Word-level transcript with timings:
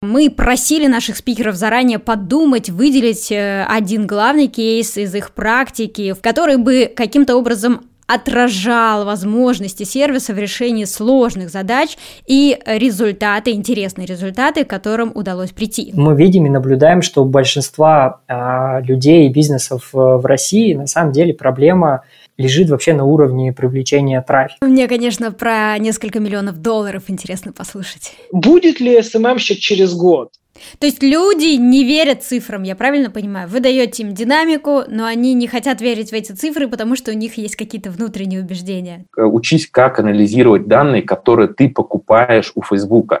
Мы 0.00 0.30
просили 0.30 0.86
наших 0.86 1.16
спикеров 1.16 1.56
заранее 1.56 1.98
подумать, 1.98 2.70
выделить 2.70 3.32
э, 3.32 3.64
один 3.68 4.06
главный 4.06 4.46
кейс 4.46 4.96
из 4.96 5.12
их 5.12 5.32
практики, 5.32 6.12
в 6.12 6.20
который 6.20 6.56
бы 6.56 6.88
каким-то 6.94 7.36
образом 7.36 7.80
отражал 8.06 9.04
возможности 9.04 9.82
сервиса 9.82 10.34
в 10.34 10.38
решении 10.38 10.84
сложных 10.84 11.50
задач 11.50 11.98
и 12.28 12.56
результаты, 12.64 13.50
интересные 13.50 14.06
результаты, 14.06 14.64
к 14.64 14.70
которым 14.70 15.10
удалось 15.16 15.50
прийти. 15.50 15.90
Мы 15.92 16.14
видим 16.14 16.46
и 16.46 16.48
наблюдаем, 16.48 17.02
что 17.02 17.24
у 17.24 17.26
большинства 17.26 18.20
э, 18.28 18.80
людей 18.84 19.26
и 19.26 19.32
бизнесов 19.32 19.90
э, 19.94 19.98
в 19.98 20.24
России 20.24 20.74
на 20.74 20.86
самом 20.86 21.10
деле 21.10 21.34
проблема 21.34 22.02
лежит 22.38 22.70
вообще 22.70 22.94
на 22.94 23.04
уровне 23.04 23.52
привлечения 23.52 24.22
трафика. 24.22 24.64
Мне, 24.64 24.88
конечно, 24.88 25.32
про 25.32 25.76
несколько 25.78 26.20
миллионов 26.20 26.62
долларов 26.62 27.04
интересно 27.08 27.52
послушать. 27.52 28.14
Будет 28.32 28.80
ли 28.80 29.02
СММщик 29.02 29.58
через 29.58 29.94
год? 29.94 30.30
То 30.78 30.86
есть 30.86 31.02
люди 31.02 31.56
не 31.56 31.84
верят 31.84 32.24
цифрам, 32.24 32.62
я 32.62 32.74
правильно 32.74 33.10
понимаю? 33.10 33.48
Вы 33.48 33.60
даете 33.60 34.02
им 34.02 34.14
динамику, 34.14 34.82
но 34.88 35.04
они 35.04 35.34
не 35.34 35.46
хотят 35.46 35.80
верить 35.80 36.10
в 36.10 36.14
эти 36.14 36.32
цифры, 36.32 36.68
потому 36.68 36.96
что 36.96 37.12
у 37.12 37.14
них 37.14 37.38
есть 37.38 37.56
какие-то 37.56 37.90
внутренние 37.90 38.40
убеждения. 38.40 39.04
Учись, 39.16 39.68
как 39.70 39.98
анализировать 39.98 40.66
данные, 40.66 41.02
которые 41.02 41.48
ты 41.48 41.68
покупаешь 41.68 42.52
у 42.54 42.62
Фейсбука. 42.62 43.20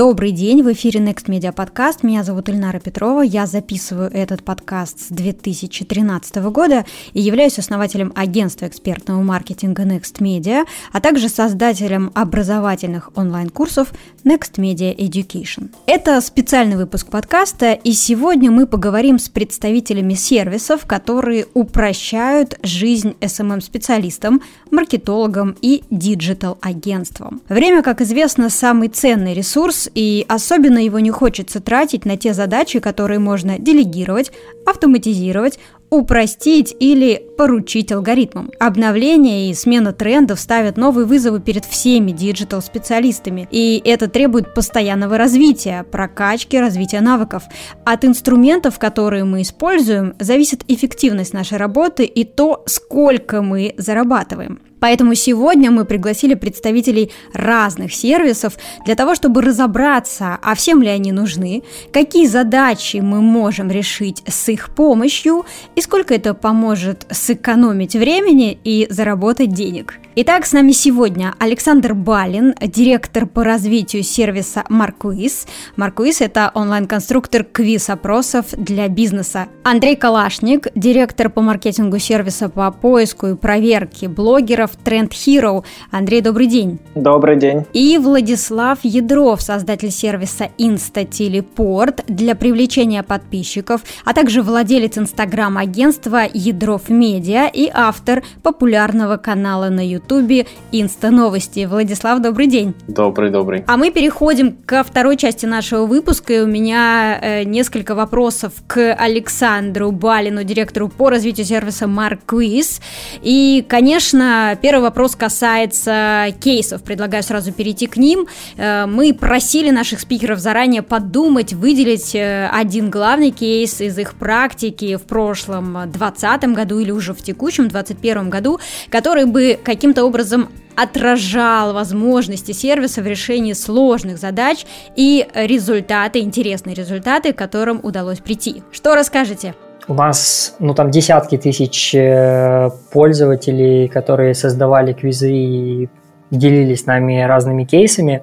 Добрый 0.00 0.32
день, 0.32 0.62
в 0.62 0.72
эфире 0.72 0.98
Next 1.00 1.26
Media 1.26 1.54
Podcast. 1.54 1.98
Меня 2.00 2.24
зовут 2.24 2.48
Ильнара 2.48 2.80
Петрова. 2.80 3.20
Я 3.20 3.44
записываю 3.44 4.10
этот 4.10 4.42
подкаст 4.42 4.98
с 4.98 5.08
2013 5.10 6.36
года 6.36 6.86
и 7.12 7.20
являюсь 7.20 7.58
основателем 7.58 8.10
агентства 8.16 8.64
экспертного 8.66 9.20
маркетинга 9.20 9.82
Next 9.82 10.20
Media, 10.20 10.64
а 10.90 11.00
также 11.02 11.28
создателем 11.28 12.12
образовательных 12.14 13.10
онлайн-курсов 13.14 13.92
Next 14.24 14.54
Media 14.56 14.96
Education. 14.96 15.68
Это 15.84 16.18
специальный 16.22 16.76
выпуск 16.76 17.08
подкаста, 17.08 17.72
и 17.72 17.92
сегодня 17.92 18.50
мы 18.50 18.66
поговорим 18.66 19.18
с 19.18 19.28
представителями 19.28 20.14
сервисов, 20.14 20.86
которые 20.86 21.44
упрощают 21.52 22.58
жизнь 22.62 23.16
SMM-специалистам, 23.20 24.40
маркетологам 24.70 25.56
и 25.60 25.82
digital-агентствам. 25.90 27.42
Время, 27.50 27.82
как 27.82 28.00
известно, 28.00 28.48
самый 28.48 28.88
ценный 28.88 29.34
ресурс, 29.34 29.89
и 29.94 30.24
особенно 30.28 30.78
его 30.78 30.98
не 30.98 31.10
хочется 31.10 31.60
тратить 31.60 32.04
на 32.04 32.16
те 32.16 32.34
задачи, 32.34 32.80
которые 32.80 33.18
можно 33.18 33.58
делегировать, 33.58 34.32
автоматизировать, 34.66 35.58
упростить 35.90 36.74
или 36.78 37.22
поручить 37.36 37.92
алгоритмам. 37.92 38.50
Обновление 38.58 39.50
и 39.50 39.54
смена 39.54 39.92
трендов 39.92 40.40
ставят 40.40 40.76
новые 40.76 41.04
вызовы 41.04 41.40
перед 41.40 41.64
всеми 41.64 42.12
digital-специалистами, 42.12 43.48
и 43.50 43.82
это 43.84 44.08
требует 44.08 44.54
постоянного 44.54 45.18
развития, 45.18 45.84
прокачки, 45.90 46.58
развития 46.58 47.00
навыков. 47.00 47.42
От 47.84 48.04
инструментов, 48.04 48.78
которые 48.78 49.24
мы 49.24 49.42
используем, 49.42 50.14
зависит 50.20 50.62
эффективность 50.68 51.34
нашей 51.34 51.58
работы 51.58 52.04
и 52.04 52.24
то, 52.24 52.62
сколько 52.66 53.42
мы 53.42 53.74
зарабатываем. 53.76 54.60
Поэтому 54.80 55.14
сегодня 55.14 55.70
мы 55.70 55.84
пригласили 55.84 56.34
представителей 56.34 57.12
разных 57.32 57.94
сервисов 57.94 58.58
для 58.84 58.94
того, 58.94 59.14
чтобы 59.14 59.42
разобраться, 59.42 60.38
а 60.42 60.54
всем 60.54 60.82
ли 60.82 60.88
они 60.88 61.12
нужны, 61.12 61.62
какие 61.92 62.26
задачи 62.26 62.96
мы 62.96 63.20
можем 63.20 63.70
решить 63.70 64.22
с 64.26 64.48
их 64.48 64.74
помощью 64.74 65.44
и 65.76 65.80
сколько 65.80 66.14
это 66.14 66.34
поможет 66.34 67.06
сэкономить 67.10 67.94
времени 67.94 68.58
и 68.64 68.86
заработать 68.90 69.52
денег. 69.52 69.99
Итак, 70.16 70.44
с 70.44 70.52
нами 70.52 70.72
сегодня 70.72 71.34
Александр 71.38 71.94
Балин, 71.94 72.52
директор 72.60 73.26
по 73.26 73.44
развитию 73.44 74.02
сервиса 74.02 74.64
Марквиз. 74.68 75.46
Марквиз– 75.76 76.20
это 76.20 76.50
онлайн-конструктор 76.52 77.44
квиз-опросов 77.44 78.46
для 78.56 78.88
бизнеса. 78.88 79.46
Андрей 79.62 79.94
Калашник, 79.94 80.66
директор 80.74 81.30
по 81.30 81.42
маркетингу 81.42 82.00
сервиса 82.00 82.48
по 82.48 82.72
поиску 82.72 83.28
и 83.28 83.36
проверке 83.36 84.08
блогеров 84.08 84.72
Trend 84.84 85.10
Hero. 85.10 85.64
Андрей, 85.92 86.22
добрый 86.22 86.48
день. 86.48 86.80
Добрый 86.96 87.36
день. 87.36 87.64
И 87.72 87.96
Владислав 87.96 88.80
Ядров, 88.82 89.40
создатель 89.40 89.92
сервиса 89.92 90.48
InstaTeleport 90.58 92.02
для 92.08 92.34
привлечения 92.34 93.04
подписчиков, 93.04 93.82
а 94.04 94.12
также 94.12 94.42
владелец 94.42 94.98
инстаграм-агентства 94.98 96.22
Ядров 96.34 96.88
Медиа 96.88 97.46
и 97.46 97.70
автор 97.72 98.24
популярного 98.42 99.16
канала 99.16 99.68
на 99.68 99.86
YouTube 99.88 99.99
ютубе 100.00 100.46
Инста 100.72 101.10
Новости. 101.10 101.66
Владислав, 101.66 102.20
добрый 102.20 102.46
день. 102.46 102.74
Добрый, 102.88 103.30
добрый. 103.30 103.64
А 103.66 103.76
мы 103.76 103.90
переходим 103.90 104.56
ко 104.66 104.82
второй 104.82 105.16
части 105.16 105.46
нашего 105.46 105.86
выпуска, 105.86 106.32
и 106.32 106.40
у 106.40 106.46
меня 106.46 107.18
э, 107.20 107.44
несколько 107.44 107.94
вопросов 107.94 108.52
к 108.66 108.94
Александру 108.94 109.92
Балину, 109.92 110.44
директору 110.44 110.88
по 110.88 111.10
развитию 111.10 111.46
сервиса 111.46 111.86
Марк 111.86 112.20
Quiz. 112.26 112.80
И, 113.22 113.64
конечно, 113.68 114.58
первый 114.60 114.82
вопрос 114.82 115.16
касается 115.16 116.28
кейсов. 116.40 116.82
Предлагаю 116.82 117.22
сразу 117.22 117.52
перейти 117.52 117.86
к 117.86 117.96
ним. 117.96 118.26
Э, 118.56 118.86
мы 118.86 119.12
просили 119.12 119.70
наших 119.70 120.00
спикеров 120.00 120.38
заранее 120.38 120.82
подумать, 120.82 121.52
выделить 121.52 122.14
э, 122.14 122.48
один 122.52 122.90
главный 122.90 123.30
кейс 123.30 123.80
из 123.80 123.98
их 123.98 124.14
практики 124.14 124.96
в 124.96 125.02
прошлом 125.02 125.72
2020 125.72 126.44
году 126.54 126.78
или 126.78 126.90
уже 126.90 127.12
в 127.12 127.22
текущем 127.22 127.68
2021 127.68 128.30
году, 128.30 128.60
который 128.88 129.26
бы 129.26 129.58
каким-то 129.62 129.89
каким-то 129.90 130.04
образом 130.04 130.48
отражал 130.76 131.74
возможности 131.74 132.52
сервиса 132.52 133.02
в 133.02 133.06
решении 133.08 133.54
сложных 133.54 134.18
задач 134.18 134.64
и 134.94 135.26
результаты, 135.34 136.20
интересные 136.20 136.76
результаты, 136.76 137.32
к 137.32 137.36
которым 137.36 137.80
удалось 137.82 138.18
прийти. 138.18 138.62
Что 138.70 138.94
расскажете? 138.94 139.54
У 139.88 139.94
нас, 139.94 140.54
ну, 140.60 140.74
там 140.74 140.92
десятки 140.92 141.36
тысяч 141.36 141.92
э, 141.92 142.70
пользователей, 142.92 143.88
которые 143.88 144.34
создавали 144.34 144.92
квизы 144.92 145.32
и 145.32 145.88
делились 146.30 146.82
с 146.82 146.86
нами 146.86 147.20
разными 147.22 147.64
кейсами. 147.64 148.22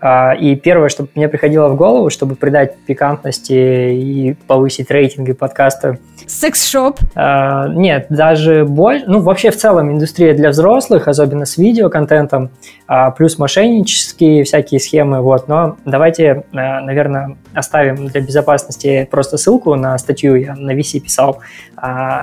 А, 0.00 0.32
и 0.32 0.56
первое, 0.56 0.88
что 0.88 1.06
мне 1.14 1.28
приходило 1.28 1.68
в 1.68 1.76
голову, 1.76 2.10
чтобы 2.10 2.34
придать 2.34 2.76
пикантности 2.86 3.52
и 3.92 4.34
повысить 4.46 4.90
рейтинги 4.90 5.32
подкаста. 5.32 5.98
Секс-шоп? 6.26 6.98
А, 7.14 7.68
нет, 7.68 8.06
даже 8.08 8.64
больше. 8.64 9.04
Ну, 9.06 9.20
вообще 9.20 9.50
в 9.50 9.56
целом 9.56 9.90
индустрия 9.92 10.34
для 10.34 10.50
взрослых, 10.50 11.08
особенно 11.08 11.44
с 11.44 11.58
видеоконтентом, 11.58 12.50
а, 12.86 13.10
плюс 13.10 13.38
мошеннические 13.38 14.44
всякие 14.44 14.80
схемы. 14.80 15.20
Вот. 15.20 15.48
Но 15.48 15.76
давайте, 15.84 16.44
наверное, 16.52 17.36
оставим 17.52 18.06
для 18.06 18.20
безопасности 18.20 19.06
просто 19.10 19.36
ссылку 19.36 19.74
на 19.74 19.98
статью. 19.98 20.36
Я 20.36 20.54
на 20.54 20.74
VC 20.74 21.00
писал 21.00 21.40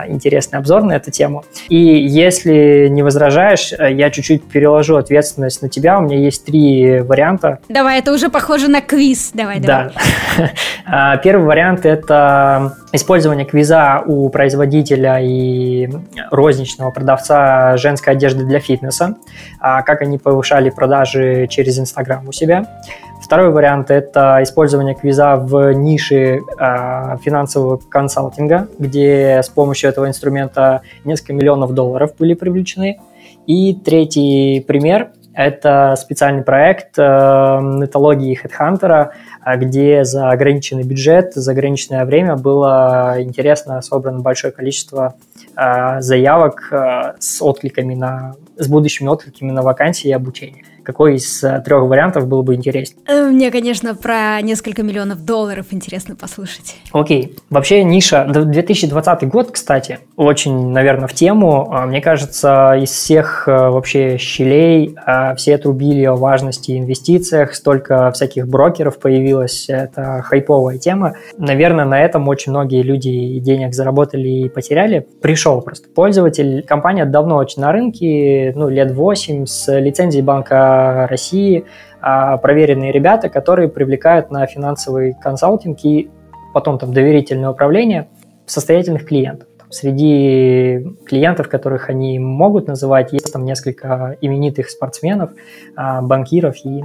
интересный 0.08 0.60
обзор 0.60 0.84
на 0.84 0.94
эту 0.94 1.12
тему. 1.12 1.44
И 1.70 1.78
если 1.78 2.88
не 2.90 3.04
возражаешь, 3.04 3.72
я 3.72 4.10
чуть-чуть 4.10 4.44
переложу 4.44 4.96
ответственность 4.96 5.62
на 5.62 5.70
тебя. 5.70 6.00
У 6.00 6.02
меня 6.02 6.18
есть 6.18 6.46
три 6.46 7.00
варианта 7.02 7.60
Давай, 7.70 8.00
это 8.00 8.14
уже 8.14 8.30
похоже 8.30 8.70
на 8.70 8.82
квиз. 8.82 9.32
Давай, 9.34 9.60
давай. 9.60 9.92
Да. 10.38 10.52
А, 10.90 11.18
первый 11.18 11.46
вариант– 11.46 11.82
это 11.86 12.78
использование 12.94 13.46
квиза 13.46 14.04
у 14.06 14.30
производителя 14.30 15.20
и 15.20 15.90
розничного 16.32 16.92
продавца 16.92 17.76
женской 17.76 18.14
одежды 18.14 18.46
для 18.46 18.62
фитнеса, 18.62 19.16
а, 19.60 19.82
как 19.82 20.02
они 20.02 20.18
повышали 20.18 20.70
продажи 20.70 21.48
через 21.50 21.78
Инстаграм 21.78 22.26
у 22.26 22.32
себя. 22.32 22.82
Второй 23.28 23.52
вариант– 23.52 23.92
это 23.92 24.40
использование 24.42 24.96
квиза 24.96 25.36
в 25.36 25.74
нише 25.74 26.40
э, 26.40 27.18
финансового 27.22 27.76
консалтинга, 27.76 28.70
где 28.80 29.42
с 29.44 29.50
помощью 29.50 29.90
этого 29.90 30.08
инструмента 30.08 30.82
несколько 31.04 31.34
миллионов 31.34 31.74
долларов 31.74 32.12
были 32.18 32.36
привлечены. 32.36 33.02
И 33.46 33.74
третий 33.74 34.64
пример 34.66 35.10
это 35.34 35.96
специальный 35.98 36.42
проект 36.42 36.98
э, 36.98 37.02
нетологии 37.02 38.40
Headhunter, 38.42 39.10
э, 39.46 39.58
где 39.58 40.06
за 40.06 40.30
ограниченный 40.30 40.84
бюджет, 40.84 41.34
за 41.34 41.52
ограниченное 41.52 42.06
время 42.06 42.38
было 42.38 43.16
интересно 43.18 43.82
собрано 43.82 44.22
большое 44.22 44.54
количество 44.54 45.16
э, 45.58 46.00
заявок 46.00 46.70
э, 46.72 47.16
с 47.20 47.42
откликами 47.42 47.94
на, 47.94 48.36
с 48.56 48.70
будущими 48.70 49.10
откликами 49.10 49.52
на 49.52 49.64
вакансии 49.64 50.08
и 50.08 50.14
обучение. 50.14 50.64
Какой 50.88 51.16
из 51.16 51.44
э, 51.44 51.62
трех 51.66 51.84
вариантов 51.84 52.30
был 52.30 52.44
бы 52.44 52.56
интереснее? 52.56 53.04
Э, 53.10 53.28
мне, 53.28 53.52
конечно, 53.52 53.94
про 53.94 54.40
несколько 54.42 54.84
миллионов 54.84 55.26
долларов 55.26 55.66
интересно 55.72 56.16
послушать. 56.16 56.78
Окей. 56.94 57.36
Вообще 57.50 57.84
ниша 57.84 58.24
2020 58.26 59.28
год, 59.28 59.52
кстати, 59.52 60.00
очень, 60.16 60.70
наверное, 60.70 61.10
в 61.10 61.14
тему. 61.14 61.68
А, 61.74 61.86
мне 61.88 62.00
кажется, 62.00 62.78
из 62.82 62.92
всех 62.92 63.50
э, 63.50 63.52
вообще 63.52 64.18
щелей 64.18 64.96
все 65.36 65.58
трубили 65.58 66.06
о 66.06 66.16
важности 66.16 66.80
инвестициях, 66.80 67.54
столько 67.54 68.10
всяких 68.14 68.48
брокеров 68.48 68.98
появилось, 68.98 69.66
это 69.68 70.22
хайповая 70.24 70.78
тема. 70.78 71.16
Наверное, 71.38 71.84
на 71.84 72.02
этом 72.02 72.30
очень 72.30 72.54
многие 72.54 72.82
люди 72.82 73.40
денег 73.40 73.74
заработали 73.74 74.30
и 74.30 74.48
потеряли. 74.48 75.06
Пришел 75.22 75.60
просто 75.60 75.90
пользователь, 75.94 76.64
компания 76.66 77.04
давно 77.04 77.36
очень 77.36 77.62
на 77.62 77.74
рынке, 77.74 78.54
ну, 78.56 78.70
лет 78.70 78.94
8, 78.94 79.46
с 79.46 79.78
лицензией 79.80 80.24
банка 80.24 80.77
России 81.08 81.66
а, 82.02 82.38
проверенные 82.38 82.92
ребята, 82.92 83.30
которые 83.30 83.70
привлекают 83.70 84.32
на 84.32 84.46
финансовый 84.46 85.14
консалтинг 85.14 85.84
и 85.84 86.10
потом 86.54 86.78
там 86.80 86.94
доверительное 86.94 87.50
управление 87.50 88.08
состоятельных 88.46 89.06
клиентов. 89.06 89.48
Среди 89.70 90.96
клиентов, 91.06 91.50
которых 91.50 91.90
они 91.90 92.20
могут 92.20 92.68
называть, 92.68 93.12
есть 93.12 93.34
там 93.34 93.44
несколько 93.44 94.16
именитых 94.22 94.70
спортсменов, 94.70 95.32
а, 95.76 96.02
банкиров 96.02 96.56
и 96.64 96.84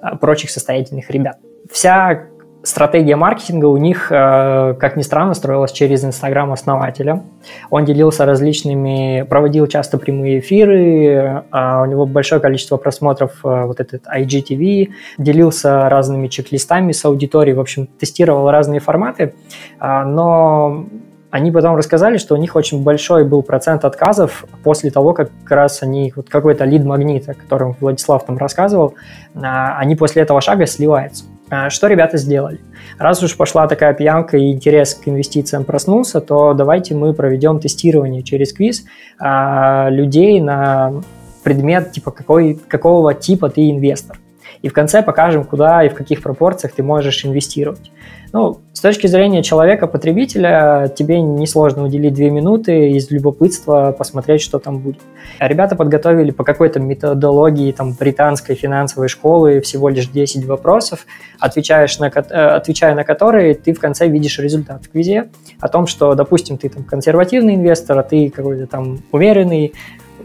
а, 0.00 0.16
прочих 0.16 0.50
состоятельных 0.50 1.10
ребят. 1.10 1.38
Вся 1.70 2.26
стратегия 2.62 3.16
маркетинга 3.16 3.66
у 3.66 3.76
них, 3.76 4.10
э, 4.10 4.74
как 4.78 4.96
ни 4.96 5.02
странно, 5.02 5.34
строилась 5.34 5.72
через 5.72 6.04
Инстаграм 6.04 6.52
основателя. 6.52 7.22
Он 7.70 7.84
делился 7.84 8.24
различными, 8.24 9.26
проводил 9.28 9.66
часто 9.66 9.98
прямые 9.98 10.40
эфиры, 10.40 11.44
а 11.50 11.82
у 11.82 11.86
него 11.86 12.06
большое 12.06 12.40
количество 12.40 12.76
просмотров 12.76 13.32
э, 13.44 13.64
вот 13.66 13.80
этот 13.80 14.04
IGTV, 14.06 14.90
делился 15.18 15.88
разными 15.88 16.28
чек-листами 16.28 16.92
с 16.92 17.04
аудиторией, 17.04 17.56
в 17.56 17.60
общем, 17.60 17.86
тестировал 17.86 18.50
разные 18.50 18.80
форматы, 18.80 19.34
а, 19.78 20.04
но 20.04 20.86
они 21.30 21.50
потом 21.50 21.76
рассказали, 21.76 22.18
что 22.18 22.34
у 22.34 22.36
них 22.36 22.56
очень 22.56 22.82
большой 22.82 23.24
был 23.24 23.42
процент 23.42 23.84
отказов 23.86 24.44
после 24.62 24.90
того, 24.90 25.14
как 25.14 25.30
как 25.44 25.52
раз 25.52 25.82
они, 25.82 26.12
вот 26.14 26.28
какой-то 26.28 26.64
лид-магнит, 26.64 27.28
о 27.28 27.34
котором 27.34 27.74
Владислав 27.80 28.24
там 28.26 28.36
рассказывал, 28.36 28.94
а, 29.34 29.78
они 29.78 29.96
после 29.96 30.22
этого 30.22 30.40
шага 30.40 30.66
сливаются. 30.66 31.24
А, 31.54 31.68
что 31.68 31.86
ребята 31.86 32.16
сделали? 32.16 32.60
Раз 32.96 33.22
уж 33.22 33.36
пошла 33.36 33.68
такая 33.68 33.92
пьянка 33.92 34.38
и 34.38 34.52
интерес 34.52 34.94
к 34.94 35.06
инвестициям 35.06 35.64
проснулся, 35.64 36.22
то 36.22 36.54
давайте 36.54 36.94
мы 36.94 37.12
проведем 37.12 37.60
тестирование 37.60 38.22
через 38.22 38.54
квиз 38.54 38.86
а, 39.18 39.90
людей 39.90 40.40
на 40.40 41.02
предмет, 41.44 41.92
типа, 41.92 42.10
какой, 42.10 42.54
какого 42.54 43.12
типа 43.12 43.50
ты 43.50 43.70
инвестор. 43.70 44.18
И 44.62 44.68
в 44.68 44.72
конце 44.72 45.02
покажем, 45.02 45.44
куда 45.44 45.84
и 45.84 45.90
в 45.90 45.94
каких 45.94 46.22
пропорциях 46.22 46.72
ты 46.72 46.82
можешь 46.82 47.22
инвестировать. 47.26 47.92
Ну, 48.32 48.62
с 48.72 48.80
точки 48.80 49.06
зрения 49.06 49.42
человека-потребителя, 49.42 50.90
тебе 50.96 51.20
несложно 51.20 51.84
уделить 51.84 52.14
две 52.14 52.30
минуты 52.30 52.90
из 52.92 53.10
любопытства 53.10 53.94
посмотреть, 53.96 54.40
что 54.40 54.58
там 54.58 54.78
будет. 54.78 55.00
А 55.38 55.48
ребята 55.48 55.76
подготовили 55.76 56.30
по 56.30 56.42
какой-то 56.42 56.80
методологии 56.80 57.70
там, 57.72 57.92
британской 57.92 58.54
финансовой 58.54 59.08
школы 59.08 59.60
всего 59.60 59.90
лишь 59.90 60.08
10 60.08 60.46
вопросов, 60.46 61.06
отвечаешь 61.38 61.98
на, 61.98 62.06
э, 62.06 62.08
отвечая 62.08 62.94
на 62.94 63.04
которые 63.04 63.54
ты 63.54 63.74
в 63.74 63.80
конце 63.80 64.08
видишь 64.08 64.38
результат 64.38 64.82
в 64.86 64.90
квизе 64.90 65.28
о 65.60 65.68
том, 65.68 65.86
что, 65.86 66.14
допустим, 66.14 66.56
ты 66.56 66.70
там 66.70 66.84
консервативный 66.84 67.56
инвестор, 67.56 67.98
а 67.98 68.02
ты 68.02 68.30
какой-то 68.30 68.66
там 68.66 69.00
умеренный, 69.12 69.74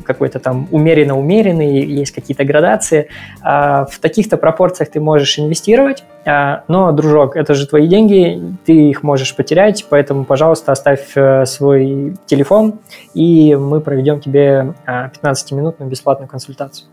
какой-то 0.08 0.40
там 0.40 0.68
умеренно-умеренный, 0.72 1.86
есть 1.86 2.12
какие-то 2.12 2.44
градации. 2.46 3.10
А, 3.42 3.86
в 3.86 4.00
таких-то 4.00 4.38
пропорциях 4.38 4.90
ты 4.90 5.00
можешь 5.00 5.38
инвестировать, 5.38 6.04
а, 6.26 6.64
но, 6.68 6.92
дружок, 6.92 7.36
это 7.36 7.54
же 7.54 7.68
твои 7.68 7.88
деньги, 7.88 8.42
ты 8.66 8.90
их 8.90 9.04
можешь 9.04 9.36
потерять, 9.36 9.86
поэтому, 9.90 10.24
пожалуйста, 10.24 10.72
оставь 10.72 11.12
э, 11.16 11.46
свой 11.46 12.16
телефон, 12.26 12.80
и 13.14 13.56
мы 13.56 13.82
проведем 13.82 14.20
тебе 14.20 14.74
15-минутную 14.88 15.88
а, 15.88 15.90
бесплатную 15.90 16.30
консультацию. 16.30 16.88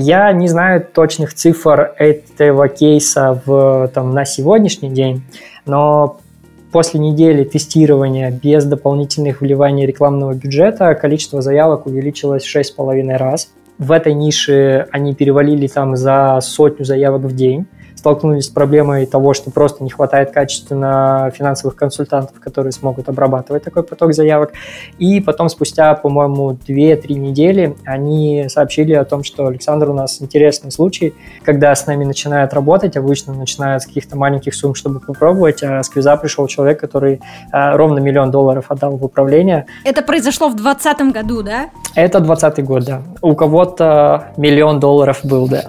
Я 0.00 0.32
не 0.32 0.48
знаю 0.48 0.86
точных 0.94 1.34
цифр 1.34 1.92
этого 1.96 2.68
кейса 2.68 3.40
в, 3.44 3.90
там, 3.92 4.12
на 4.12 4.24
сегодняшний 4.24 4.90
день, 4.90 5.24
но 5.66 6.20
После 6.70 7.00
недели 7.00 7.44
тестирования 7.44 8.30
без 8.30 8.64
дополнительных 8.64 9.40
вливаний 9.40 9.86
рекламного 9.86 10.34
бюджета 10.34 10.94
количество 10.94 11.40
заявок 11.40 11.86
увеличилось 11.86 12.44
в 12.44 12.54
6,5 12.54 13.16
раз. 13.16 13.50
В 13.78 13.92
этой 13.92 14.12
нише 14.12 14.86
они 14.90 15.14
перевалили 15.14 15.66
там 15.66 15.96
за 15.96 16.38
сотню 16.42 16.84
заявок 16.84 17.22
в 17.22 17.34
день 17.34 17.66
столкнулись 17.98 18.44
с 18.44 18.48
проблемой 18.48 19.06
того, 19.06 19.34
что 19.34 19.50
просто 19.50 19.82
не 19.82 19.90
хватает 19.90 20.30
качественно 20.30 21.32
финансовых 21.34 21.74
консультантов, 21.74 22.38
которые 22.38 22.72
смогут 22.72 23.08
обрабатывать 23.08 23.64
такой 23.64 23.82
поток 23.82 24.14
заявок. 24.14 24.52
И 24.98 25.20
потом 25.20 25.48
спустя, 25.48 25.94
по-моему, 25.94 26.52
2-3 26.52 27.14
недели 27.14 27.76
они 27.84 28.46
сообщили 28.48 28.92
о 28.92 29.04
том, 29.04 29.24
что 29.24 29.46
Александр, 29.48 29.90
у 29.90 29.94
нас 29.94 30.22
интересный 30.22 30.70
случай, 30.70 31.12
когда 31.44 31.74
с 31.74 31.86
нами 31.86 32.04
начинают 32.04 32.54
работать, 32.54 32.96
обычно 32.96 33.34
начинают 33.34 33.82
с 33.82 33.86
каких-то 33.86 34.16
маленьких 34.16 34.54
сумм, 34.54 34.76
чтобы 34.76 35.00
попробовать, 35.00 35.62
а 35.64 35.82
с 35.82 35.88
квиза 35.88 36.16
пришел 36.16 36.46
человек, 36.46 36.78
который 36.78 37.20
а, 37.50 37.76
ровно 37.76 37.98
миллион 37.98 38.30
долларов 38.30 38.66
отдал 38.68 38.96
в 38.96 39.04
управление. 39.04 39.66
Это 39.84 40.02
произошло 40.02 40.48
в 40.48 40.54
2020 40.54 41.12
году, 41.12 41.42
да? 41.42 41.70
Это 41.96 42.20
2020 42.20 42.64
год, 42.64 42.84
да. 42.84 43.02
У 43.22 43.34
кого-то 43.34 44.28
миллион 44.36 44.78
долларов 44.78 45.20
был, 45.24 45.48
да 45.48 45.64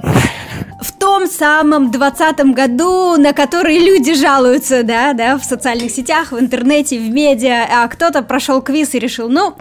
в 0.82 0.94
том 1.20 1.28
самом 1.28 1.92
двадцатом 1.92 2.54
году, 2.54 3.18
на 3.18 3.34
который 3.34 3.78
люди 3.78 4.14
жалуются, 4.14 4.84
да, 4.84 5.12
да, 5.12 5.38
в 5.38 5.44
социальных 5.44 5.92
сетях, 5.92 6.32
в 6.32 6.40
интернете, 6.40 6.98
в 6.98 7.10
медиа, 7.10 7.68
а 7.70 7.88
кто-то 7.90 8.22
прошел 8.22 8.62
квиз 8.62 8.96
и 8.96 9.00
решил, 9.00 9.28
ну, 9.28 9.56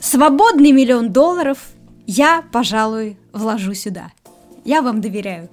свободный 0.00 0.70
миллион 0.70 1.10
долларов 1.10 1.58
я, 2.06 2.42
пожалуй, 2.52 3.16
вложу 3.32 3.72
сюда. 3.72 4.12
Я 4.64 4.82
вам 4.82 5.00
доверяю. 5.00 5.48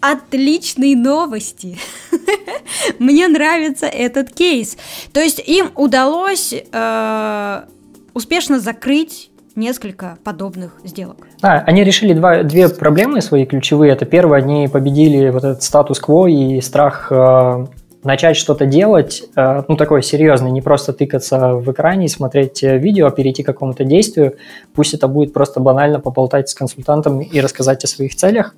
Отличные 0.00 0.96
новости. 0.96 1.76
Мне 3.00 3.26
нравится 3.26 3.86
этот 3.86 4.32
кейс. 4.32 4.76
То 5.12 5.20
есть 5.20 5.42
им 5.44 5.72
удалось 5.74 6.54
э, 6.54 7.64
успешно 8.12 8.60
закрыть 8.60 9.30
несколько 9.56 10.18
подобных 10.22 10.80
сделок. 10.84 11.26
Да, 11.44 11.62
они 11.66 11.84
решили 11.84 12.14
два, 12.14 12.42
две 12.42 12.70
проблемы 12.70 13.20
свои 13.20 13.44
ключевые. 13.44 13.92
Это 13.92 14.06
первое, 14.06 14.38
они 14.38 14.66
победили 14.66 15.28
вот 15.28 15.44
этот 15.44 15.62
статус-кво 15.62 16.26
и 16.26 16.58
страх 16.62 17.08
э, 17.10 17.66
начать 18.02 18.38
что-то 18.38 18.64
делать, 18.64 19.22
э, 19.36 19.62
ну, 19.68 19.76
такое 19.76 20.00
серьезное, 20.00 20.50
не 20.50 20.62
просто 20.62 20.94
тыкаться 20.94 21.50
в 21.56 21.70
экране 21.70 22.06
и 22.06 22.08
смотреть 22.08 22.64
э, 22.64 22.78
видео, 22.78 23.08
а 23.08 23.10
перейти 23.10 23.42
к 23.42 23.46
какому-то 23.46 23.84
действию. 23.84 24.36
Пусть 24.74 24.94
это 24.94 25.06
будет 25.06 25.34
просто 25.34 25.60
банально 25.60 26.00
поболтать 26.00 26.48
с 26.48 26.54
консультантом 26.54 27.20
и 27.20 27.40
рассказать 27.42 27.84
о 27.84 27.88
своих 27.88 28.14
целях, 28.14 28.54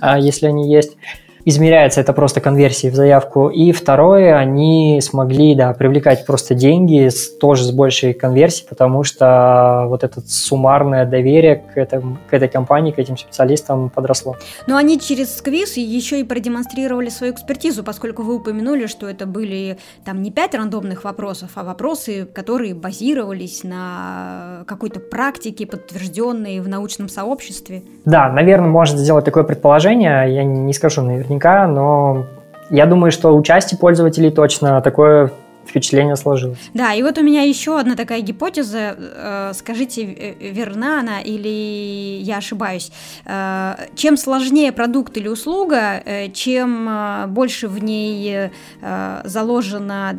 э, 0.00 0.14
если 0.18 0.46
они 0.46 0.72
есть 0.72 0.96
измеряется 1.44 2.00
это 2.00 2.12
просто 2.12 2.40
конверсией 2.40 2.92
в 2.92 2.96
заявку. 2.96 3.48
И 3.48 3.72
второе, 3.72 4.36
они 4.36 5.00
смогли, 5.02 5.54
да, 5.54 5.72
привлекать 5.72 6.26
просто 6.26 6.54
деньги 6.54 7.08
с, 7.08 7.28
тоже 7.28 7.64
с 7.64 7.70
большей 7.70 8.12
конверсией, 8.12 8.68
потому 8.68 9.04
что 9.04 9.84
вот 9.88 10.04
это 10.04 10.20
суммарное 10.26 11.06
доверие 11.06 11.56
к, 11.56 11.76
этому, 11.76 12.18
к 12.28 12.34
этой 12.34 12.48
компании, 12.48 12.92
к 12.92 12.98
этим 12.98 13.16
специалистам 13.16 13.90
подросло. 13.90 14.36
Но 14.66 14.76
они 14.76 15.00
через 15.00 15.40
квиз 15.40 15.76
еще 15.76 16.20
и 16.20 16.24
продемонстрировали 16.24 17.08
свою 17.08 17.32
экспертизу, 17.32 17.82
поскольку 17.82 18.22
вы 18.22 18.36
упомянули, 18.36 18.86
что 18.86 19.08
это 19.08 19.26
были 19.26 19.78
там 20.04 20.22
не 20.22 20.30
пять 20.30 20.54
рандомных 20.54 21.04
вопросов, 21.04 21.50
а 21.54 21.64
вопросы, 21.64 22.26
которые 22.26 22.74
базировались 22.74 23.64
на 23.64 24.64
какой-то 24.66 25.00
практике, 25.00 25.66
подтвержденной 25.66 26.60
в 26.60 26.68
научном 26.68 27.08
сообществе. 27.08 27.82
Да, 28.04 28.28
наверное, 28.30 28.68
можно 28.68 28.98
сделать 28.98 29.24
такое 29.24 29.44
предположение. 29.44 30.34
Я 30.34 30.44
не 30.44 30.72
скажу 30.72 31.02
наверное 31.02 31.29
наверняка, 31.30 31.66
но 31.66 32.26
я 32.70 32.86
думаю, 32.86 33.12
что 33.12 33.36
у 33.36 33.42
части 33.42 33.74
пользователей 33.74 34.30
точно 34.30 34.80
такое 34.80 35.32
впечатление 35.66 36.16
сложилось. 36.16 36.58
Да, 36.74 36.94
и 36.94 37.02
вот 37.02 37.18
у 37.18 37.22
меня 37.22 37.42
еще 37.42 37.78
одна 37.78 37.94
такая 37.94 38.22
гипотеза. 38.22 38.96
Э, 38.98 39.52
скажите, 39.54 40.02
э, 40.02 40.50
верна 40.50 41.00
она 41.00 41.20
или 41.20 42.18
я 42.22 42.38
ошибаюсь? 42.38 42.90
Э, 43.24 43.74
чем 43.94 44.16
сложнее 44.16 44.72
продукт 44.72 45.16
или 45.16 45.28
услуга, 45.28 46.02
чем 46.32 46.90
больше 47.28 47.68
в 47.68 47.82
ней 47.82 48.50
заложена 49.24 50.16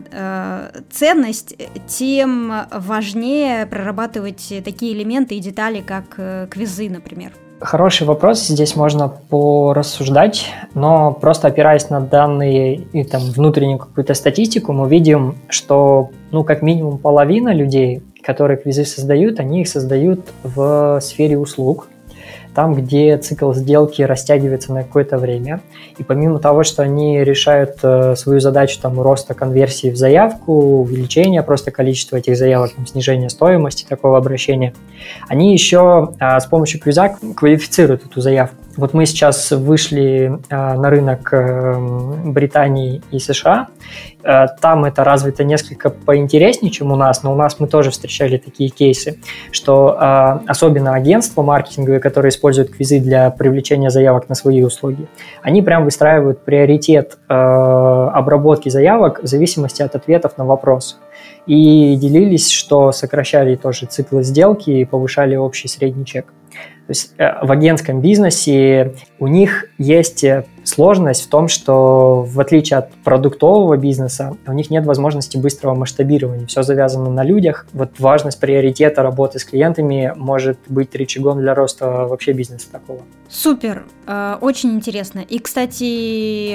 ценность, 0.89 1.55
тем 1.87 2.53
важнее 2.71 3.65
прорабатывать 3.65 4.53
такие 4.63 4.93
элементы 4.93 5.35
и 5.35 5.39
детали, 5.39 5.81
как 5.85 6.49
квизы, 6.49 6.89
например. 6.89 7.33
Хороший 7.61 8.07
вопрос, 8.07 8.47
здесь 8.47 8.75
можно 8.75 9.07
порассуждать, 9.07 10.47
но 10.73 11.13
просто 11.13 11.47
опираясь 11.47 11.91
на 11.91 12.01
данные 12.01 12.75
и 12.75 13.03
там 13.03 13.21
внутреннюю 13.21 13.77
какую-то 13.77 14.15
статистику, 14.15 14.73
мы 14.73 14.89
видим, 14.89 15.35
что 15.47 16.09
ну 16.31 16.43
как 16.43 16.63
минимум 16.63 16.97
половина 16.97 17.53
людей, 17.53 18.01
которые 18.23 18.57
квизы 18.57 18.83
создают, 18.83 19.39
они 19.39 19.61
их 19.61 19.67
создают 19.67 20.21
в 20.43 20.99
сфере 21.01 21.37
услуг, 21.37 21.87
там, 22.53 22.75
где 22.75 23.17
цикл 23.17 23.53
сделки 23.53 24.01
растягивается 24.01 24.73
на 24.73 24.83
какое-то 24.83 25.17
время. 25.17 25.61
И 25.97 26.03
помимо 26.03 26.39
того, 26.39 26.63
что 26.63 26.83
они 26.83 27.23
решают 27.23 27.77
э, 27.83 28.15
свою 28.15 28.39
задачу 28.39 28.79
там, 28.81 28.99
роста 28.99 29.33
конверсии 29.33 29.89
в 29.89 29.97
заявку, 29.97 30.81
увеличения 30.81 31.43
просто 31.43 31.71
количества 31.71 32.17
этих 32.17 32.37
заявок, 32.37 32.73
там, 32.75 32.85
снижения 32.85 33.29
стоимости 33.29 33.85
такого 33.87 34.17
обращения, 34.17 34.73
они 35.27 35.53
еще 35.53 36.13
а, 36.19 36.39
с 36.39 36.45
помощью 36.45 36.79
квиза 36.79 37.15
квалифицируют 37.35 38.05
эту 38.05 38.21
заявку. 38.21 38.60
Вот 38.77 38.93
мы 38.93 39.05
сейчас 39.05 39.51
вышли 39.51 40.39
э, 40.49 40.55
на 40.55 40.89
рынок 40.89 41.33
э, 41.33 41.75
Британии 42.25 43.01
и 43.11 43.19
США. 43.19 43.67
Э, 44.23 44.45
там 44.61 44.85
это 44.85 45.03
развито 45.03 45.43
несколько 45.43 45.89
поинтереснее, 45.89 46.71
чем 46.71 46.91
у 46.91 46.95
нас, 46.95 47.21
но 47.23 47.33
у 47.33 47.35
нас 47.35 47.59
мы 47.59 47.67
тоже 47.67 47.91
встречали 47.91 48.37
такие 48.37 48.69
кейсы, 48.69 49.19
что 49.51 49.97
э, 49.99 50.39
особенно 50.47 50.93
агентства 50.93 51.41
маркетинговые, 51.41 51.99
которые 51.99 52.29
используют 52.29 52.71
квизы 52.71 52.99
для 52.99 53.29
привлечения 53.29 53.89
заявок 53.89 54.29
на 54.29 54.35
свои 54.35 54.63
услуги, 54.63 55.07
они 55.41 55.61
прям 55.61 55.83
выстраивают 55.83 56.45
приоритет 56.45 57.17
э, 57.27 57.33
обработки 57.33 58.69
заявок 58.69 59.21
в 59.21 59.27
зависимости 59.27 59.81
от 59.81 59.95
ответов 59.95 60.37
на 60.37 60.45
вопросы 60.45 60.95
и 61.45 61.95
делились, 61.97 62.49
что 62.49 62.91
сокращали 62.93 63.55
тоже 63.55 63.85
циклы 63.87 64.23
сделки 64.23 64.69
и 64.69 64.85
повышали 64.85 65.35
общий 65.35 65.67
средний 65.67 66.05
чек. 66.05 66.25
То 66.87 66.91
есть 66.91 67.13
э, 67.17 67.45
в 67.45 67.51
агентском 67.51 68.01
бизнесе 68.01 68.95
у 69.19 69.27
них 69.27 69.65
есть 69.77 70.23
э, 70.23 70.45
сложность 70.63 71.23
в 71.23 71.29
том, 71.29 71.47
что 71.47 72.23
в 72.23 72.39
отличие 72.39 72.79
от 72.79 72.93
продуктового 72.95 73.77
бизнеса, 73.77 74.35
у 74.45 74.51
них 74.51 74.69
нет 74.69 74.85
возможности 74.85 75.37
быстрого 75.37 75.75
масштабирования. 75.75 76.47
Все 76.47 76.63
завязано 76.63 77.09
на 77.09 77.23
людях. 77.23 77.67
Вот 77.73 77.99
важность 77.99 78.39
приоритета 78.39 79.03
работы 79.03 79.39
с 79.39 79.45
клиентами 79.45 80.13
может 80.15 80.57
быть 80.67 80.93
рычагом 80.95 81.39
для 81.39 81.53
роста 81.53 82.07
вообще 82.07 82.33
бизнеса 82.33 82.67
такого. 82.71 83.01
Супер, 83.29 83.85
э, 84.07 84.37
очень 84.41 84.71
интересно. 84.71 85.19
И, 85.19 85.39
кстати, 85.39 86.51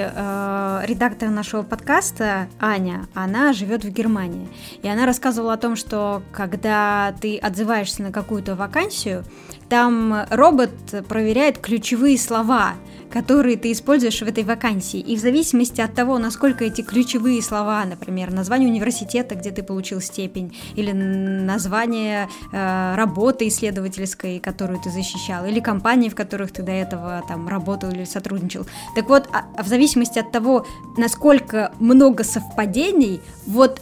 редактор 0.87 1.30
нашего 1.30 1.62
подкаста, 1.62 2.49
Аня, 2.61 3.06
она 3.14 3.52
живет 3.52 3.85
в 3.85 3.90
Германии. 3.90 4.49
И 4.83 4.88
она 4.88 5.06
рассказывала 5.06 5.54
о 5.54 5.56
том, 5.56 5.76
что 5.76 6.23
когда 6.33 7.14
ты 7.21 7.38
отзываешься 7.38 8.02
на 8.02 8.12
какую-то 8.12 8.54
вакансию, 8.54 9.25
там 9.68 10.26
робот 10.30 10.70
проверяет 11.08 11.58
ключевые 11.58 12.18
слова, 12.18 12.75
которые 13.11 13.56
ты 13.56 13.73
используешь 13.73 14.20
в 14.20 14.26
этой 14.26 14.44
вакансии. 14.44 15.00
И 15.00 15.16
в 15.16 15.20
зависимости 15.20 15.80
от 15.80 15.94
того, 15.94 16.18
насколько 16.18 16.64
эти 16.64 16.82
ключевые 16.82 17.42
слова, 17.42 17.85
например, 17.85 18.32
название 18.32 18.68
университета, 18.68 19.35
где 19.35 19.50
ты 19.50 19.62
получил 19.62 20.00
степень, 20.00 20.56
или 20.75 20.92
название 20.92 22.28
э, 22.52 22.94
работы 22.94 23.49
исследовательской, 23.49 24.38
которую 24.38 24.80
ты 24.80 24.90
защищал, 24.90 25.46
или 25.46 25.61
компании, 25.61 26.08
в 26.08 26.14
которых 26.14 26.52
ты 26.52 26.62
до 26.62 26.73
этого 26.73 27.23
там 27.28 27.49
работал 27.49 27.90
или 27.90 28.04
сотрудничал. 28.04 28.66
Так 28.94 29.08
вот, 29.08 29.28
а, 29.32 29.44
а 29.56 29.62
в 29.62 29.68
зависимости 29.68 30.18
от 30.18 30.32
того, 30.32 30.66
насколько 30.96 31.73
много 31.78 32.25
совпадений, 32.25 33.20
вот 33.46 33.80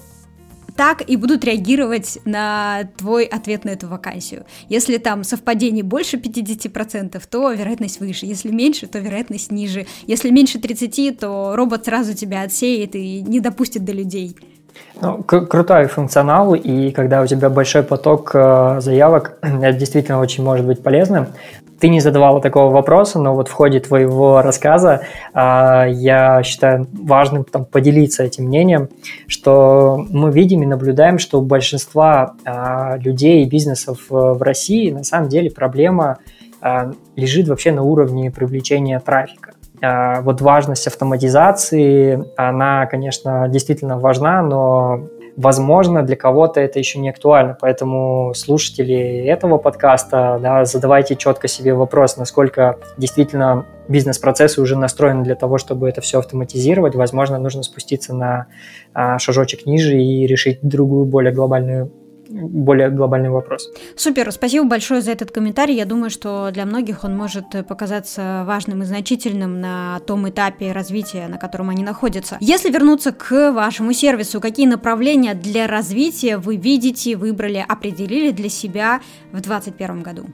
так 0.76 1.08
и 1.08 1.16
будут 1.16 1.44
реагировать 1.44 2.18
на 2.24 2.88
твой 2.96 3.24
ответ 3.24 3.64
на 3.64 3.70
эту 3.70 3.88
вакансию. 3.88 4.44
Если 4.68 4.98
там 4.98 5.24
совпадений 5.24 5.82
больше 5.82 6.16
50%, 6.16 7.22
то 7.30 7.52
вероятность 7.52 8.00
выше. 8.00 8.26
Если 8.26 8.50
меньше, 8.50 8.86
то 8.86 8.98
вероятность 8.98 9.52
ниже. 9.52 9.86
Если 10.06 10.30
меньше 10.30 10.58
30, 10.58 11.18
то 11.18 11.54
робот 11.56 11.84
сразу 11.84 12.14
тебя 12.14 12.42
отсеет 12.42 12.94
и 12.94 13.22
не 13.22 13.40
допустит 13.40 13.84
до 13.84 13.92
людей. 13.92 14.36
Ну, 15.00 15.22
крутой 15.22 15.86
функционал, 15.86 16.54
и 16.54 16.90
когда 16.90 17.20
у 17.20 17.26
тебя 17.26 17.50
большой 17.50 17.82
поток 17.82 18.30
э, 18.34 18.76
заявок, 18.80 19.38
это 19.42 19.72
действительно 19.72 20.20
очень 20.20 20.44
может 20.44 20.64
быть 20.64 20.82
полезным. 20.82 21.28
Ты 21.80 21.88
не 21.88 22.00
задавала 22.00 22.40
такого 22.40 22.72
вопроса, 22.72 23.18
но 23.18 23.34
вот 23.34 23.48
в 23.48 23.52
ходе 23.52 23.80
твоего 23.80 24.40
рассказа 24.40 25.02
э, 25.34 25.86
я 25.90 26.42
считаю 26.44 26.86
важным 26.92 27.44
там, 27.44 27.64
поделиться 27.64 28.22
этим 28.22 28.44
мнением, 28.44 28.88
что 29.26 30.06
мы 30.08 30.30
видим 30.30 30.62
и 30.62 30.66
наблюдаем, 30.66 31.18
что 31.18 31.40
у 31.40 31.42
большинства 31.42 32.34
э, 32.44 32.98
людей 32.98 33.44
и 33.44 33.48
бизнесов 33.48 33.98
в 34.08 34.40
России 34.42 34.90
на 34.90 35.02
самом 35.02 35.28
деле 35.28 35.50
проблема 35.50 36.18
э, 36.62 36.92
лежит 37.16 37.48
вообще 37.48 37.72
на 37.72 37.82
уровне 37.82 38.30
привлечения 38.30 39.00
трафика. 39.00 39.53
Вот 40.22 40.40
важность 40.40 40.86
автоматизации, 40.86 42.24
она, 42.36 42.86
конечно, 42.86 43.48
действительно 43.48 43.98
важна, 43.98 44.42
но 44.42 45.08
возможно, 45.36 46.02
для 46.02 46.16
кого-то 46.16 46.60
это 46.60 46.78
еще 46.78 46.98
не 46.98 47.08
актуально. 47.08 47.56
Поэтому 47.60 48.32
слушатели 48.34 49.24
этого 49.26 49.58
подкаста, 49.58 50.38
да, 50.40 50.64
задавайте 50.64 51.16
четко 51.16 51.48
себе 51.48 51.74
вопрос, 51.74 52.16
насколько 52.16 52.78
действительно 52.96 53.66
бизнес-процессы 53.88 54.60
уже 54.60 54.76
настроены 54.76 55.24
для 55.24 55.34
того, 55.34 55.58
чтобы 55.58 55.88
это 55.88 56.00
все 56.00 56.18
автоматизировать. 56.18 56.94
Возможно, 56.94 57.38
нужно 57.38 57.62
спуститься 57.62 58.14
на 58.14 58.46
а, 58.92 59.18
шажочек 59.18 59.66
ниже 59.66 60.00
и 60.00 60.26
решить 60.26 60.60
другую, 60.62 61.04
более 61.04 61.32
глобальную 61.32 61.90
более 62.34 62.90
глобальный 62.90 63.30
вопрос. 63.30 63.70
Супер, 63.96 64.30
спасибо 64.32 64.66
большое 64.66 65.00
за 65.00 65.12
этот 65.12 65.30
комментарий. 65.30 65.76
Я 65.76 65.84
думаю, 65.84 66.10
что 66.10 66.50
для 66.52 66.66
многих 66.66 67.04
он 67.04 67.16
может 67.16 67.66
показаться 67.66 68.44
важным 68.46 68.82
и 68.82 68.86
значительным 68.86 69.60
на 69.60 70.00
том 70.00 70.28
этапе 70.28 70.72
развития, 70.72 71.28
на 71.28 71.38
котором 71.38 71.70
они 71.70 71.84
находятся. 71.84 72.36
Если 72.40 72.70
вернуться 72.70 73.12
к 73.12 73.52
вашему 73.52 73.92
сервису, 73.92 74.40
какие 74.40 74.66
направления 74.66 75.34
для 75.34 75.66
развития 75.66 76.36
вы 76.38 76.56
видите, 76.56 77.16
выбрали, 77.16 77.64
определили 77.66 78.30
для 78.30 78.48
себя 78.48 79.00
в 79.30 79.40
2021 79.40 80.02
году? 80.02 80.26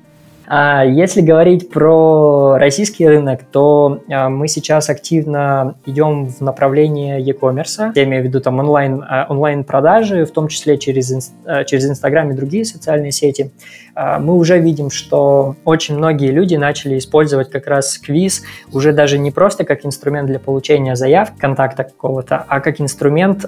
А 0.52 0.84
если 0.84 1.20
говорить 1.20 1.70
про 1.70 2.56
российский 2.58 3.06
рынок, 3.06 3.42
то 3.52 4.00
а, 4.10 4.28
мы 4.28 4.48
сейчас 4.48 4.90
активно 4.90 5.76
идем 5.86 6.26
в 6.26 6.40
направлении 6.40 7.20
e-commerce. 7.20 7.92
Я 7.94 8.02
имею 8.02 8.24
в 8.24 8.26
виду 8.26 8.40
там 8.40 8.58
онлайн, 8.58 9.04
а, 9.08 9.26
онлайн-продажи, 9.28 10.24
в 10.24 10.32
том 10.32 10.48
числе 10.48 10.76
через, 10.76 11.32
через 11.66 11.88
Инстаграм 11.88 12.32
и 12.32 12.34
другие 12.34 12.64
социальные 12.64 13.12
сети. 13.12 13.52
Мы 13.94 14.34
уже 14.34 14.58
видим, 14.58 14.90
что 14.90 15.54
очень 15.64 15.96
многие 15.96 16.32
люди 16.32 16.56
начали 16.56 16.98
использовать 16.98 17.50
как 17.50 17.68
раз 17.68 17.98
квиз 17.98 18.42
уже 18.72 18.92
даже 18.92 19.18
не 19.18 19.30
просто 19.30 19.64
как 19.64 19.84
инструмент 19.86 20.26
для 20.26 20.40
получения 20.40 20.96
заявки, 20.96 21.38
контакта 21.38 21.84
какого-то, 21.84 22.44
а 22.48 22.60
как 22.60 22.80
инструмент, 22.80 23.44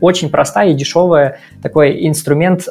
очень 0.00 0.30
простая 0.30 0.70
и 0.70 0.74
дешевая 0.74 1.38
такой 1.62 2.06
инструмент 2.06 2.68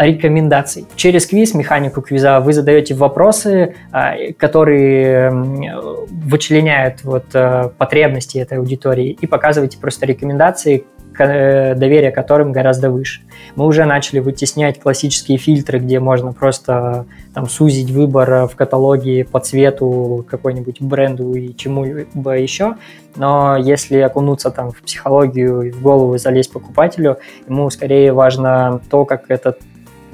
рекомендаций. 0.00 0.86
Через 0.96 1.26
квиз, 1.26 1.54
механику 1.54 2.00
квиза, 2.00 2.40
вы 2.40 2.52
задаете 2.52 2.94
вопросы, 2.94 3.74
а, 3.92 4.14
которые 4.36 5.30
вычленяют 5.30 7.04
вот 7.04 7.26
э, 7.34 7.70
потребности 7.76 8.38
этой 8.38 8.58
аудитории 8.58 9.16
и 9.20 9.26
показываете 9.26 9.78
просто 9.78 10.06
рекомендации, 10.06 10.84
э, 11.18 11.74
доверие 11.74 12.12
которым 12.12 12.52
гораздо 12.52 12.90
выше. 12.90 13.20
Мы 13.56 13.66
уже 13.66 13.84
начали 13.84 14.20
вытеснять 14.20 14.80
классические 14.80 15.38
фильтры, 15.38 15.78
где 15.78 16.00
можно 16.00 16.32
просто 16.32 17.06
там 17.34 17.46
сузить 17.46 17.90
выбор 17.90 18.46
в 18.46 18.56
каталоге 18.56 19.24
по 19.24 19.40
цвету 19.40 20.24
какой-нибудь 20.28 20.80
бренду 20.80 21.34
и 21.34 21.54
чему-либо 21.54 22.38
еще. 22.38 22.76
Но 23.16 23.56
если 23.56 23.98
окунуться 23.98 24.50
там 24.50 24.70
в 24.70 24.82
психологию 24.82 25.62
и 25.62 25.70
в 25.70 25.82
голову 25.82 26.16
залезть 26.16 26.52
покупателю, 26.52 27.18
ему 27.48 27.68
скорее 27.70 28.12
важно 28.12 28.80
то, 28.88 29.04
как 29.04 29.24
этот 29.28 29.60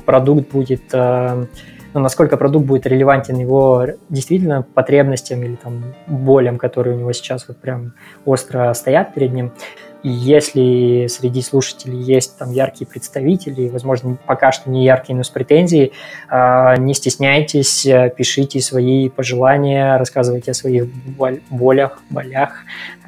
продукт 0.06 0.50
будет, 0.50 0.82
э, 0.92 1.46
ну, 1.92 2.00
насколько 2.00 2.36
продукт 2.36 2.66
будет 2.66 2.86
релевантен 2.86 3.36
его 3.38 3.86
действительно 4.08 4.62
потребностям 4.62 5.42
или 5.42 5.56
там 5.56 5.94
болям, 6.06 6.56
которые 6.56 6.96
у 6.96 6.98
него 6.98 7.12
сейчас 7.12 7.46
вот 7.48 7.58
прям 7.58 7.92
остро 8.25 8.72
стоят 8.75 9.12
перед 9.12 9.32
ним. 9.32 9.52
И 10.02 10.08
если 10.08 11.08
среди 11.08 11.42
слушателей 11.42 11.98
есть 12.00 12.38
там 12.38 12.52
яркие 12.52 12.86
представители, 12.86 13.68
возможно, 13.68 14.16
пока 14.25 14.52
что 14.52 14.70
не 14.70 14.84
яркие, 14.84 15.16
но 15.16 15.25
с 15.25 15.30
претензией, 15.30 15.92
э, 16.30 16.76
не 16.78 16.94
стесняйтесь, 16.94 17.86
пишите 18.16 18.60
свои 18.60 19.08
пожелания, 19.08 19.96
рассказывайте 19.98 20.52
о 20.52 20.54
своих 20.54 20.86
болях, 21.50 21.98
болях, 22.08 22.62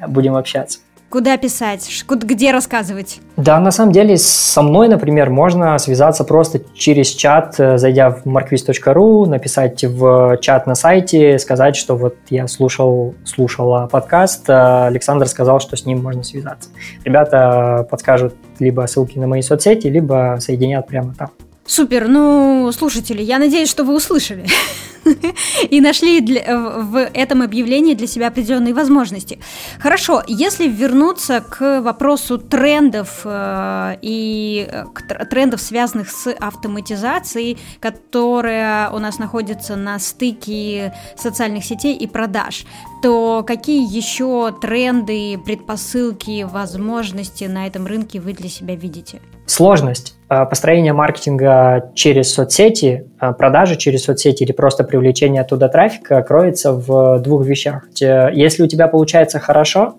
будем 0.07 0.35
общаться. 0.35 0.79
Куда 1.09 1.37
писать? 1.37 1.89
Где 2.07 2.51
рассказывать? 2.51 3.19
Да, 3.35 3.59
на 3.59 3.71
самом 3.71 3.91
деле 3.91 4.15
со 4.17 4.61
мной, 4.61 4.87
например, 4.87 5.31
можно 5.31 5.75
связаться 5.79 6.23
просто 6.23 6.61
через 6.75 7.07
чат, 7.07 7.55
э, 7.57 7.79
зайдя 7.79 8.11
в 8.11 8.27
markviz.ru, 8.27 9.25
написать 9.25 9.83
в 9.83 10.37
чат 10.39 10.67
на 10.67 10.75
сайте, 10.75 11.39
сказать, 11.39 11.75
что 11.75 11.95
вот 11.95 12.15
я 12.29 12.47
слушал, 12.47 13.15
слушала 13.25 13.87
подкаст, 13.87 14.47
э, 14.49 14.85
Александр 14.85 15.27
сказал, 15.27 15.59
что 15.59 15.75
с 15.75 15.85
ним 15.85 16.03
можно 16.03 16.21
связаться. 16.21 16.69
Ребята 17.03 17.87
подскажут 17.89 18.35
либо 18.59 18.85
ссылки 18.85 19.17
на 19.17 19.25
мои 19.25 19.41
соцсети, 19.41 19.87
либо 19.87 20.37
соединят 20.39 20.85
прямо 20.85 21.15
там. 21.15 21.31
Супер, 21.65 22.07
ну, 22.07 22.71
слушатели, 22.71 23.23
я 23.23 23.39
надеюсь, 23.39 23.69
что 23.69 23.83
вы 23.83 23.95
услышали. 23.95 24.45
и 25.69 25.81
нашли 25.81 26.21
для, 26.21 26.57
в 26.57 26.97
этом 26.97 27.41
объявлении 27.41 27.93
для 27.93 28.07
себя 28.07 28.27
определенные 28.27 28.73
возможности. 28.73 29.39
Хорошо, 29.79 30.23
если 30.27 30.67
вернуться 30.67 31.41
к 31.41 31.81
вопросу 31.81 32.37
трендов 32.37 33.21
э, 33.23 33.97
и 34.01 34.67
э, 34.69 34.85
к 34.93 35.25
трендов, 35.25 35.61
связанных 35.61 36.09
с 36.09 36.31
автоматизацией, 36.31 37.57
которая 37.79 38.89
у 38.91 38.99
нас 38.99 39.19
находится 39.19 39.75
на 39.75 39.99
стыке 39.99 40.93
социальных 41.17 41.63
сетей 41.63 41.95
и 41.95 42.07
продаж, 42.07 42.65
то 43.01 43.43
какие 43.45 43.85
еще 43.95 44.55
тренды, 44.61 45.39
предпосылки, 45.43 46.43
возможности 46.43 47.45
на 47.45 47.67
этом 47.67 47.85
рынке 47.85 48.19
вы 48.19 48.33
для 48.33 48.49
себя 48.49 48.75
видите? 48.75 49.21
Сложность 49.45 50.18
э, 50.29 50.45
построения 50.45 50.93
маркетинга 50.93 51.91
через 51.95 52.33
соцсети, 52.33 53.07
э, 53.19 53.33
продажи 53.33 53.75
через 53.75 54.03
соцсети 54.03 54.43
или 54.43 54.51
просто 54.51 54.83
привлечение 54.83 55.41
оттуда 55.41 55.67
трафика 55.69 56.21
кроется 56.21 56.73
в 56.73 57.19
двух 57.19 57.45
вещах. 57.45 57.87
Если 57.99 58.63
у 58.63 58.67
тебя 58.67 58.87
получается 58.87 59.39
хорошо, 59.39 59.95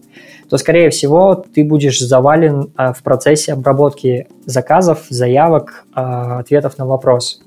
то, 0.49 0.57
скорее 0.59 0.91
всего, 0.91 1.35
ты 1.35 1.65
будешь 1.65 2.01
завален 2.01 2.73
в 2.77 3.03
процессе 3.05 3.53
обработки 3.53 4.27
заказов, 4.47 5.07
заявок, 5.09 5.85
ответов 5.95 6.77
на 6.77 6.87
вопрос. 6.87 7.41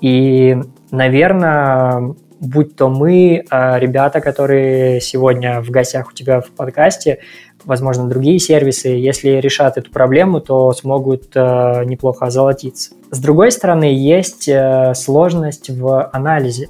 И, 0.00 0.56
наверное, 0.90 2.14
будь 2.40 2.74
то 2.74 2.88
мы, 2.88 3.44
ребята, 3.50 4.20
которые 4.20 5.02
сегодня 5.02 5.60
в 5.60 5.70
гостях 5.70 6.08
у 6.08 6.12
тебя 6.12 6.40
в 6.40 6.50
подкасте, 6.50 7.18
возможно, 7.66 8.08
другие 8.08 8.38
сервисы, 8.38 8.88
если 8.88 9.30
решат 9.30 9.76
эту 9.76 9.90
проблему, 9.90 10.40
то 10.40 10.72
смогут 10.72 11.32
э, 11.34 11.84
неплохо 11.84 12.26
озолотиться. 12.26 12.92
С 13.10 13.18
другой 13.18 13.50
стороны, 13.50 13.84
есть 13.84 14.48
э, 14.48 14.94
сложность 14.94 15.68
в 15.68 16.10
анализе. 16.12 16.68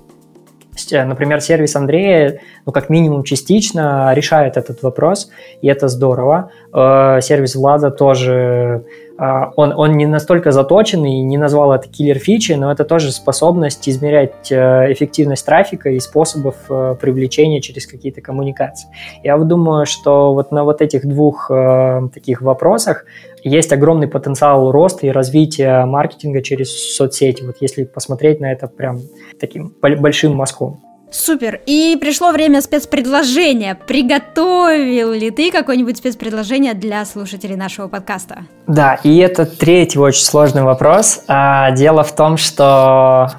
Э, 0.91 1.05
например, 1.05 1.41
сервис 1.41 1.77
Андрея, 1.77 2.41
ну, 2.65 2.73
как 2.73 2.89
минимум 2.91 3.23
частично 3.25 4.13
решает 4.15 4.57
этот 4.57 4.83
вопрос, 4.83 5.31
и 5.63 5.69
это 5.69 5.89
здорово. 5.89 6.51
Э, 6.73 7.21
сервис 7.23 7.55
Влада 7.55 7.91
тоже 7.91 8.85
он, 9.19 9.73
он 9.73 9.97
не 9.97 10.07
настолько 10.07 10.53
заточенный, 10.53 11.23
не 11.23 11.39
назвал 11.39 11.73
это 11.73 11.89
киллер 11.89 12.19
фичи, 12.19 12.53
но 12.53 12.71
это 12.71 12.85
тоже 12.85 13.13
способность 13.13 13.89
измерять 13.89 14.51
э, 14.51 14.93
эффективность 14.93 15.47
трафика 15.47 15.91
и 15.91 15.99
способов 16.01 16.57
э, 16.69 16.97
привлечения 17.01 17.61
через 17.61 17.87
какие-то 17.87 18.21
коммуникации. 18.21 18.89
Я 19.23 19.37
вот 19.37 19.49
думаю, 19.49 19.87
что 19.87 20.35
вот 20.35 20.53
на 20.53 20.65
вот 20.65 20.83
этих 20.83 21.07
двух 21.07 21.51
э, 21.51 22.09
таких 22.13 22.43
вопросах 22.43 23.07
есть 23.43 23.73
огромный 23.73 24.09
потенциал 24.09 24.71
роста 24.71 25.07
и 25.07 25.11
развития 25.11 25.85
маркетинга 25.87 26.43
через 26.43 26.97
соцсети. 26.97 27.43
Вот 27.43 27.57
если 27.61 27.85
посмотреть 27.85 28.41
на 28.41 28.53
это 28.53 28.67
прям 28.69 29.01
таким 29.41 29.73
большим 29.81 30.35
мазком. 30.35 30.81
Супер. 31.11 31.61
И 31.67 31.97
пришло 32.01 32.33
время 32.33 32.61
спецпредложения. 32.61 33.75
Приготовил 33.75 35.13
ли 35.13 35.31
ты 35.31 35.51
какое-нибудь 35.51 35.97
спецпредложение 35.99 36.75
для 36.75 37.05
слушателей 37.05 37.57
нашего 37.57 37.89
подкаста? 37.89 38.45
Да, 38.67 38.99
и 39.03 39.17
это 39.19 39.47
третий 39.47 39.99
очень 39.99 40.25
сложный 40.25 40.63
вопрос. 40.63 41.23
А, 41.29 41.71
дело 41.71 42.03
в 42.03 42.15
том, 42.15 42.37
что 42.37 43.31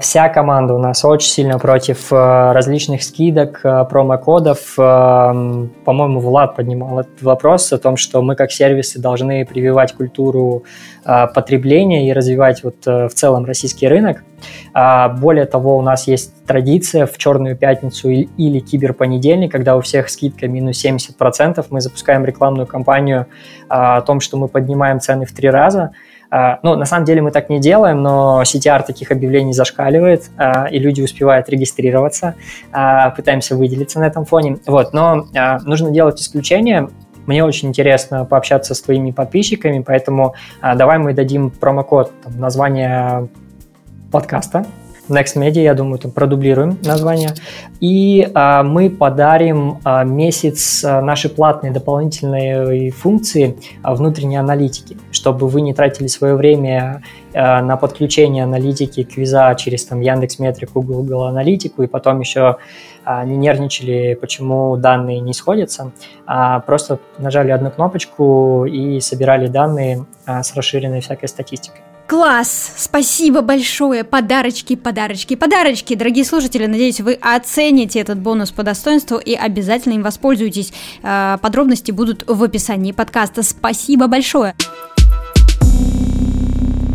вся 0.00 0.28
команда 0.28 0.74
у 0.74 0.78
нас 0.78 1.04
очень 1.04 1.28
сильно 1.28 1.58
против 1.58 2.08
а, 2.10 2.52
различных 2.52 3.02
скидок, 3.02 3.60
промокодов. 3.62 4.74
По-моему, 4.76 6.20
Влад 6.20 6.56
поднимал 6.56 7.00
этот 7.00 7.22
вопрос 7.22 7.72
о 7.72 7.78
том, 7.78 7.96
что 7.96 8.22
мы 8.22 8.36
как 8.36 8.52
сервисы 8.52 9.00
должны 9.00 9.44
прививать 9.46 9.92
культуру 9.92 10.64
потребления 11.04 12.08
и 12.08 12.12
развивать 12.12 12.64
вот 12.64 12.86
в 12.86 13.10
целом 13.10 13.44
российский 13.44 13.88
рынок. 13.88 14.24
Более 14.72 15.46
того, 15.46 15.76
у 15.76 15.82
нас 15.82 16.06
есть 16.06 16.44
традиция 16.46 17.06
в 17.06 17.16
Черную 17.18 17.56
пятницу 17.56 18.08
или 18.08 18.58
киберпонедельник, 18.58 19.52
когда 19.52 19.76
у 19.76 19.80
всех 19.80 20.08
скидка 20.08 20.48
минус 20.48 20.84
70%, 20.84 21.64
мы 21.70 21.80
запускаем 21.80 22.24
рекламную 22.24 22.66
кампанию 22.66 23.26
о 23.68 24.00
том, 24.02 24.20
что 24.20 24.36
мы 24.36 24.48
поднимаем 24.48 25.00
цены 25.00 25.26
в 25.26 25.32
три 25.32 25.50
раза. 25.50 25.92
Ну, 26.30 26.76
на 26.76 26.84
самом 26.84 27.04
деле 27.04 27.22
мы 27.22 27.30
так 27.30 27.48
не 27.48 27.60
делаем, 27.60 28.02
но 28.02 28.42
CTR 28.42 28.84
таких 28.84 29.10
объявлений 29.12 29.52
зашкаливает, 29.52 30.30
и 30.70 30.78
люди 30.78 31.00
успевают 31.02 31.48
регистрироваться, 31.48 32.34
пытаемся 32.70 33.56
выделиться 33.56 34.00
на 34.00 34.04
этом 34.06 34.24
фоне. 34.24 34.58
Вот, 34.66 34.92
но 34.92 35.26
нужно 35.64 35.90
делать 35.90 36.20
исключение, 36.20 36.88
мне 37.26 37.44
очень 37.44 37.68
интересно 37.68 38.24
пообщаться 38.24 38.74
с 38.74 38.82
твоими 38.82 39.10
подписчиками, 39.10 39.82
поэтому 39.86 40.34
давай 40.60 40.98
мы 40.98 41.12
дадим 41.14 41.50
промокод, 41.50 42.12
там, 42.22 42.38
название 42.38 43.28
подкаста, 44.10 44.66
Next 45.08 45.36
Media, 45.36 45.62
я 45.62 45.74
думаю, 45.74 45.98
там 45.98 46.10
продублируем 46.10 46.78
название. 46.82 47.30
И 47.80 48.28
а, 48.34 48.62
мы 48.62 48.90
подарим 48.90 49.78
а, 49.84 50.04
месяц 50.04 50.84
а, 50.84 51.00
нашей 51.00 51.30
платной 51.30 51.70
дополнительной 51.70 52.90
функции 52.90 53.56
а, 53.82 53.94
внутренней 53.94 54.36
аналитики, 54.36 54.96
чтобы 55.10 55.48
вы 55.48 55.60
не 55.60 55.74
тратили 55.74 56.06
свое 56.06 56.34
время 56.34 57.02
а, 57.34 57.62
на 57.62 57.76
подключение 57.76 58.44
аналитики 58.44 59.02
квиза 59.04 59.54
через 59.58 59.84
там 59.84 60.00
Яндекс 60.00 60.38
Метрику, 60.38 60.82
Google 60.82 61.24
Аналитику, 61.24 61.82
и 61.82 61.86
потом 61.86 62.20
еще 62.20 62.56
а, 63.04 63.24
не 63.24 63.36
нервничали, 63.36 64.16
почему 64.18 64.76
данные 64.76 65.20
не 65.20 65.34
сходятся, 65.34 65.92
а 66.26 66.60
просто 66.60 66.98
нажали 67.18 67.50
одну 67.50 67.70
кнопочку 67.70 68.64
и 68.64 69.00
собирали 69.00 69.46
данные 69.48 70.06
а, 70.24 70.42
с 70.42 70.54
расширенной 70.54 71.00
всякой 71.00 71.28
статистикой. 71.28 71.83
Класс! 72.06 72.74
Спасибо 72.76 73.40
большое! 73.40 74.04
Подарочки, 74.04 74.76
подарочки, 74.76 75.36
подарочки! 75.36 75.94
Дорогие 75.94 76.26
слушатели, 76.26 76.66
надеюсь, 76.66 77.00
вы 77.00 77.14
оцените 77.14 77.98
этот 77.98 78.18
бонус 78.18 78.50
по 78.50 78.62
достоинству 78.62 79.16
и 79.16 79.32
обязательно 79.34 79.94
им 79.94 80.02
воспользуетесь. 80.02 80.72
Э, 81.02 81.38
подробности 81.40 81.92
будут 81.92 82.24
в 82.26 82.42
описании 82.42 82.92
подкаста. 82.92 83.42
Спасибо 83.42 84.06
большое! 84.06 84.54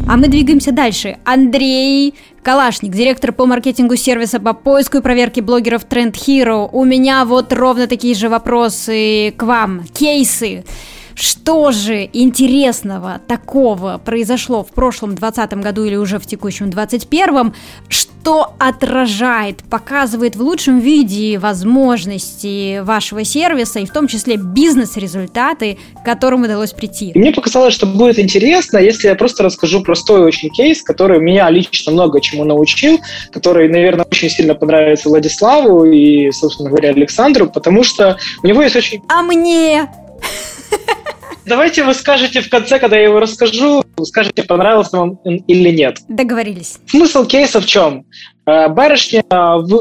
А 0.08 0.18
мы 0.18 0.28
двигаемся 0.28 0.72
дальше. 0.72 1.18
Андрей 1.24 2.14
Калашник, 2.44 2.92
директор 2.92 3.32
по 3.32 3.48
маркетингу 3.48 3.96
сервиса 3.96 4.40
по 4.40 4.54
поиску 4.54 4.98
и 4.98 5.02
проверке 5.02 5.42
блогеров 5.42 5.86
Trend 5.86 6.14
Hero. 6.14 6.70
У 6.72 6.84
меня 6.84 7.26
вот 7.26 7.52
ровно 7.52 7.88
такие 7.88 8.14
же 8.14 8.30
вопросы 8.30 9.34
к 9.36 9.42
вам. 9.42 9.86
Кейсы. 9.86 10.66
Что 11.20 11.72
же 11.72 12.10
интересного 12.14 13.20
такого 13.28 14.00
произошло 14.04 14.64
в 14.64 14.70
прошлом 14.70 15.16
2020 15.16 15.54
году 15.62 15.84
или 15.84 15.98
уже 15.98 16.18
в 16.18 16.26
текущем 16.26 16.70
2021, 16.70 17.54
что 17.90 18.54
отражает, 18.58 19.64
показывает 19.70 20.38
в 20.38 20.42
лучшем 20.42 20.80
виде 20.80 21.38
возможности 21.38 22.80
вашего 22.80 23.26
сервиса 23.26 23.80
и 23.80 23.86
в 23.86 23.92
том 23.92 24.08
числе 24.08 24.38
бизнес-результаты, 24.38 25.78
к 26.02 26.06
которым 26.06 26.44
удалось 26.44 26.72
прийти? 26.72 27.12
Мне 27.16 27.34
показалось, 27.34 27.74
что 27.74 27.86
будет 27.86 28.18
интересно, 28.18 28.78
если 28.78 29.10
я 29.10 29.16
просто 29.16 29.44
расскажу 29.44 29.82
простой 29.82 30.22
очень 30.22 30.50
кейс, 30.50 30.82
который 30.82 31.20
меня 31.20 31.50
лично 31.50 31.92
много 31.92 32.22
чему 32.22 32.46
научил, 32.46 32.98
который, 33.34 33.68
наверное, 33.68 34.06
очень 34.10 34.30
сильно 34.30 34.56
понравится 34.56 35.10
Владиславу 35.10 35.84
и, 35.84 36.32
собственно 36.32 36.70
говоря, 36.70 36.92
Александру, 36.92 37.50
потому 37.50 37.84
что 37.84 38.18
у 38.42 38.48
него 38.48 38.62
есть 38.62 38.78
очень... 38.78 39.02
А 39.10 39.22
мне? 39.22 39.90
Давайте 41.46 41.84
вы 41.84 41.96
скажете 41.96 42.42
в 42.42 42.50
конце, 42.50 42.78
когда 42.78 42.98
я 42.98 43.06
его 43.06 43.20
расскажу, 43.20 43.84
скажете, 44.04 44.44
понравился 44.44 44.98
вам 44.98 45.16
или 45.24 45.70
нет. 45.72 45.98
Договорились. 46.08 46.78
Смысл 46.86 47.26
кейса 47.26 47.60
в 47.60 47.66
чем? 47.66 48.06
Э, 48.50 48.68
барышня 48.68 49.24
э, 49.30 49.36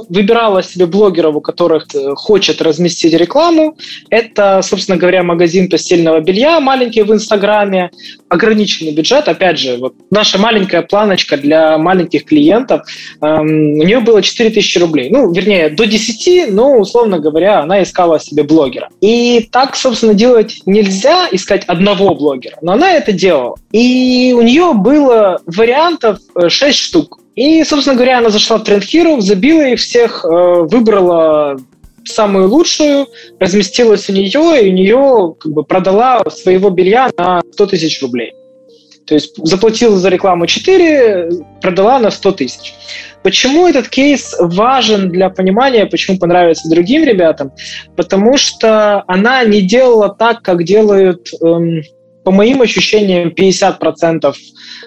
выбирала 0.08 0.62
себе 0.62 0.86
блогеров, 0.86 1.36
у 1.36 1.40
которых 1.40 1.86
э, 1.94 2.14
хочет 2.14 2.60
разместить 2.60 3.14
рекламу. 3.14 3.76
Это, 4.10 4.60
собственно 4.62 4.98
говоря, 4.98 5.22
магазин 5.22 5.70
постельного 5.70 6.20
белья, 6.20 6.60
маленький 6.60 7.02
в 7.02 7.12
Инстаграме, 7.12 7.90
ограниченный 8.28 8.92
бюджет. 8.92 9.26
Опять 9.28 9.58
же, 9.58 9.78
вот 9.78 9.94
наша 10.10 10.38
маленькая 10.38 10.82
планочка 10.82 11.38
для 11.38 11.78
маленьких 11.78 12.26
клиентов. 12.26 12.82
Эм, 13.22 13.80
у 13.80 13.84
нее 13.84 14.00
было 14.00 14.20
4000 14.20 14.78
рублей. 14.78 15.08
Ну, 15.10 15.32
вернее, 15.32 15.70
до 15.70 15.86
10, 15.86 16.52
но, 16.52 16.78
условно 16.78 17.18
говоря, 17.20 17.60
она 17.60 17.82
искала 17.82 18.20
себе 18.20 18.42
блогера. 18.42 18.90
И 19.00 19.48
так, 19.50 19.76
собственно, 19.76 20.12
делать 20.12 20.60
нельзя, 20.66 21.26
искать 21.32 21.64
одного 21.64 22.14
блогера. 22.14 22.58
Но 22.60 22.72
она 22.72 22.92
это 22.92 23.12
делала. 23.12 23.56
И 23.72 24.34
у 24.36 24.42
нее 24.42 24.74
было 24.74 25.40
вариантов 25.46 26.18
6 26.48 26.78
штук. 26.78 27.17
И, 27.38 27.62
собственно 27.62 27.94
говоря, 27.94 28.18
она 28.18 28.30
зашла 28.30 28.58
в 28.58 28.64
Trend 28.64 28.80
Hero, 28.80 29.20
забила 29.20 29.62
их 29.62 29.78
всех, 29.78 30.24
э, 30.24 30.28
выбрала 30.28 31.56
самую 32.04 32.48
лучшую, 32.48 33.06
разместилась 33.38 34.10
у 34.10 34.12
нее, 34.12 34.66
и 34.66 34.70
у 34.70 34.72
нее 34.72 35.36
как 35.38 35.52
бы 35.52 35.62
продала 35.62 36.24
своего 36.30 36.70
белья 36.70 37.08
на 37.16 37.42
100 37.52 37.66
тысяч 37.66 38.02
рублей. 38.02 38.32
То 39.06 39.14
есть 39.14 39.36
заплатила 39.36 39.96
за 39.96 40.08
рекламу 40.08 40.48
4, 40.48 41.30
продала 41.62 42.00
на 42.00 42.10
100 42.10 42.32
тысяч. 42.32 42.74
Почему 43.22 43.68
этот 43.68 43.88
кейс 43.88 44.34
важен 44.40 45.08
для 45.08 45.30
понимания, 45.30 45.86
почему 45.86 46.18
понравится 46.18 46.68
другим 46.68 47.04
ребятам? 47.04 47.52
Потому 47.94 48.36
что 48.36 49.04
она 49.06 49.44
не 49.44 49.62
делала 49.62 50.08
так, 50.08 50.42
как 50.42 50.64
делают 50.64 51.28
эм, 51.40 51.82
по 52.28 52.32
моим 52.32 52.60
ощущениям, 52.60 53.30
50% 53.30 54.34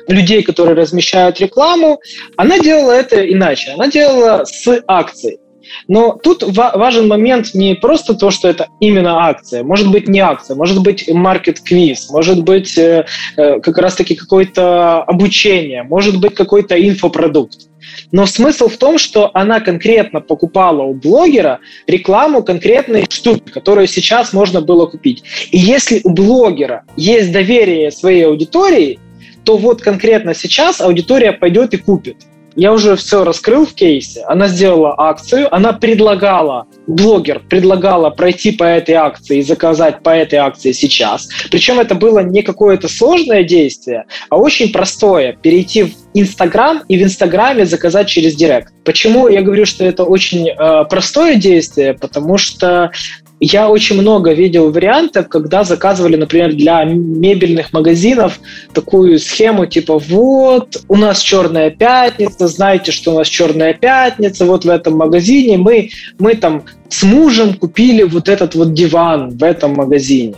людей, 0.07 0.43
которые 0.43 0.75
размещают 0.75 1.39
рекламу, 1.39 1.99
она 2.37 2.59
делала 2.59 2.91
это 2.91 3.15
иначе. 3.33 3.71
Она 3.71 3.87
делала 3.87 4.45
с 4.45 4.83
акцией. 4.85 5.39
Но 5.87 6.19
тут 6.21 6.43
важен 6.43 7.07
момент 7.07 7.55
не 7.55 7.73
просто 7.73 8.13
то, 8.13 8.29
что 8.29 8.47
это 8.47 8.67
именно 8.79 9.25
акция. 9.25 9.63
Может 9.63 9.89
быть, 9.89 10.07
не 10.07 10.19
акция, 10.19 10.55
может 10.55 10.83
быть, 10.83 11.09
маркет-квиз, 11.11 12.11
может 12.11 12.43
быть, 12.43 12.77
э, 12.77 13.07
э, 13.37 13.59
как 13.59 13.79
раз-таки 13.79 14.13
какое-то 14.13 15.01
обучение, 15.01 15.81
может 15.81 16.19
быть, 16.19 16.35
какой-то 16.35 16.75
инфопродукт. 16.79 17.70
Но 18.11 18.25
смысл 18.25 18.67
в 18.67 18.77
том, 18.77 18.97
что 18.97 19.31
она 19.33 19.59
конкретно 19.59 20.21
покупала 20.21 20.83
у 20.83 20.93
блогера 20.93 21.59
рекламу 21.87 22.43
конкретной 22.43 23.05
штуки, 23.09 23.51
которую 23.51 23.87
сейчас 23.87 24.33
можно 24.33 24.61
было 24.61 24.85
купить. 24.85 25.23
И 25.51 25.57
если 25.57 26.01
у 26.03 26.09
блогера 26.09 26.83
есть 26.95 27.31
доверие 27.31 27.91
своей 27.91 28.25
аудитории, 28.25 28.99
то 29.43 29.57
вот 29.57 29.81
конкретно 29.81 30.33
сейчас 30.33 30.81
аудитория 30.81 31.31
пойдет 31.31 31.73
и 31.73 31.77
купит. 31.77 32.17
Я 32.55 32.73
уже 32.73 32.95
все 32.95 33.23
раскрыл 33.23 33.65
в 33.65 33.73
кейсе. 33.73 34.23
Она 34.27 34.47
сделала 34.47 34.95
акцию, 34.97 35.53
она 35.53 35.73
предлагала, 35.73 36.67
блогер 36.85 37.41
предлагала 37.49 38.09
пройти 38.09 38.51
по 38.51 38.63
этой 38.63 38.95
акции 38.95 39.37
и 39.37 39.41
заказать 39.41 40.03
по 40.03 40.09
этой 40.09 40.39
акции 40.39 40.71
сейчас. 40.73 41.29
Причем 41.49 41.79
это 41.79 41.95
было 41.95 42.19
не 42.19 42.41
какое-то 42.41 42.87
сложное 42.89 43.43
действие, 43.43 44.05
а 44.29 44.37
очень 44.37 44.71
простое. 44.71 45.37
Перейти 45.41 45.83
в 45.83 45.91
Инстаграм 46.13 46.83
и 46.89 46.97
в 46.97 47.03
Инстаграме 47.03 47.65
заказать 47.65 48.07
через 48.07 48.35
Директ. 48.35 48.73
Почему 48.83 49.27
я 49.27 49.41
говорю, 49.41 49.65
что 49.65 49.85
это 49.85 50.03
очень 50.03 50.49
э, 50.49 50.85
простое 50.89 51.35
действие? 51.35 51.93
Потому 51.93 52.37
что 52.37 52.91
я 53.43 53.69
очень 53.69 53.99
много 53.99 54.33
видел 54.33 54.71
вариантов, 54.71 55.27
когда 55.27 55.63
заказывали, 55.63 56.15
например, 56.15 56.53
для 56.53 56.83
мебельных 56.83 57.73
магазинов 57.73 58.39
такую 58.71 59.17
схему 59.17 59.65
типа 59.65 59.97
вот, 59.97 60.79
у 60.87 60.95
нас 60.95 61.21
черная 61.21 61.71
пятница, 61.71 62.47
знаете, 62.47 62.91
что 62.91 63.15
у 63.15 63.17
нас 63.17 63.27
черная 63.27 63.73
пятница, 63.73 64.45
вот 64.45 64.63
в 64.63 64.69
этом 64.69 64.95
магазине 64.95 65.57
мы, 65.57 65.89
мы 66.19 66.35
там 66.35 66.63
с 66.91 67.03
мужем 67.03 67.53
купили 67.53 68.03
вот 68.03 68.27
этот 68.27 68.53
вот 68.53 68.73
диван 68.73 69.29
в 69.29 69.43
этом 69.43 69.73
магазине. 69.73 70.35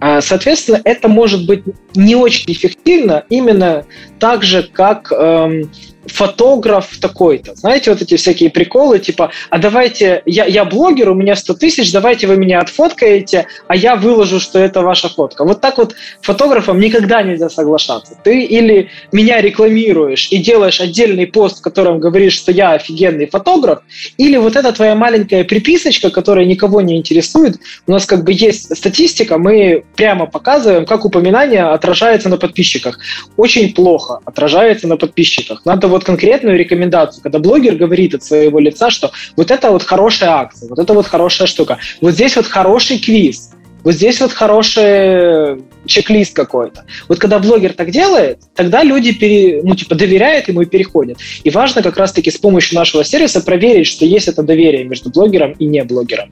А, 0.00 0.22
соответственно, 0.22 0.80
это 0.82 1.08
может 1.08 1.44
быть 1.44 1.62
не 1.94 2.16
очень 2.16 2.50
эффективно 2.50 3.24
именно 3.28 3.84
так 4.18 4.42
же, 4.42 4.62
как 4.62 5.12
эм, 5.12 5.70
фотограф 6.06 6.98
такой-то. 7.00 7.54
Знаете, 7.54 7.90
вот 7.90 8.02
эти 8.02 8.16
всякие 8.16 8.50
приколы, 8.50 8.98
типа, 8.98 9.30
а 9.50 9.58
давайте, 9.58 10.22
я, 10.26 10.46
я 10.46 10.64
блогер, 10.64 11.10
у 11.10 11.14
меня 11.14 11.36
100 11.36 11.54
тысяч, 11.54 11.92
давайте 11.92 12.26
вы 12.26 12.36
меня 12.36 12.60
отфоткаете, 12.60 13.46
а 13.68 13.76
я 13.76 13.96
выложу, 13.96 14.40
что 14.40 14.58
это 14.58 14.80
ваша 14.80 15.08
фотка. 15.08 15.44
Вот 15.44 15.60
так 15.60 15.78
вот 15.78 15.94
фотографам 16.22 16.80
никогда 16.80 17.22
нельзя 17.22 17.48
соглашаться. 17.48 18.16
Ты 18.22 18.42
или 18.42 18.88
меня 19.12 19.40
рекламируешь 19.40 20.28
и 20.30 20.38
делаешь 20.38 20.80
отдельный 20.80 21.26
пост, 21.26 21.58
в 21.58 21.62
котором 21.62 22.00
говоришь, 22.00 22.34
что 22.34 22.52
я 22.52 22.72
офигенный 22.72 23.26
фотограф, 23.26 23.80
или 24.16 24.36
вот 24.36 24.56
эта 24.56 24.72
твоя 24.72 24.94
маленькая 24.94 25.44
приписочка, 25.90 26.10
которая 26.10 26.46
никого 26.46 26.80
не 26.80 26.96
интересует. 26.96 27.58
У 27.86 27.92
нас 27.92 28.06
как 28.06 28.24
бы 28.24 28.32
есть 28.32 28.76
статистика, 28.76 29.38
мы 29.38 29.84
прямо 29.96 30.26
показываем, 30.26 30.86
как 30.86 31.04
упоминание 31.04 31.62
отражается 31.62 32.28
на 32.28 32.36
подписчиках. 32.36 32.98
Очень 33.36 33.74
плохо 33.74 34.20
отражается 34.24 34.86
на 34.86 34.96
подписчиках. 34.96 35.62
Надо 35.64 35.88
вот 35.88 36.04
конкретную 36.04 36.56
рекомендацию, 36.56 37.22
когда 37.22 37.38
блогер 37.38 37.76
говорит 37.76 38.14
от 38.14 38.22
своего 38.22 38.60
лица, 38.60 38.90
что 38.90 39.10
вот 39.36 39.50
это 39.50 39.70
вот 39.70 39.82
хорошая 39.82 40.30
акция, 40.30 40.68
вот 40.68 40.78
это 40.78 40.94
вот 40.94 41.06
хорошая 41.06 41.48
штука, 41.48 41.78
вот 42.00 42.12
здесь 42.12 42.36
вот 42.36 42.46
хороший 42.46 42.98
квиз, 42.98 43.49
вот 43.82 43.94
здесь 43.94 44.20
вот 44.20 44.32
хороший 44.32 45.62
чек-лист 45.86 46.34
какой-то. 46.34 46.84
Вот 47.08 47.18
когда 47.18 47.38
блогер 47.38 47.72
так 47.72 47.90
делает, 47.90 48.38
тогда 48.54 48.82
люди 48.82 49.12
пере, 49.12 49.60
ну, 49.62 49.74
типа, 49.74 49.94
доверяют 49.94 50.48
ему 50.48 50.62
и 50.62 50.66
переходят. 50.66 51.18
И 51.44 51.50
важно 51.50 51.82
как 51.82 51.96
раз-таки 51.96 52.30
с 52.30 52.38
помощью 52.38 52.78
нашего 52.78 53.04
сервиса 53.04 53.40
проверить, 53.40 53.86
что 53.86 54.04
есть 54.04 54.28
это 54.28 54.42
доверие 54.42 54.84
между 54.84 55.10
блогером 55.10 55.52
и 55.52 55.64
не 55.66 55.82
блогером. 55.84 56.30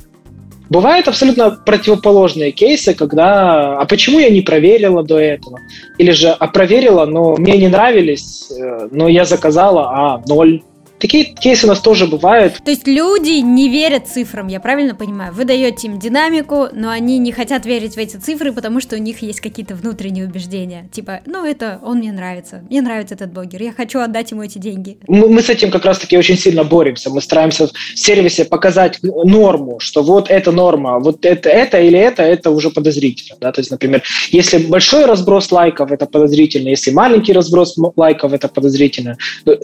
Бывают 0.70 1.08
абсолютно 1.08 1.50
противоположные 1.50 2.52
кейсы, 2.52 2.92
когда 2.92 3.78
«а 3.78 3.86
почему 3.86 4.18
я 4.18 4.28
не 4.28 4.42
проверила 4.42 5.02
до 5.02 5.18
этого?» 5.18 5.60
Или 5.96 6.10
же 6.10 6.28
«а 6.28 6.46
проверила, 6.46 7.06
но 7.06 7.36
мне 7.36 7.56
не 7.56 7.68
нравились, 7.68 8.50
э, 8.50 8.88
но 8.90 9.08
я 9.08 9.24
заказала, 9.24 9.88
а 9.88 10.22
ноль». 10.26 10.62
Такие 10.98 11.24
кейсы 11.24 11.66
у 11.66 11.68
нас 11.68 11.80
тоже 11.80 12.06
бывают. 12.06 12.60
То 12.64 12.70
есть 12.70 12.86
люди 12.86 13.40
не 13.40 13.68
верят 13.68 14.08
цифрам, 14.08 14.46
я 14.48 14.60
правильно 14.60 14.94
понимаю? 14.94 15.32
Вы 15.32 15.44
даете 15.44 15.86
им 15.86 15.98
динамику, 15.98 16.68
но 16.72 16.90
они 16.90 17.18
не 17.18 17.32
хотят 17.32 17.66
верить 17.66 17.94
в 17.94 17.98
эти 17.98 18.16
цифры, 18.16 18.52
потому 18.52 18.80
что 18.80 18.96
у 18.96 18.98
них 18.98 19.22
есть 19.22 19.40
какие-то 19.40 19.74
внутренние 19.74 20.26
убеждения. 20.26 20.88
Типа, 20.92 21.20
ну 21.26 21.44
это, 21.44 21.80
он 21.82 21.98
мне 21.98 22.12
нравится, 22.12 22.64
мне 22.68 22.82
нравится 22.82 23.14
этот 23.14 23.32
блогер, 23.32 23.62
я 23.62 23.72
хочу 23.72 24.00
отдать 24.00 24.30
ему 24.30 24.42
эти 24.42 24.58
деньги. 24.58 24.98
Мы, 25.06 25.28
мы 25.28 25.42
с 25.42 25.48
этим 25.48 25.70
как 25.70 25.84
раз-таки 25.84 26.16
очень 26.18 26.36
сильно 26.36 26.64
боремся. 26.64 27.10
Мы 27.10 27.20
стараемся 27.20 27.68
в 27.68 27.72
сервисе 27.94 28.44
показать 28.44 28.98
норму, 29.02 29.78
что 29.80 30.02
вот 30.02 30.30
это 30.30 30.52
норма, 30.52 30.98
вот 30.98 31.24
это, 31.24 31.48
это 31.48 31.80
или 31.80 31.98
это, 31.98 32.22
это 32.22 32.50
уже 32.50 32.70
подозрительно. 32.70 33.38
Да? 33.40 33.52
То 33.52 33.60
есть, 33.60 33.70
например, 33.70 34.02
если 34.30 34.58
большой 34.58 35.04
разброс 35.04 35.52
лайков, 35.52 35.92
это 35.92 36.06
подозрительно, 36.06 36.68
если 36.68 36.90
маленький 36.90 37.32
разброс 37.32 37.76
лайков, 37.96 38.32
это 38.32 38.48
подозрительно. 38.48 39.16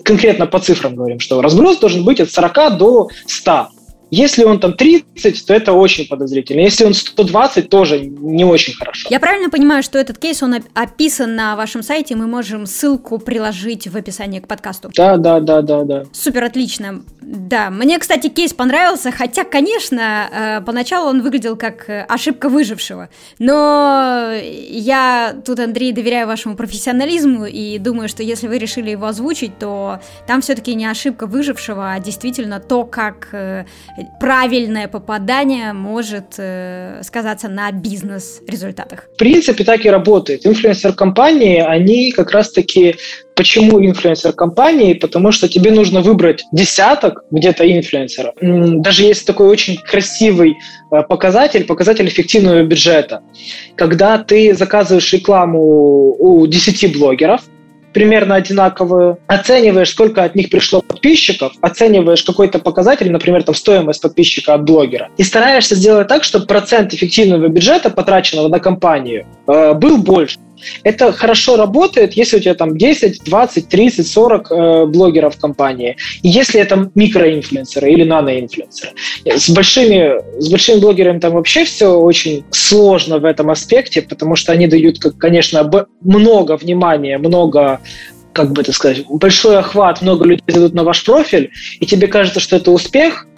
Конкретно 0.04 0.46
по 0.46 0.58
цифрам 0.58 0.94
говорим, 0.94 1.18
что 1.24 1.40
разброс 1.40 1.78
должен 1.78 2.04
быть 2.04 2.20
от 2.20 2.30
40 2.30 2.76
до 2.76 3.08
100. 3.26 3.68
Если 4.14 4.44
он 4.44 4.60
там 4.60 4.74
30, 4.74 5.44
то 5.44 5.54
это 5.54 5.72
очень 5.72 6.06
подозрительно. 6.06 6.60
Если 6.60 6.84
он 6.84 6.94
120, 6.94 7.68
тоже 7.68 7.98
не 8.00 8.44
очень 8.44 8.74
хорошо. 8.74 9.08
Я 9.10 9.18
правильно 9.18 9.50
понимаю, 9.50 9.82
что 9.82 9.98
этот 9.98 10.18
кейс, 10.18 10.40
он 10.40 10.54
описан 10.72 11.34
на 11.34 11.56
вашем 11.56 11.82
сайте, 11.82 12.14
мы 12.14 12.28
можем 12.28 12.66
ссылку 12.66 13.18
приложить 13.18 13.88
в 13.88 13.96
описании 13.96 14.38
к 14.38 14.46
подкасту? 14.46 14.92
Да, 14.94 15.16
да, 15.16 15.40
да, 15.40 15.62
да, 15.62 15.82
да. 15.82 16.04
Супер, 16.12 16.44
отлично. 16.44 17.02
Да, 17.20 17.70
мне, 17.70 17.98
кстати, 17.98 18.28
кейс 18.28 18.52
понравился, 18.52 19.10
хотя, 19.10 19.42
конечно, 19.42 20.28
э, 20.30 20.60
поначалу 20.60 21.08
он 21.08 21.20
выглядел 21.20 21.56
как 21.56 21.90
э, 21.90 22.04
ошибка 22.08 22.48
выжившего. 22.48 23.08
Но 23.40 24.30
я 24.40 25.34
тут, 25.44 25.58
Андрей, 25.58 25.90
доверяю 25.90 26.28
вашему 26.28 26.54
профессионализму 26.54 27.46
и 27.46 27.78
думаю, 27.78 28.08
что 28.08 28.22
если 28.22 28.46
вы 28.46 28.58
решили 28.58 28.90
его 28.90 29.06
озвучить, 29.06 29.58
то 29.58 29.98
там 30.28 30.40
все-таки 30.40 30.76
не 30.76 30.86
ошибка 30.86 31.26
выжившего, 31.26 31.92
а 31.92 31.98
действительно 31.98 32.60
то, 32.60 32.84
как 32.84 33.30
э, 33.32 33.64
правильное 34.20 34.88
попадание 34.88 35.72
может 35.72 36.34
э, 36.38 37.00
сказаться 37.02 37.48
на 37.48 37.70
бизнес-результатах? 37.72 39.08
В 39.14 39.16
принципе, 39.18 39.64
так 39.64 39.84
и 39.84 39.90
работает. 39.90 40.46
Инфлюенсер-компании, 40.46 41.58
они 41.58 42.12
как 42.12 42.32
раз-таки 42.32 42.96
Почему 43.34 43.84
инфлюенсер-компании? 43.84 44.94
Потому 44.94 45.32
что 45.32 45.48
тебе 45.48 45.72
нужно 45.72 46.02
выбрать 46.02 46.44
десяток 46.52 47.24
где-то 47.32 47.64
инфлюенсеров. 47.64 48.34
Даже 48.40 49.02
есть 49.02 49.26
такой 49.26 49.48
очень 49.48 49.76
красивый 49.76 50.54
э, 50.92 51.02
показатель, 51.02 51.64
показатель 51.64 52.06
эффективного 52.06 52.62
бюджета. 52.62 53.22
Когда 53.76 54.18
ты 54.18 54.54
заказываешь 54.54 55.12
рекламу 55.12 56.14
у 56.16 56.46
10 56.46 56.96
блогеров, 56.96 57.42
примерно 57.94 58.34
одинаковую, 58.34 59.18
оцениваешь, 59.26 59.90
сколько 59.90 60.24
от 60.24 60.34
них 60.34 60.50
пришло 60.50 60.82
подписчиков, 60.82 61.52
оцениваешь 61.62 62.22
какой-то 62.22 62.58
показатель, 62.58 63.10
например, 63.10 63.42
там 63.44 63.54
стоимость 63.54 64.02
подписчика 64.02 64.54
от 64.54 64.64
блогера, 64.64 65.08
и 65.16 65.22
стараешься 65.22 65.76
сделать 65.76 66.08
так, 66.08 66.24
чтобы 66.24 66.46
процент 66.46 66.92
эффективного 66.92 67.48
бюджета, 67.48 67.90
потраченного 67.90 68.48
на 68.48 68.58
компанию, 68.58 69.24
э, 69.46 69.72
был 69.74 69.98
больше. 69.98 70.38
Это 70.82 71.12
хорошо 71.12 71.56
работает, 71.56 72.14
если 72.14 72.36
у 72.36 72.40
тебя 72.40 72.54
там 72.54 72.76
10, 72.76 73.24
20, 73.24 73.68
30, 73.68 74.06
40 74.06 74.52
э, 74.52 74.86
блогеров 74.86 75.36
в 75.36 75.40
компании. 75.40 75.96
И 76.22 76.28
если 76.28 76.60
это 76.60 76.90
микроинфлюенсеры 76.94 77.90
или 77.92 78.04
наноинфлюенсеры. 78.04 78.92
С 79.24 79.50
большими, 79.50 80.20
с 80.40 80.50
большими 80.50 80.80
блогерами 80.80 81.18
там 81.18 81.32
вообще 81.32 81.64
все 81.64 81.98
очень 81.98 82.44
сложно 82.50 83.18
в 83.18 83.24
этом 83.24 83.50
аспекте, 83.50 84.02
потому 84.02 84.36
что 84.36 84.52
они 84.52 84.66
дают, 84.66 84.98
конечно, 85.18 85.70
много 86.02 86.56
внимания, 86.56 87.18
много 87.18 87.80
как 88.32 88.52
бы 88.52 88.62
это 88.62 88.72
сказать, 88.72 89.04
большой 89.08 89.58
охват, 89.58 90.02
много 90.02 90.24
людей 90.24 90.42
зайдут 90.48 90.74
на 90.74 90.82
ваш 90.82 91.04
профиль, 91.04 91.52
и 91.78 91.86
тебе 91.86 92.08
кажется, 92.08 92.40
что 92.40 92.56
это 92.56 92.72
успех, 92.72 93.28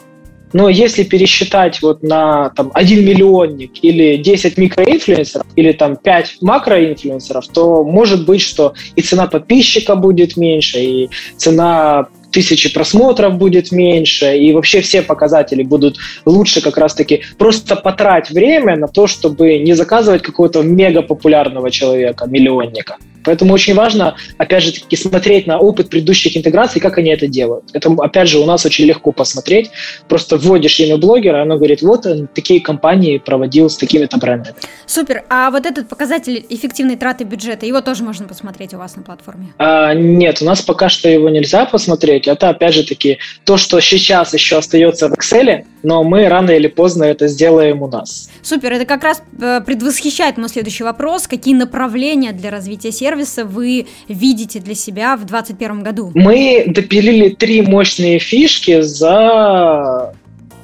но 0.57 0.71
если 0.71 1.03
пересчитать 1.03 1.83
вот 1.83 2.03
на 2.03 2.49
там, 2.57 2.71
1 2.73 3.05
миллионник 3.05 3.73
или 3.83 4.16
10 4.16 4.57
микроинфлюенсеров, 4.57 5.47
или 5.55 5.73
там 5.73 5.97
5 5.97 6.38
макроинфлюенсеров, 6.40 7.47
то 7.49 7.85
может 7.85 8.25
быть, 8.25 8.40
что 8.40 8.73
и 8.95 9.03
цена 9.03 9.27
подписчика 9.27 9.97
будет 9.97 10.38
меньше, 10.38 10.79
и 10.79 11.11
цена 11.37 12.07
тысячи 12.33 12.73
просмотров 12.73 13.37
будет 13.37 13.71
меньше, 13.71 14.35
и 14.38 14.55
вообще 14.55 14.81
все 14.81 15.03
показатели 15.03 15.62
будут 15.62 15.99
лучше 16.25 16.62
как 16.62 16.79
раз-таки 16.79 17.21
просто 17.37 17.77
потрать 17.77 18.31
время 18.31 18.77
на 18.77 18.88
то, 18.88 19.07
чтобы 19.07 19.59
не 19.59 19.75
заказывать 19.75 20.23
какого-то 20.23 20.62
мега 20.62 21.03
популярного 21.03 21.71
человека, 21.71 22.27
миллионника. 22.27 22.97
Поэтому 23.27 23.53
очень 23.53 23.75
важно, 23.75 24.17
опять 24.39 24.62
же, 24.62 24.73
таки, 24.73 24.97
смотреть 24.97 25.47
на 25.47 25.59
опыт 25.59 25.91
предыдущих 25.91 26.37
интеграций, 26.37 26.81
как 26.81 26.97
они 26.97 27.11
это 27.11 27.27
делают. 27.27 27.65
Это, 27.75 27.95
опять 27.99 28.29
же, 28.29 28.39
у 28.39 28.47
нас 28.47 28.65
очень 28.65 28.87
легко 28.87 29.12
посмотреть. 29.12 29.71
Просто 30.09 30.39
вводишь 30.39 30.81
имя 30.81 30.97
блогера, 30.97 31.43
оно 31.43 31.57
говорит, 31.57 31.83
вот 31.83 32.07
такие 32.35 32.61
компании 32.61 33.19
проводил 33.19 33.69
с 33.69 33.77
такими-то 33.77 34.17
брендами. 34.17 34.57
Супер. 34.87 35.25
А 35.29 35.51
вот 35.51 35.67
этот 35.67 35.89
показатель 35.89 36.47
эффективной 36.49 36.97
траты 36.97 37.25
бюджета, 37.25 37.67
его 37.67 37.81
тоже 37.81 38.05
можно 38.05 38.27
посмотреть 38.27 38.75
у 38.75 38.79
вас 38.79 38.97
на 38.97 39.03
платформе? 39.03 39.49
А, 39.59 39.93
нет, 39.93 40.41
у 40.41 40.45
нас 40.45 40.62
пока 40.62 40.89
что 40.89 41.09
его 41.09 41.29
нельзя 41.29 41.67
посмотреть. 41.67 42.29
Это, 42.29 42.51
опять 42.51 42.75
же, 42.75 42.85
таки, 42.85 43.19
то, 43.45 43.57
что 43.57 43.81
сейчас 43.81 44.33
еще 44.35 44.59
остается 44.59 45.09
в 45.09 45.15
Excel, 45.15 45.65
но 45.83 46.05
мы 46.05 46.29
рано 46.29 46.51
или 46.51 46.69
поздно 46.69 47.05
это 47.05 47.27
сделаем 47.29 47.83
у 47.83 47.89
нас. 47.89 48.31
Супер. 48.43 48.73
Это 48.73 48.85
как 48.85 49.03
раз 49.03 49.23
э, 49.41 49.61
предвосхищает 49.61 50.37
мой 50.37 50.49
следующий 50.49 50.85
вопрос. 50.85 51.27
Какие 51.27 51.55
направления 51.55 52.33
для 52.33 52.51
развития 52.51 52.93
сервиса 52.93 53.15
сервиса 53.16 53.44
вы 53.44 53.87
видите 54.09 54.61
для 54.61 54.74
себя 54.74 55.16
в 55.16 55.24
2021 55.24 55.83
году? 55.83 56.11
Мы 56.14 56.64
допилили 56.66 57.31
три 57.31 57.62
мощные 57.62 58.18
фишки 58.18 58.81
за 58.83 60.14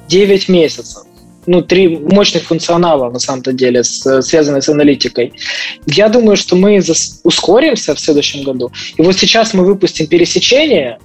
9 0.07 0.49
месяцев. 0.49 1.03
ну, 1.45 1.61
три 1.61 1.97
мощных 1.97 2.43
функционала, 2.43 3.11
на 3.11 3.19
самом-то 3.19 3.51
деле, 3.51 3.83
с, 3.83 4.21
связанные 4.21 4.61
с 4.61 4.69
аналитикой. 4.69 5.33
Я 5.87 6.07
думаю, 6.07 6.37
что 6.37 6.55
мы 6.55 6.77
зас- 6.77 7.19
ускоримся 7.25 7.93
в 7.93 7.99
следующем 7.99 8.43
году. 8.43 8.71
И 8.95 9.01
вот 9.01 9.17
сейчас 9.17 9.53
мы 9.53 9.65
выпустим 9.65 10.07
пересечение, 10.07 10.99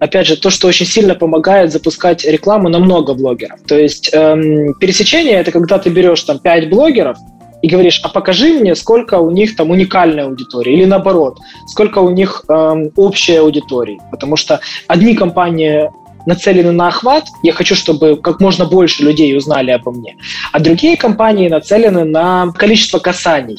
опять 0.00 0.26
же, 0.26 0.36
то, 0.36 0.50
что 0.50 0.66
очень 0.66 0.86
сильно 0.86 1.14
помогает 1.14 1.70
запускать 1.70 2.24
рекламу 2.24 2.68
на 2.68 2.80
много 2.80 3.14
блогеров. 3.14 3.60
То 3.68 3.78
есть 3.78 4.10
эм, 4.12 4.74
пересечение– 4.80 5.34
это 5.40 5.52
когда 5.52 5.78
ты 5.78 5.90
берешь 5.90 6.24
там 6.24 6.40
5 6.40 6.70
блогеров, 6.70 7.16
и 7.64 7.66
говоришь, 7.66 7.98
а 8.02 8.10
покажи 8.10 8.52
мне, 8.52 8.74
сколько 8.74 9.18
у 9.18 9.30
них 9.30 9.56
там 9.56 9.70
уникальная 9.70 10.26
аудитория, 10.26 10.74
или 10.74 10.84
наоборот, 10.84 11.38
сколько 11.66 12.00
у 12.00 12.10
них 12.10 12.44
эм, 12.46 12.92
общая 12.94 13.40
аудитория. 13.40 13.98
Потому 14.10 14.36
что 14.36 14.60
одни 14.86 15.14
компании 15.14 15.90
нацелены 16.26 16.72
на 16.72 16.88
охват, 16.88 17.24
я 17.42 17.54
хочу, 17.54 17.74
чтобы 17.74 18.16
как 18.16 18.38
можно 18.38 18.66
больше 18.66 19.02
людей 19.02 19.34
узнали 19.34 19.70
обо 19.70 19.92
мне, 19.92 20.14
а 20.52 20.60
другие 20.60 20.98
компании 20.98 21.48
нацелены 21.48 22.04
на 22.04 22.52
количество 22.52 22.98
касаний. 22.98 23.58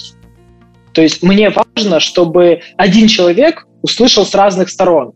То 0.94 1.02
есть 1.02 1.24
мне 1.24 1.50
важно, 1.50 2.00
чтобы 2.00 2.62
один 2.78 3.08
человек 3.08 3.66
услышал 3.82 4.24
с 4.24 4.36
разных 4.36 4.70
сторон. 4.70 5.14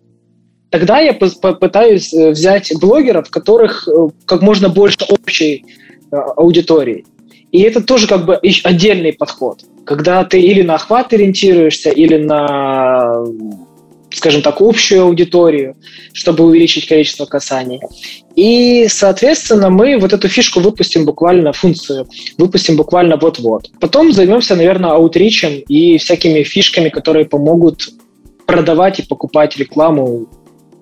Тогда 0.71 0.97
я 0.97 1.13
попытаюсь 1.13 2.11
э, 2.11 2.31
взять 2.31 2.71
блогеров, 2.81 3.29
которых 3.29 3.87
э, 3.87 3.91
как 4.25 4.41
можно 4.41 4.67
больше 4.67 4.97
общей 5.07 5.63
э, 6.11 6.15
аудитории. 6.15 7.05
И 7.51 7.61
это 7.61 7.81
тоже 7.81 8.07
как 8.07 8.25
бы 8.25 8.39
отдельный 8.63 9.13
подход, 9.13 9.63
когда 9.85 10.23
ты 10.23 10.39
или 10.39 10.61
на 10.61 10.75
охват 10.75 11.13
ориентируешься, 11.13 11.89
или 11.89 12.17
на 12.17 13.23
скажем 14.11 14.41
так, 14.41 14.59
общую 14.59 15.03
аудиторию, 15.03 15.75
чтобы 16.13 16.43
увеличить 16.43 16.87
количество 16.87 17.25
касаний. 17.25 17.79
И, 18.35 18.87
соответственно, 18.89 19.69
мы 19.69 19.97
вот 19.97 20.13
эту 20.13 20.27
фишку 20.27 20.59
выпустим 20.61 21.05
буквально, 21.05 21.53
функцию 21.53 22.07
выпустим 22.37 22.75
буквально 22.75 23.17
вот-вот. 23.17 23.69
Потом 23.79 24.11
займемся, 24.11 24.55
наверное, 24.55 24.91
аутричем 24.91 25.59
и 25.67 25.97
всякими 25.97 26.43
фишками, 26.43 26.89
которые 26.89 27.25
помогут 27.25 27.89
продавать 28.45 28.99
и 28.99 29.03
покупать 29.03 29.57
рекламу 29.57 30.27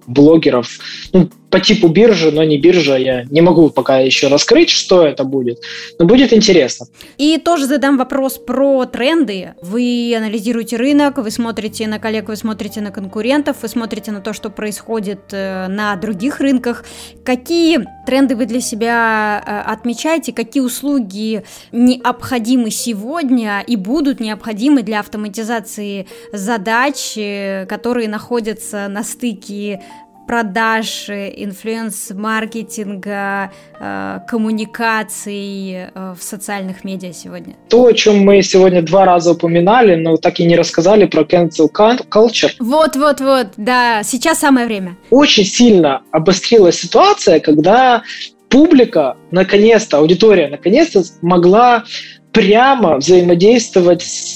блогеров. 0.07 0.79
Ну, 1.11 1.29
по 1.49 1.59
типу 1.59 1.87
биржи, 1.87 2.31
но 2.31 2.43
не 2.43 2.57
биржа. 2.57 2.97
Я 2.97 3.23
не 3.29 3.41
могу 3.41 3.69
пока 3.69 3.99
еще 3.99 4.27
раскрыть, 4.27 4.69
что 4.69 5.05
это 5.05 5.23
будет, 5.23 5.59
но 5.99 6.05
будет 6.05 6.33
интересно. 6.33 6.87
И 7.17 7.37
тоже 7.37 7.65
задам 7.65 7.97
вопрос 7.97 8.37
про 8.37 8.85
тренды. 8.85 9.53
Вы 9.61 10.13
анализируете 10.17 10.77
рынок, 10.77 11.17
вы 11.17 11.31
смотрите 11.31 11.87
на 11.87 11.99
коллег, 11.99 12.27
вы 12.27 12.35
смотрите 12.35 12.81
на 12.81 12.91
конкурентов, 12.91 13.57
вы 13.61 13.67
смотрите 13.67 14.11
на 14.11 14.21
то, 14.21 14.33
что 14.33 14.49
происходит 14.49 15.19
э, 15.31 15.67
на 15.67 15.95
других 15.95 16.39
рынках. 16.39 16.83
Какие 17.23 17.87
тренды 18.05 18.35
вы 18.35 18.45
для 18.45 18.61
себя 18.61 19.43
э, 19.45 19.71
отмечаете, 19.71 20.33
какие 20.33 20.61
услуги 20.61 21.43
необходимы 21.71 22.71
сегодня 22.71 23.63
и 23.65 23.75
будут 23.75 24.19
необходимы 24.19 24.81
для 24.81 24.99
автоматизации 24.99 26.07
задач, 26.33 27.17
э, 27.17 27.65
которые 27.67 28.09
находятся 28.09 28.87
на 28.89 29.03
стыке 29.03 29.81
продаж, 30.27 31.09
инфлюенс-маркетинга, 31.09 33.51
э, 33.79 34.19
коммуникаций 34.27 35.71
э, 35.71 36.13
в 36.17 36.21
социальных 36.21 36.83
медиа 36.83 37.13
сегодня? 37.13 37.55
То, 37.69 37.85
о 37.85 37.93
чем 37.93 38.19
мы 38.19 38.43
сегодня 38.43 38.81
два 38.81 39.05
раза 39.05 39.31
упоминали, 39.31 39.95
но 39.95 40.17
так 40.17 40.39
и 40.39 40.45
не 40.45 40.55
рассказали 40.55 41.05
про 41.05 41.23
cancel 41.23 41.71
culture. 41.71 42.51
Вот-вот-вот, 42.59 43.53
да, 43.57 44.03
сейчас 44.03 44.39
самое 44.39 44.67
время. 44.67 44.97
Очень 45.09 45.45
сильно 45.45 46.03
обострилась 46.11 46.79
ситуация, 46.79 47.39
когда 47.39 48.03
публика, 48.49 49.15
наконец-то, 49.31 49.97
аудитория, 49.97 50.49
наконец-то 50.49 51.01
могла 51.21 51.85
прямо 52.31 52.97
взаимодействовать 52.97 54.03
с 54.03 54.35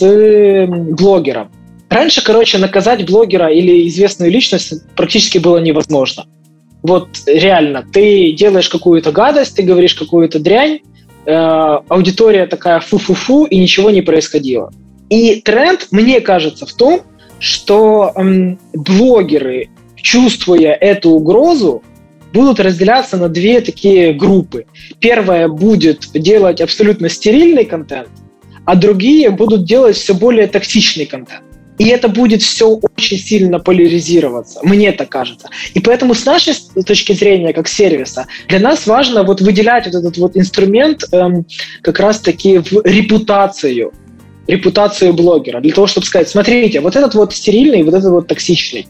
блогером. 0.68 1.52
Раньше, 1.92 2.24
короче, 2.24 2.58
наказать 2.58 3.06
блогера 3.06 3.52
или 3.52 3.86
известную 3.90 4.32
личность 4.32 4.74
практически 4.96 5.40
было 5.40 5.58
невозможно. 5.58 6.24
Вот 6.84 7.10
реально, 7.26 7.86
ты 7.92 8.32
делаешь 8.32 8.70
какую-то 8.70 9.12
гадость, 9.12 9.58
ты 9.58 9.64
говоришь 9.64 9.94
какую-то 9.94 10.40
дрянь, 10.40 10.80
э, 11.26 11.32
аудитория 11.34 12.48
такая 12.48 12.80
фу-фу-фу, 12.80 13.44
и 13.44 13.58
ничего 13.58 13.90
не 13.90 14.02
происходило. 14.02 14.72
И 15.10 15.42
тренд, 15.42 15.90
мне 15.92 16.22
кажется, 16.22 16.66
в 16.66 16.72
том, 16.72 17.02
что 17.40 18.14
эм, 18.16 18.58
блогеры, 18.74 19.68
чувствуя 19.98 20.72
эту 20.72 21.10
угрозу, 21.10 21.84
будут 22.32 22.62
разделяться 22.62 23.18
на 23.18 23.28
две 23.28 23.60
такие 23.60 24.14
группы. 24.14 24.66
Первая 25.02 25.50
будет 25.50 26.10
делать 26.14 26.62
абсолютно 26.62 27.10
стерильный 27.10 27.66
контент, 27.66 28.08
а 28.64 28.76
другие 28.78 29.30
будут 29.30 29.66
делать 29.66 29.98
все 29.98 30.14
более 30.14 30.48
токсичный 30.48 31.06
контент. 31.06 31.44
И 31.82 31.88
это 31.88 32.10
будет 32.10 32.44
все 32.44 32.80
очень 32.96 33.18
сильно 33.18 33.58
поляризироваться, 33.58 34.60
мне 34.62 34.92
так 34.92 35.10
кажется. 35.10 35.50
И 35.74 35.80
поэтому 35.80 36.14
с 36.14 36.26
нашей 36.26 36.54
точки 36.86 37.14
зрения, 37.14 37.54
как 37.54 37.68
сервиса, 37.68 38.28
для 38.48 38.60
нас 38.60 38.86
важно 38.86 39.24
вот 39.24 39.42
выделять 39.42 39.88
вот 39.88 39.96
этот 39.96 40.16
вот 40.20 40.38
инструмент 40.38 41.06
эм, 41.12 41.44
как 41.82 42.00
раз-таки 42.00 42.60
в 42.60 42.86
репутацию, 42.86 43.94
репутацию 44.46 45.14
блогера, 45.14 45.60
для 45.60 45.74
того, 45.74 45.88
чтобы 45.88 46.06
сказать, 46.06 46.30
смотрите, 46.30 46.82
вот 46.82 46.96
этот 46.96 47.16
вот 47.16 47.34
стерильный, 47.34 47.82
вот 47.82 47.96
этот 47.96 48.12
вот 48.12 48.28
токсичный. 48.28 48.86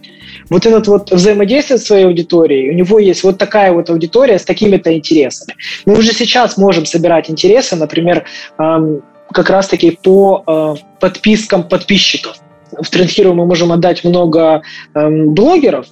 Вот 0.50 0.66
этот 0.66 0.86
вот 0.90 1.12
взаимодействие 1.12 1.80
с 1.80 1.86
своей 1.86 2.08
аудиторией, 2.08 2.72
у 2.72 2.74
него 2.74 3.00
есть 3.00 3.24
вот 3.24 3.38
такая 3.38 3.72
вот 3.72 3.90
аудитория 3.90 4.38
с 4.38 4.44
такими-то 4.44 4.94
интересами. 4.94 5.56
Мы 5.86 5.98
уже 5.98 6.12
сейчас 6.12 6.58
можем 6.58 6.86
собирать 6.86 7.30
интересы, 7.30 7.78
например, 7.78 8.26
эм, 8.60 9.02
как 9.32 9.50
раз-таки 9.50 9.98
по 10.04 10.44
э, 10.46 11.00
подпискам 11.00 11.64
подписчиков 11.64 12.41
в 12.80 12.90
Трендхиру 12.90 13.34
мы 13.34 13.46
можем 13.46 13.72
отдать 13.72 14.04
много 14.04 14.62
эм, 14.94 15.34
блогеров, 15.34 15.88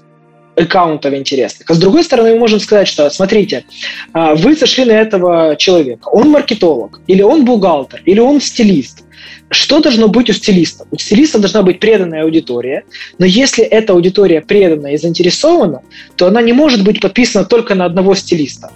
аккаунтов 0.59 1.13
интересных. 1.13 1.69
А 1.69 1.73
с 1.73 1.77
другой 1.77 2.03
стороны, 2.03 2.33
мы 2.33 2.39
можем 2.39 2.59
сказать, 2.59 2.87
что, 2.87 3.09
смотрите, 3.09 3.65
а, 4.13 4.35
вы 4.35 4.55
зашли 4.55 4.85
на 4.85 4.91
этого 4.91 5.55
человека, 5.55 6.09
он 6.09 6.29
маркетолог, 6.29 6.99
или 7.07 7.21
он 7.21 7.45
бухгалтер, 7.45 8.01
или 8.05 8.19
он 8.19 8.41
стилист. 8.41 9.03
Что 9.49 9.79
должно 9.79 10.07
быть 10.07 10.29
у 10.29 10.33
стилиста? 10.33 10.85
У 10.91 10.97
стилиста 10.97 11.39
должна 11.39 11.61
быть 11.61 11.79
преданная 11.79 12.23
аудитория, 12.23 12.83
но 13.17 13.25
если 13.25 13.63
эта 13.63 13.93
аудитория 13.93 14.41
предана 14.41 14.87
и 14.87 14.97
заинтересована, 14.97 15.81
то 16.15 16.27
она 16.27 16.41
не 16.41 16.53
может 16.53 16.83
быть 16.83 17.01
подписана 17.01 17.45
только 17.45 17.75
на 17.75 17.85
одного 17.85 18.15
стилиста 18.15 18.71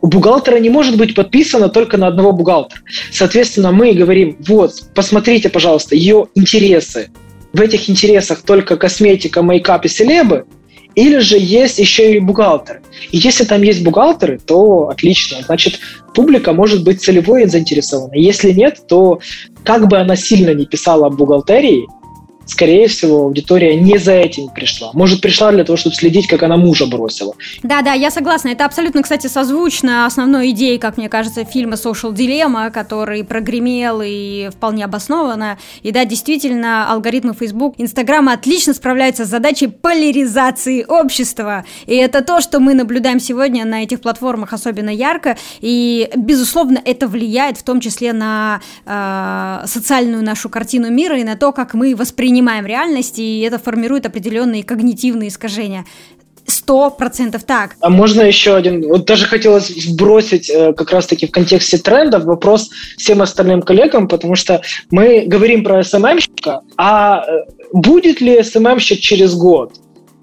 у 0.00 0.06
бухгалтера 0.06 0.58
не 0.58 0.70
может 0.70 0.96
быть 0.96 1.14
подписано 1.14 1.68
только 1.68 1.96
на 1.96 2.06
одного 2.06 2.32
бухгалтера. 2.32 2.80
Соответственно, 3.10 3.72
мы 3.72 3.92
говорим, 3.92 4.36
вот, 4.46 4.72
посмотрите, 4.94 5.48
пожалуйста, 5.48 5.96
ее 5.96 6.26
интересы. 6.34 7.10
В 7.52 7.60
этих 7.60 7.88
интересах 7.90 8.42
только 8.42 8.76
косметика, 8.76 9.42
мейкап 9.42 9.84
и 9.84 9.88
селебы, 9.88 10.46
или 10.94 11.18
же 11.18 11.36
есть 11.38 11.78
еще 11.78 12.16
и 12.16 12.18
бухгалтер. 12.18 12.82
И 13.10 13.18
если 13.18 13.44
там 13.44 13.62
есть 13.62 13.82
бухгалтеры, 13.82 14.38
то 14.44 14.88
отлично. 14.88 15.38
Значит, 15.44 15.78
публика 16.14 16.52
может 16.52 16.82
быть 16.82 17.00
целевой 17.00 17.44
и 17.44 17.46
заинтересована. 17.46 18.14
Если 18.14 18.52
нет, 18.52 18.80
то 18.88 19.20
как 19.64 19.88
бы 19.88 19.98
она 19.98 20.16
сильно 20.16 20.54
не 20.54 20.66
писала 20.66 21.06
об 21.06 21.16
бухгалтерии, 21.16 21.86
скорее 22.48 22.88
всего, 22.88 23.18
аудитория 23.24 23.76
не 23.76 23.98
за 23.98 24.12
этим 24.12 24.48
пришла. 24.48 24.90
Может, 24.94 25.20
пришла 25.20 25.52
для 25.52 25.64
того, 25.64 25.76
чтобы 25.76 25.94
следить, 25.94 26.26
как 26.26 26.42
она 26.42 26.56
мужа 26.56 26.86
бросила. 26.86 27.34
Да, 27.62 27.82
да, 27.82 27.92
я 27.92 28.10
согласна. 28.10 28.48
Это 28.48 28.64
абсолютно, 28.64 29.02
кстати, 29.02 29.26
созвучно 29.26 30.06
основной 30.06 30.50
идее, 30.50 30.78
как 30.78 30.96
мне 30.96 31.08
кажется, 31.08 31.44
фильма 31.44 31.74
Social 31.74 32.12
Dilemma, 32.14 32.70
который 32.70 33.22
прогремел 33.22 34.00
и 34.04 34.48
вполне 34.50 34.86
обоснованно. 34.86 35.58
И 35.82 35.92
да, 35.92 36.04
действительно, 36.06 36.90
алгоритмы 36.90 37.34
Facebook, 37.38 37.74
Инстаграма 37.76 38.32
отлично 38.32 38.72
справляются 38.72 39.26
с 39.26 39.28
задачей 39.28 39.66
поляризации 39.66 40.84
общества. 40.88 41.64
И 41.86 41.94
это 41.94 42.24
то, 42.24 42.40
что 42.40 42.60
мы 42.60 42.72
наблюдаем 42.74 43.20
сегодня 43.20 43.66
на 43.66 43.82
этих 43.82 44.00
платформах 44.00 44.54
особенно 44.54 44.90
ярко. 44.90 45.36
И, 45.60 46.10
безусловно, 46.16 46.80
это 46.82 47.08
влияет 47.08 47.58
в 47.58 47.62
том 47.62 47.80
числе 47.80 48.14
на 48.14 48.60
э, 48.86 49.66
социальную 49.66 50.24
нашу 50.24 50.48
картину 50.48 50.90
мира 50.90 51.18
и 51.18 51.24
на 51.24 51.36
то, 51.36 51.52
как 51.52 51.74
мы 51.74 51.94
воспринимаем 51.94 52.37
принимаем 52.38 52.66
реальность, 52.66 53.18
и 53.18 53.40
это 53.40 53.58
формирует 53.58 54.06
определенные 54.06 54.62
когнитивные 54.62 55.28
искажения. 55.28 55.84
Сто 56.46 56.88
процентов 56.88 57.42
так. 57.42 57.74
А 57.80 57.90
можно 57.90 58.22
еще 58.22 58.54
один? 58.54 58.86
Вот 58.88 59.06
даже 59.06 59.26
хотелось 59.26 59.68
сбросить 59.68 60.48
э, 60.48 60.72
как 60.72 60.92
раз-таки 60.92 61.26
в 61.26 61.32
контексте 61.32 61.78
трендов 61.78 62.24
вопрос 62.24 62.70
всем 62.96 63.22
остальным 63.22 63.60
коллегам, 63.62 64.06
потому 64.06 64.36
что 64.36 64.62
мы 64.90 65.24
говорим 65.26 65.64
про 65.64 65.82
СММщика, 65.82 66.60
а 66.76 67.24
э, 67.26 67.44
будет 67.72 68.20
ли 68.20 68.40
СММщик 68.42 69.00
через 69.00 69.34
год? 69.34 69.72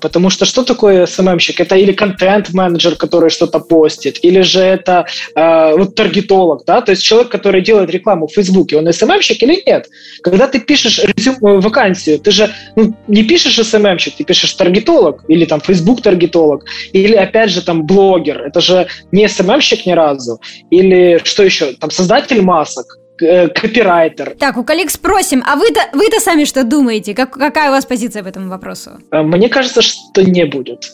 Потому 0.02 0.30
что 0.30 0.46
что 0.46 0.64
такое 0.64 1.06
СММщик? 1.06 1.60
Это 1.60 1.76
или 1.76 1.92
контент-менеджер, 1.92 2.96
который 2.96 3.30
что-то 3.30 3.60
постит, 3.60 4.20
или 4.24 4.42
же 4.42 4.60
это 4.60 5.06
э, 5.36 5.76
вот 5.78 5.96
таргетолог, 5.96 6.64
да, 6.66 6.82
то 6.82 6.92
есть 6.92 7.04
человек, 7.04 7.30
который 7.30 7.62
делает 7.62 7.90
рекламу 7.90 8.28
в 8.28 8.34
Фейсбуке, 8.34 8.78
он 8.78 8.92
СММщик 8.92 9.42
или 9.44 9.64
нет? 9.66 9.88
Когда 10.22 10.48
ты 10.48 10.60
пишешь 10.60 11.00
резюм, 11.00 11.36
э, 11.36 11.60
вакансию, 11.60 12.20
ты 12.20 12.32
же 12.32 12.50
ну, 12.76 12.96
не 13.08 13.24
пишешь 13.24 13.66
СММщик, 13.66 14.16
ты 14.18 14.24
пишешь 14.24 14.54
таргетолог, 14.54 15.24
или 15.28 15.46
там 15.46 15.62
Facebook 15.62 16.02
таргетолог, 16.02 16.66
или 16.94 17.16
опять 17.16 17.52
же 17.52 17.62
там 17.62 17.86
блогер, 17.86 18.42
это 18.42 18.62
же 18.62 18.88
не 19.12 19.28
СММщик 19.28 19.86
ни 19.86 19.92
разу, 19.92 20.40
или 20.70 21.20
что 21.24 21.44
еще, 21.44 21.74
там 21.74 21.90
создатель 21.90 22.42
масок, 22.42 23.00
копирайтер. 23.18 24.36
Так, 24.40 24.58
у 24.58 24.64
коллег 24.64 24.90
спросим, 24.90 25.44
а 25.46 25.56
вы-то 25.56 25.82
вы 25.94 26.08
-то 26.08 26.20
сами 26.20 26.46
что 26.46 26.64
думаете? 26.64 27.14
Как, 27.14 27.32
какая 27.32 27.70
у 27.70 27.72
вас 27.72 27.86
позиция 27.86 28.24
по 28.24 28.28
этому 28.28 28.50
вопросу? 28.50 28.92
Э, 29.12 29.22
мне 29.22 29.50
кажется, 29.50 29.82
что 29.82 30.24
не 30.24 30.46
будет. 30.46 30.92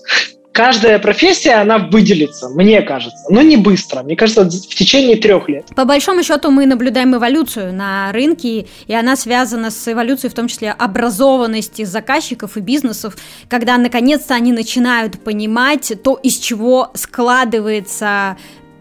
Каждая 0.54 1.00
профессия, 1.00 1.62
она 1.62 1.78
выделится, 1.78 2.50
мне 2.50 2.82
кажется, 2.82 3.24
но 3.30 3.42
не 3.42 3.56
быстро, 3.56 4.04
мне 4.04 4.18
кажется, 4.18 4.44
в 4.44 4.76
течение 4.76 5.16
трех 5.16 5.48
лет. 5.48 5.66
По 5.76 5.86
большому 5.86 6.24
счету 6.24 6.52
мы 6.52 6.66
наблюдаем 6.66 7.16
эволюцию 7.16 7.74
на 7.74 8.12
рынке, 8.12 8.68
и 8.86 8.94
она 8.94 9.16
связана 9.16 9.72
с 9.72 9.88
эволюцией 9.92 10.30
в 10.30 10.34
том 10.34 10.50
числе 10.50 10.72
образованности 10.72 11.86
заказчиков 11.86 12.58
и 12.58 12.60
бизнесов, 12.60 13.16
когда 13.48 13.78
наконец-то 13.78 14.36
они 14.36 14.52
начинают 14.52 15.24
понимать 15.24 15.94
то, 16.04 16.20
из 16.22 16.38
чего 16.38 16.92
складывается 16.96 18.36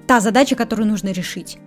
та 0.09 0.18
задача, 0.18 0.57
которую 0.57 0.88
нужно 0.88 1.12
решить. 1.12 1.59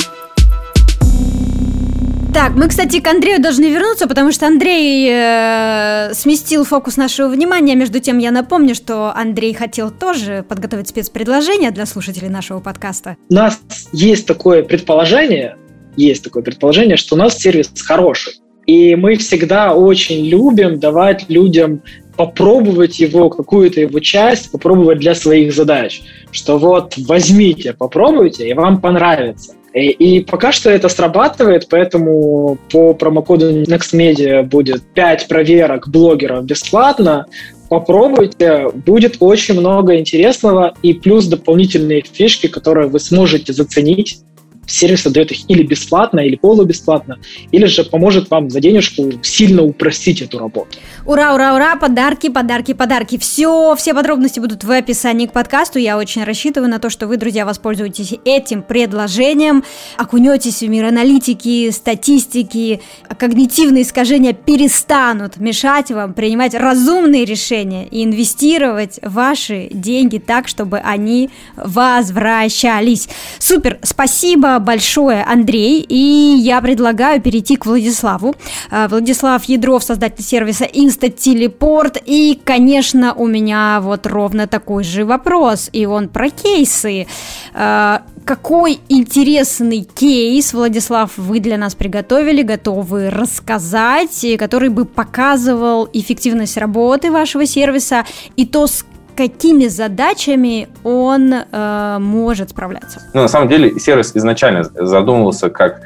Так, 2.33 2.53
мы, 2.55 2.67
кстати, 2.67 2.99
к 2.99 3.07
Андрею 3.07 3.39
должны 3.39 3.65
вернуться, 3.65 4.07
потому 4.07 4.31
что 4.31 4.47
Андрей 4.47 5.07
э, 5.07 6.13
сместил 6.15 6.65
фокус 6.65 6.97
нашего 6.97 7.27
внимания. 7.27 7.75
Между 7.75 7.99
тем, 7.99 8.17
я 8.17 8.31
напомню, 8.31 8.73
что 8.73 9.13
Андрей 9.15 9.53
хотел 9.53 9.91
тоже 9.91 10.43
подготовить 10.49 10.87
спецпредложение 10.87 11.69
для 11.69 11.85
слушателей 11.85 12.29
нашего 12.29 12.59
подкаста. 12.59 13.17
У 13.29 13.33
нас 13.35 13.61
есть 13.91 14.25
такое 14.25 14.63
предположение, 14.63 15.57
есть 15.95 16.23
такое 16.23 16.41
предположение, 16.41 16.97
что 16.97 17.13
у 17.13 17.19
нас 17.19 17.37
сервис 17.37 17.69
хороший. 17.79 18.33
И 18.65 18.95
мы 18.95 19.15
всегда 19.17 19.75
очень 19.75 20.25
любим 20.25 20.79
давать 20.79 21.29
людям 21.29 21.83
попробовать 22.17 22.99
его, 22.99 23.29
какую-то 23.29 23.81
его 23.81 23.99
часть, 23.99 24.51
попробовать 24.51 24.97
для 24.97 25.13
своих 25.13 25.53
задач. 25.53 26.01
Что 26.31 26.57
вот 26.57 26.95
возьмите, 26.97 27.73
попробуйте, 27.73 28.49
и 28.49 28.53
вам 28.53 28.81
понравится. 28.81 29.53
И, 29.73 29.89
и 29.89 30.19
пока 30.21 30.51
что 30.51 30.69
это 30.69 30.87
срабатывает, 30.87 31.67
поэтому 31.69 32.57
по 32.71 32.93
промокоду 32.93 33.63
NextMedia 33.63 34.43
будет 34.43 34.83
5 34.93 35.27
проверок 35.27 35.89
блогеров 35.89 36.45
бесплатно. 36.45 37.25
Попробуйте, 37.69 38.69
будет 38.85 39.17
очень 39.19 39.59
много 39.59 39.97
интересного 39.97 40.75
и 40.83 40.93
плюс 40.93 41.25
дополнительные 41.25 42.03
фишки, 42.03 42.47
которые 42.47 42.87
вы 42.87 42.99
сможете 42.99 43.51
заценить 43.51 44.19
сервис 44.65 45.05
отдает 45.05 45.31
их 45.31 45.49
или 45.49 45.63
бесплатно, 45.63 46.19
или 46.21 46.35
полубесплатно, 46.35 47.19
или 47.51 47.65
же 47.65 47.83
поможет 47.83 48.29
вам 48.29 48.49
за 48.49 48.59
денежку 48.59 49.11
сильно 49.21 49.63
упростить 49.63 50.21
эту 50.21 50.39
работу. 50.39 50.77
Ура, 51.05 51.33
ура, 51.33 51.53
ура, 51.53 51.75
подарки, 51.75 52.29
подарки, 52.29 52.73
подарки. 52.73 53.17
Все, 53.17 53.75
все 53.75 53.93
подробности 53.93 54.39
будут 54.39 54.63
в 54.63 54.71
описании 54.71 55.25
к 55.25 55.33
подкасту. 55.33 55.77
Я 55.77 55.97
очень 55.97 56.23
рассчитываю 56.23 56.71
на 56.71 56.79
то, 56.79 56.89
что 56.89 57.07
вы, 57.07 57.17
друзья, 57.17 57.45
воспользуетесь 57.45 58.13
этим 58.23 58.61
предложением, 58.61 59.65
окунетесь 59.97 60.61
в 60.61 60.69
мир 60.69 60.85
аналитики, 60.85 61.71
статистики, 61.71 62.81
когнитивные 63.19 63.83
искажения 63.83 64.31
перестанут 64.31 65.35
мешать 65.37 65.91
вам 65.91 66.13
принимать 66.13 66.55
разумные 66.55 67.25
решения 67.25 67.85
и 67.85 68.05
инвестировать 68.05 69.01
ваши 69.01 69.67
деньги 69.73 70.19
так, 70.19 70.47
чтобы 70.47 70.77
они 70.77 71.29
возвращались. 71.57 73.09
Супер, 73.39 73.77
спасибо 73.83 74.57
большое, 74.59 75.21
Андрей, 75.23 75.81
и 75.81 76.37
я 76.39 76.61
предлагаю 76.61 77.21
перейти 77.21 77.57
к 77.57 77.65
Владиславу. 77.65 78.37
А, 78.71 78.87
Владислав 78.87 79.43
Ядров, 79.43 79.83
создатель 79.83 80.23
сервиса 80.23 80.63
Инстателепорт, 80.93 81.97
и, 82.05 82.39
конечно, 82.43 83.15
у 83.15 83.25
меня 83.25 83.79
вот 83.81 84.05
ровно 84.05 84.45
такой 84.45 84.83
же 84.83 85.05
вопрос, 85.05 85.69
и 85.73 85.87
он 85.87 86.07
про 86.07 86.29
кейсы. 86.29 87.07
А, 87.55 88.03
какой 88.25 88.79
интересный 88.89 89.81
кейс, 89.81 90.53
Владислав, 90.53 91.17
вы 91.17 91.39
для 91.39 91.57
нас 91.57 91.73
приготовили, 91.73 92.43
готовы 92.43 93.09
рассказать, 93.09 94.23
который 94.37 94.69
бы 94.69 94.85
показывал 94.85 95.89
эффективность 95.91 96.57
работы 96.57 97.11
вашего 97.11 97.47
сервиса 97.47 98.05
и 98.35 98.45
то, 98.45 98.67
с 98.67 98.85
какими 99.15 99.67
задачами 99.67 100.69
он 100.83 101.33
э, 101.33 101.97
может 101.99 102.51
справляться? 102.51 103.01
Ну, 103.15 103.21
на 103.21 103.27
самом 103.27 103.47
деле, 103.47 103.79
сервис 103.79 104.11
изначально 104.15 104.63
задумывался 104.63 105.49
как 105.49 105.81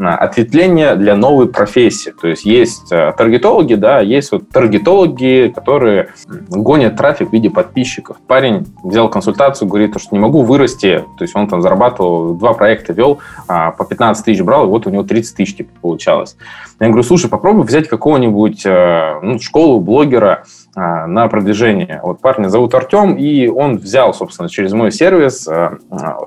ответвление 0.00 0.94
для 0.96 1.14
новой 1.14 1.48
профессии. 1.48 2.10
То 2.10 2.28
есть 2.28 2.44
есть 2.44 2.90
э, 2.90 3.12
таргетологи, 3.16 3.74
да, 3.74 4.00
есть 4.00 4.32
вот 4.32 4.48
таргетологи, 4.48 5.52
которые 5.54 6.12
гонят 6.48 6.96
трафик 6.96 7.30
в 7.30 7.32
виде 7.32 7.50
подписчиков. 7.50 8.16
Парень 8.26 8.66
взял 8.82 9.10
консультацию, 9.10 9.68
говорит, 9.68 9.94
что 10.00 10.14
не 10.14 10.18
могу 10.18 10.42
вырасти. 10.42 11.04
То 11.18 11.24
есть 11.24 11.36
он 11.36 11.48
там 11.48 11.60
зарабатывал, 11.60 12.34
два 12.34 12.54
проекта 12.54 12.92
вел, 12.92 13.18
а, 13.46 13.72
по 13.72 13.84
15 13.84 14.24
тысяч 14.24 14.40
брал, 14.40 14.64
и 14.64 14.68
вот 14.68 14.86
у 14.86 14.90
него 14.90 15.02
30 15.02 15.36
тысяч 15.36 15.56
типа, 15.56 15.70
получалось. 15.82 16.36
Я 16.78 16.86
говорю, 16.86 17.02
слушай, 17.02 17.28
попробуй 17.28 17.64
взять 17.64 17.88
какого-нибудь 17.88 18.64
э, 18.64 19.20
ну, 19.22 19.38
школу 19.38 19.80
блогера, 19.80 20.44
а, 20.76 21.06
на 21.08 21.26
продвижение. 21.26 22.00
Вот 22.02 22.20
парня 22.20 22.48
зовут 22.48 22.74
Артем, 22.74 23.16
и 23.16 23.48
он 23.48 23.78
взял, 23.78 24.14
собственно, 24.14 24.48
через 24.48 24.72
мой 24.72 24.92
сервис 24.92 25.48
а, 25.48 25.78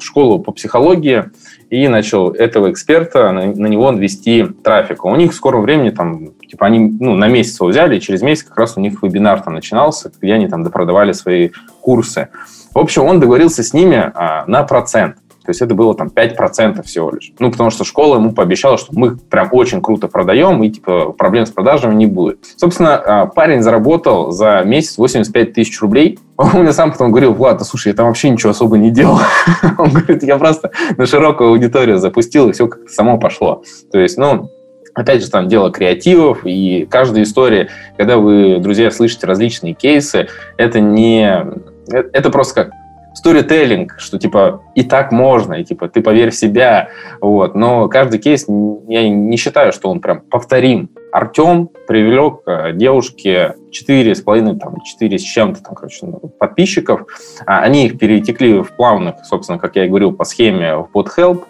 школу 0.02 0.40
по 0.40 0.52
психологии 0.52 1.26
и 1.74 1.88
начал 1.88 2.30
этого 2.30 2.72
эксперта 2.72 3.32
на, 3.32 3.48
на 3.48 3.66
него 3.66 3.90
вести 3.94 4.46
трафик. 4.64 5.06
У 5.06 5.16
них 5.16 5.32
в 5.32 5.36
скором 5.36 5.64
времени 5.64 5.90
там, 5.90 6.30
типа, 6.48 6.68
они 6.68 6.96
ну, 7.00 7.16
на 7.16 7.28
месяц 7.28 7.60
его 7.60 7.70
взяли, 7.70 7.98
и 7.98 8.00
через 8.00 8.22
месяц 8.22 8.44
как 8.44 8.58
раз 8.60 8.78
у 8.78 8.80
них 8.80 9.02
вебинар 9.02 9.42
там 9.42 9.56
начинался, 9.56 10.12
где 10.22 10.34
они 10.34 10.48
там 10.48 10.64
допродавали 10.64 11.14
свои 11.14 11.50
курсы. 11.82 12.30
В 12.76 12.78
общем, 12.78 13.06
он 13.06 13.20
договорился 13.20 13.64
с 13.64 13.74
ними 13.74 14.12
а, 14.14 14.44
на 14.46 14.62
процент. 14.62 15.16
То 15.44 15.50
есть 15.50 15.64
это 15.64 15.74
было 15.74 15.96
там 15.96 16.10
5% 16.16 16.84
всего 16.84 17.10
лишь. 17.10 17.34
Ну, 17.40 17.52
потому 17.52 17.72
что 17.72 17.84
школа 17.84 18.18
ему 18.18 18.34
пообещала, 18.34 18.78
что 18.78 18.98
мы 18.98 19.18
прям 19.18 19.50
очень 19.52 19.82
круто 19.82 20.08
продаем, 20.08 20.62
и 20.62 20.70
типа 20.70 21.12
проблем 21.12 21.48
с 21.48 21.50
продажами 21.50 21.96
не 21.96 22.06
будет. 22.06 22.46
Собственно, 22.56 22.98
а, 22.98 23.26
парень 23.26 23.64
заработал 23.64 24.30
за 24.30 24.62
месяц 24.64 25.00
85 25.00 25.54
тысяч 25.54 25.82
рублей. 25.82 26.20
Он 26.38 26.62
мне 26.62 26.74
сам 26.74 26.92
потом 26.92 27.12
говорил, 27.12 27.34
Влад, 27.34 27.58
да 27.58 27.64
слушай, 27.64 27.90
я 27.90 27.94
там 27.94 28.08
вообще 28.08 28.30
ничего 28.30 28.52
особо 28.52 28.78
не 28.78 28.90
делал. 28.90 29.20
Он 29.78 29.92
говорит, 29.92 30.24
я 30.24 30.38
просто 30.38 30.72
на 30.98 31.06
широкую 31.06 31.50
аудиторию 31.52 32.00
запустил, 32.00 32.50
и 32.50 32.54
все 32.54 32.68
как-то 32.68 32.92
само 32.92 33.20
пошло. 33.20 33.64
То 33.92 34.00
есть, 34.00 34.18
ну, 34.18 34.50
Опять 34.96 35.24
же, 35.24 35.32
там 35.32 35.48
дело 35.48 35.72
креативов, 35.72 36.46
и 36.46 36.88
каждая 36.90 37.24
история, 37.24 37.70
когда 37.98 38.18
вы, 38.18 38.60
друзья, 38.60 38.92
слышите 38.92 39.26
различные 39.26 39.74
кейсы, 39.74 40.28
это 40.56 40.80
не... 40.80 41.26
Э, 41.92 42.04
это 42.14 42.30
просто 42.30 42.66
как 42.66 42.72
сторителлинг, 43.16 43.96
что 43.98 44.20
типа 44.20 44.62
и 44.76 44.84
так 44.84 45.12
можно, 45.12 45.56
и 45.56 45.64
типа 45.64 45.88
ты 45.88 46.02
поверь 46.02 46.30
в 46.30 46.36
себя, 46.36 46.90
вот. 47.22 47.56
Но 47.56 47.88
каждый 47.88 48.20
кейс 48.20 48.46
я 48.48 49.10
не 49.10 49.38
считаю, 49.38 49.74
что 49.74 49.90
он 49.90 50.00
прям 50.00 50.22
повторим. 50.22 50.90
Артем 51.14 51.70
привлек 51.88 52.42
э, 52.48 52.74
девушке 52.74 53.56
4 53.70 54.16
с 54.16 54.22
половиной, 54.22 54.58
там, 54.58 54.82
4 54.82 55.20
с 55.20 55.22
чем-то, 55.22 55.62
там, 55.62 55.76
короче, 55.76 56.08
ну, 56.08 56.18
подписчиков. 56.40 57.06
А 57.46 57.60
они 57.60 57.86
их 57.86 58.00
перетекли 58.00 58.64
в 58.64 58.76
плавных, 58.76 59.24
собственно, 59.24 59.60
как 59.60 59.76
я 59.76 59.86
и 59.86 59.90
говорил, 59.90 60.12
по 60.12 60.24
схеме 60.24 60.76
в 60.76 60.90
BotHelp. 60.92 61.44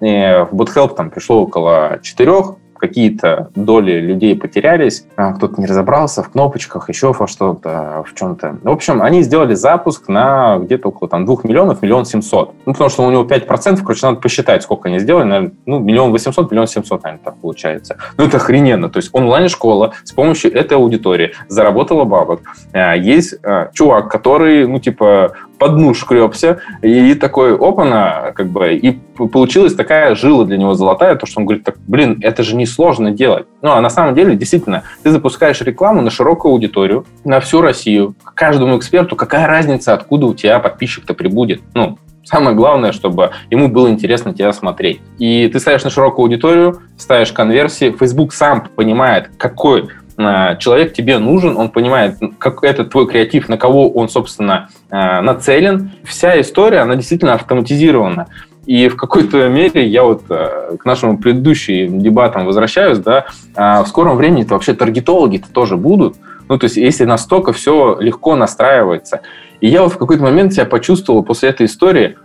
И 0.00 0.46
в 0.50 0.54
BotHelp 0.54 0.94
там 0.94 1.10
пришло 1.10 1.42
около 1.42 1.98
четырех 2.02 2.54
какие-то 2.80 3.50
доли 3.54 4.00
людей 4.00 4.34
потерялись, 4.34 5.04
а, 5.16 5.34
кто-то 5.34 5.60
не 5.60 5.66
разобрался 5.66 6.22
в 6.22 6.30
кнопочках, 6.30 6.88
еще 6.88 7.12
во 7.12 7.26
что-то, 7.26 8.04
в 8.06 8.14
чем-то. 8.14 8.58
В 8.62 8.70
общем, 8.70 9.02
они 9.02 9.22
сделали 9.22 9.54
запуск 9.54 10.08
на 10.08 10.58
где-то 10.58 10.88
около 10.88 11.08
там, 11.08 11.26
2 11.26 11.36
миллионов, 11.44 11.82
миллион 11.82 12.04
семьсот. 12.04 12.54
Ну, 12.64 12.72
потому 12.72 12.90
что 12.90 13.06
у 13.06 13.10
него 13.10 13.24
5%, 13.24 13.80
короче, 13.82 14.06
надо 14.06 14.20
посчитать, 14.20 14.62
сколько 14.62 14.88
они 14.88 14.98
сделали, 14.98 15.24
наверное, 15.24 15.52
ну, 15.66 15.78
миллион 15.78 16.10
восемьсот, 16.10 16.50
миллион 16.50 16.66
семьсот, 16.66 17.02
наверное, 17.02 17.24
так 17.24 17.36
получается. 17.36 17.98
Ну, 18.16 18.24
это 18.24 18.38
охрененно. 18.38 18.88
То 18.88 18.98
есть 18.98 19.10
онлайн-школа 19.12 19.92
с 20.04 20.12
помощью 20.12 20.52
этой 20.54 20.76
аудитории 20.78 21.32
заработала 21.48 22.04
бабок. 22.04 22.40
А, 22.72 22.94
есть 22.94 23.34
а, 23.42 23.70
чувак, 23.72 24.10
который, 24.10 24.66
ну, 24.66 24.80
типа, 24.80 25.32
под 25.60 25.74
дну 25.74 25.92
шкребся, 25.92 26.60
и 26.80 27.14
такой, 27.14 27.54
опана, 27.54 28.32
как 28.34 28.46
бы, 28.46 28.74
и 28.74 28.92
получилась 29.28 29.74
такая 29.74 30.14
жила 30.14 30.44
для 30.44 30.56
него 30.56 30.74
золотая, 30.74 31.16
то, 31.16 31.26
что 31.26 31.40
он 31.40 31.46
говорит, 31.46 31.64
так, 31.64 31.76
блин, 31.86 32.18
это 32.22 32.42
же 32.42 32.56
не 32.56 32.64
сложно 32.70 33.10
делать. 33.10 33.46
Ну, 33.62 33.72
а 33.72 33.80
на 33.80 33.90
самом 33.90 34.14
деле, 34.14 34.36
действительно, 34.36 34.84
ты 35.02 35.10
запускаешь 35.10 35.60
рекламу 35.60 36.02
на 36.02 36.10
широкую 36.10 36.52
аудиторию, 36.52 37.04
на 37.24 37.40
всю 37.40 37.60
Россию, 37.60 38.14
каждому 38.34 38.78
эксперту, 38.78 39.16
какая 39.16 39.46
разница, 39.46 39.94
откуда 39.94 40.26
у 40.26 40.34
тебя 40.34 40.58
подписчик-то 40.58 41.14
прибудет? 41.14 41.60
Ну, 41.74 41.98
Самое 42.22 42.54
главное, 42.54 42.92
чтобы 42.92 43.30
ему 43.50 43.68
было 43.68 43.88
интересно 43.88 44.34
тебя 44.34 44.52
смотреть. 44.52 45.00
И 45.18 45.48
ты 45.48 45.58
ставишь 45.58 45.84
на 45.84 45.90
широкую 45.90 46.24
аудиторию, 46.24 46.80
ставишь 46.98 47.32
конверсии, 47.32 47.94
Facebook 47.98 48.34
сам 48.34 48.68
понимает, 48.76 49.30
какой 49.38 49.88
э, 50.16 50.56
человек 50.58 50.92
тебе 50.92 51.18
нужен, 51.18 51.56
он 51.56 51.70
понимает, 51.70 52.18
как 52.38 52.62
этот 52.62 52.90
твой 52.90 53.08
креатив, 53.08 53.48
на 53.48 53.56
кого 53.56 53.90
он, 53.90 54.08
собственно, 54.08 54.68
э, 54.90 55.20
нацелен. 55.22 55.92
Вся 56.04 56.40
история, 56.40 56.80
она 56.80 56.94
действительно 56.94 57.32
автоматизирована. 57.32 58.28
И 58.66 58.88
в 58.88 58.96
какой-то 58.96 59.48
мере 59.48 59.86
я 59.86 60.04
вот 60.04 60.22
э, 60.28 60.76
к 60.78 60.84
нашему 60.84 61.18
предыдущим 61.18 62.00
дебатам 62.00 62.44
возвращаюсь, 62.44 62.98
да, 62.98 63.26
э, 63.56 63.82
в 63.82 63.86
скором 63.86 64.16
времени 64.16 64.42
это 64.42 64.54
вообще 64.54 64.74
таргетологи-то 64.74 65.50
тоже 65.50 65.76
будут. 65.76 66.16
Ну, 66.48 66.58
то 66.58 66.64
есть, 66.64 66.76
если 66.76 67.04
настолько 67.04 67.52
все 67.52 67.96
легко 68.00 68.36
настраивается. 68.36 69.22
И 69.60 69.68
я 69.68 69.82
вот 69.82 69.92
в 69.92 69.98
какой-то 69.98 70.22
момент 70.22 70.52
себя 70.52 70.66
почувствовал 70.66 71.22
после 71.22 71.50
этой 71.50 71.66
истории, 71.66 72.16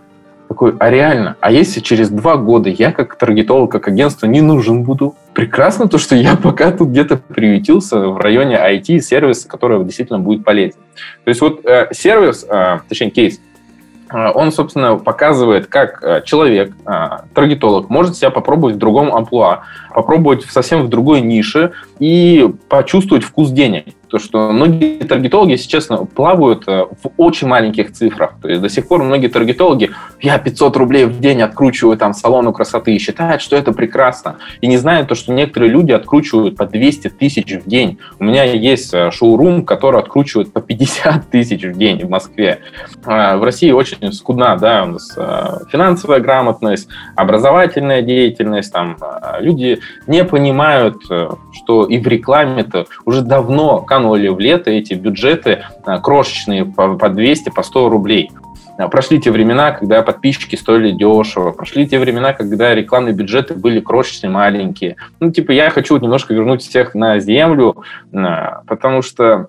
такой, 0.48 0.74
а 0.78 0.90
реально, 0.90 1.36
а 1.40 1.50
если 1.50 1.80
через 1.80 2.08
два 2.08 2.36
года 2.36 2.68
я 2.68 2.92
как 2.92 3.16
таргетолог, 3.16 3.70
как 3.70 3.88
агентство 3.88 4.26
не 4.26 4.40
нужен 4.40 4.84
буду? 4.84 5.14
Прекрасно 5.34 5.88
то, 5.88 5.98
что 5.98 6.14
я 6.16 6.36
пока 6.36 6.70
тут 6.70 6.88
где-то 6.88 7.16
приютился 7.16 7.98
в 7.98 8.18
районе 8.18 8.56
IT-сервиса, 8.56 9.48
который 9.48 9.82
действительно 9.84 10.18
будет 10.18 10.44
полезен. 10.44 10.78
То 11.24 11.28
есть 11.28 11.40
вот 11.40 11.64
э, 11.64 11.88
сервис, 11.92 12.46
э, 12.48 12.80
точнее 12.88 13.10
кейс, 13.10 13.40
он, 14.10 14.52
собственно, 14.52 14.96
показывает, 14.96 15.66
как 15.66 16.02
э, 16.02 16.22
человек, 16.24 16.72
э, 16.86 17.08
таргетолог, 17.34 17.90
может 17.90 18.16
себя 18.16 18.30
попробовать 18.30 18.76
в 18.76 18.78
другом 18.78 19.14
амплуа, 19.14 19.62
попробовать 19.92 20.44
совсем 20.44 20.82
в 20.82 20.88
другой 20.88 21.20
нише 21.20 21.72
и 21.98 22.48
почувствовать 22.68 23.24
вкус 23.24 23.50
денег. 23.50 23.86
То, 24.08 24.18
что 24.20 24.52
многие 24.52 24.98
таргетологи, 24.98 25.52
если 25.52 25.68
честно, 25.68 26.04
плавают 26.04 26.64
э, 26.68 26.84
в 27.02 27.10
очень 27.16 27.48
маленьких 27.48 27.92
цифрах. 27.92 28.34
То 28.40 28.48
есть 28.48 28.62
до 28.62 28.68
сих 28.68 28.86
пор 28.86 29.02
многие 29.02 29.26
таргетологи, 29.26 29.90
я 30.20 30.38
500 30.38 30.76
рублей 30.76 31.06
в 31.06 31.18
день 31.18 31.42
откручиваю 31.42 31.96
там 31.96 32.14
салону 32.14 32.52
красоты 32.52 32.94
и 32.94 32.98
считают, 32.98 33.42
что 33.42 33.56
это 33.56 33.72
прекрасно. 33.72 34.36
И 34.60 34.68
не 34.68 34.76
знают 34.76 35.08
то, 35.08 35.16
что 35.16 35.32
некоторые 35.32 35.70
люди 35.70 35.90
откручивают 35.90 36.56
по 36.56 36.66
200 36.66 37.08
тысяч 37.10 37.52
в 37.52 37.68
день. 37.68 37.98
У 38.20 38.24
меня 38.24 38.44
есть 38.44 38.94
э, 38.94 39.10
шоурум, 39.10 39.64
который 39.64 40.00
откручивает 40.00 40.52
по 40.52 40.60
50 40.60 41.26
тысяч 41.30 41.64
в 41.64 41.76
день 41.76 42.04
в 42.04 42.08
Москве. 42.08 42.60
А, 43.04 43.36
в 43.36 43.42
России 43.42 43.72
очень 43.72 44.12
скудна, 44.12 44.56
да, 44.56 44.84
у 44.84 44.92
нас 44.92 45.14
э, 45.16 45.64
финансовая 45.72 46.20
грамотность, 46.20 46.88
образовательная 47.16 48.02
деятельность, 48.02 48.72
там 48.72 48.96
люди 49.40 49.80
не 50.06 50.24
понимают, 50.24 51.02
что 51.52 51.86
и 51.86 51.98
в 51.98 52.06
рекламе-то 52.06 52.86
уже 53.04 53.22
давно 53.22 53.80
канули 53.96 54.28
в 54.28 54.38
лето 54.38 54.70
эти 54.70 54.92
бюджеты 54.92 55.64
а, 55.86 55.98
крошечные 56.00 56.66
по 56.66 57.08
200, 57.08 57.48
по 57.48 57.62
100 57.62 57.88
рублей. 57.88 58.30
А, 58.76 58.88
прошли 58.88 59.18
те 59.18 59.30
времена, 59.30 59.72
когда 59.72 60.02
подписчики 60.02 60.54
стоили 60.54 60.90
дешево. 60.90 61.52
Прошли 61.52 61.88
те 61.88 61.98
времена, 61.98 62.34
когда 62.34 62.74
рекламные 62.74 63.14
бюджеты 63.14 63.54
были 63.54 63.80
крошечные, 63.80 64.30
маленькие. 64.30 64.96
Ну, 65.18 65.30
типа, 65.30 65.52
я 65.52 65.70
хочу 65.70 65.96
немножко 65.96 66.34
вернуть 66.34 66.60
всех 66.62 66.94
на 66.94 67.18
землю, 67.20 67.84
а, 68.12 68.60
потому 68.66 69.00
что 69.00 69.48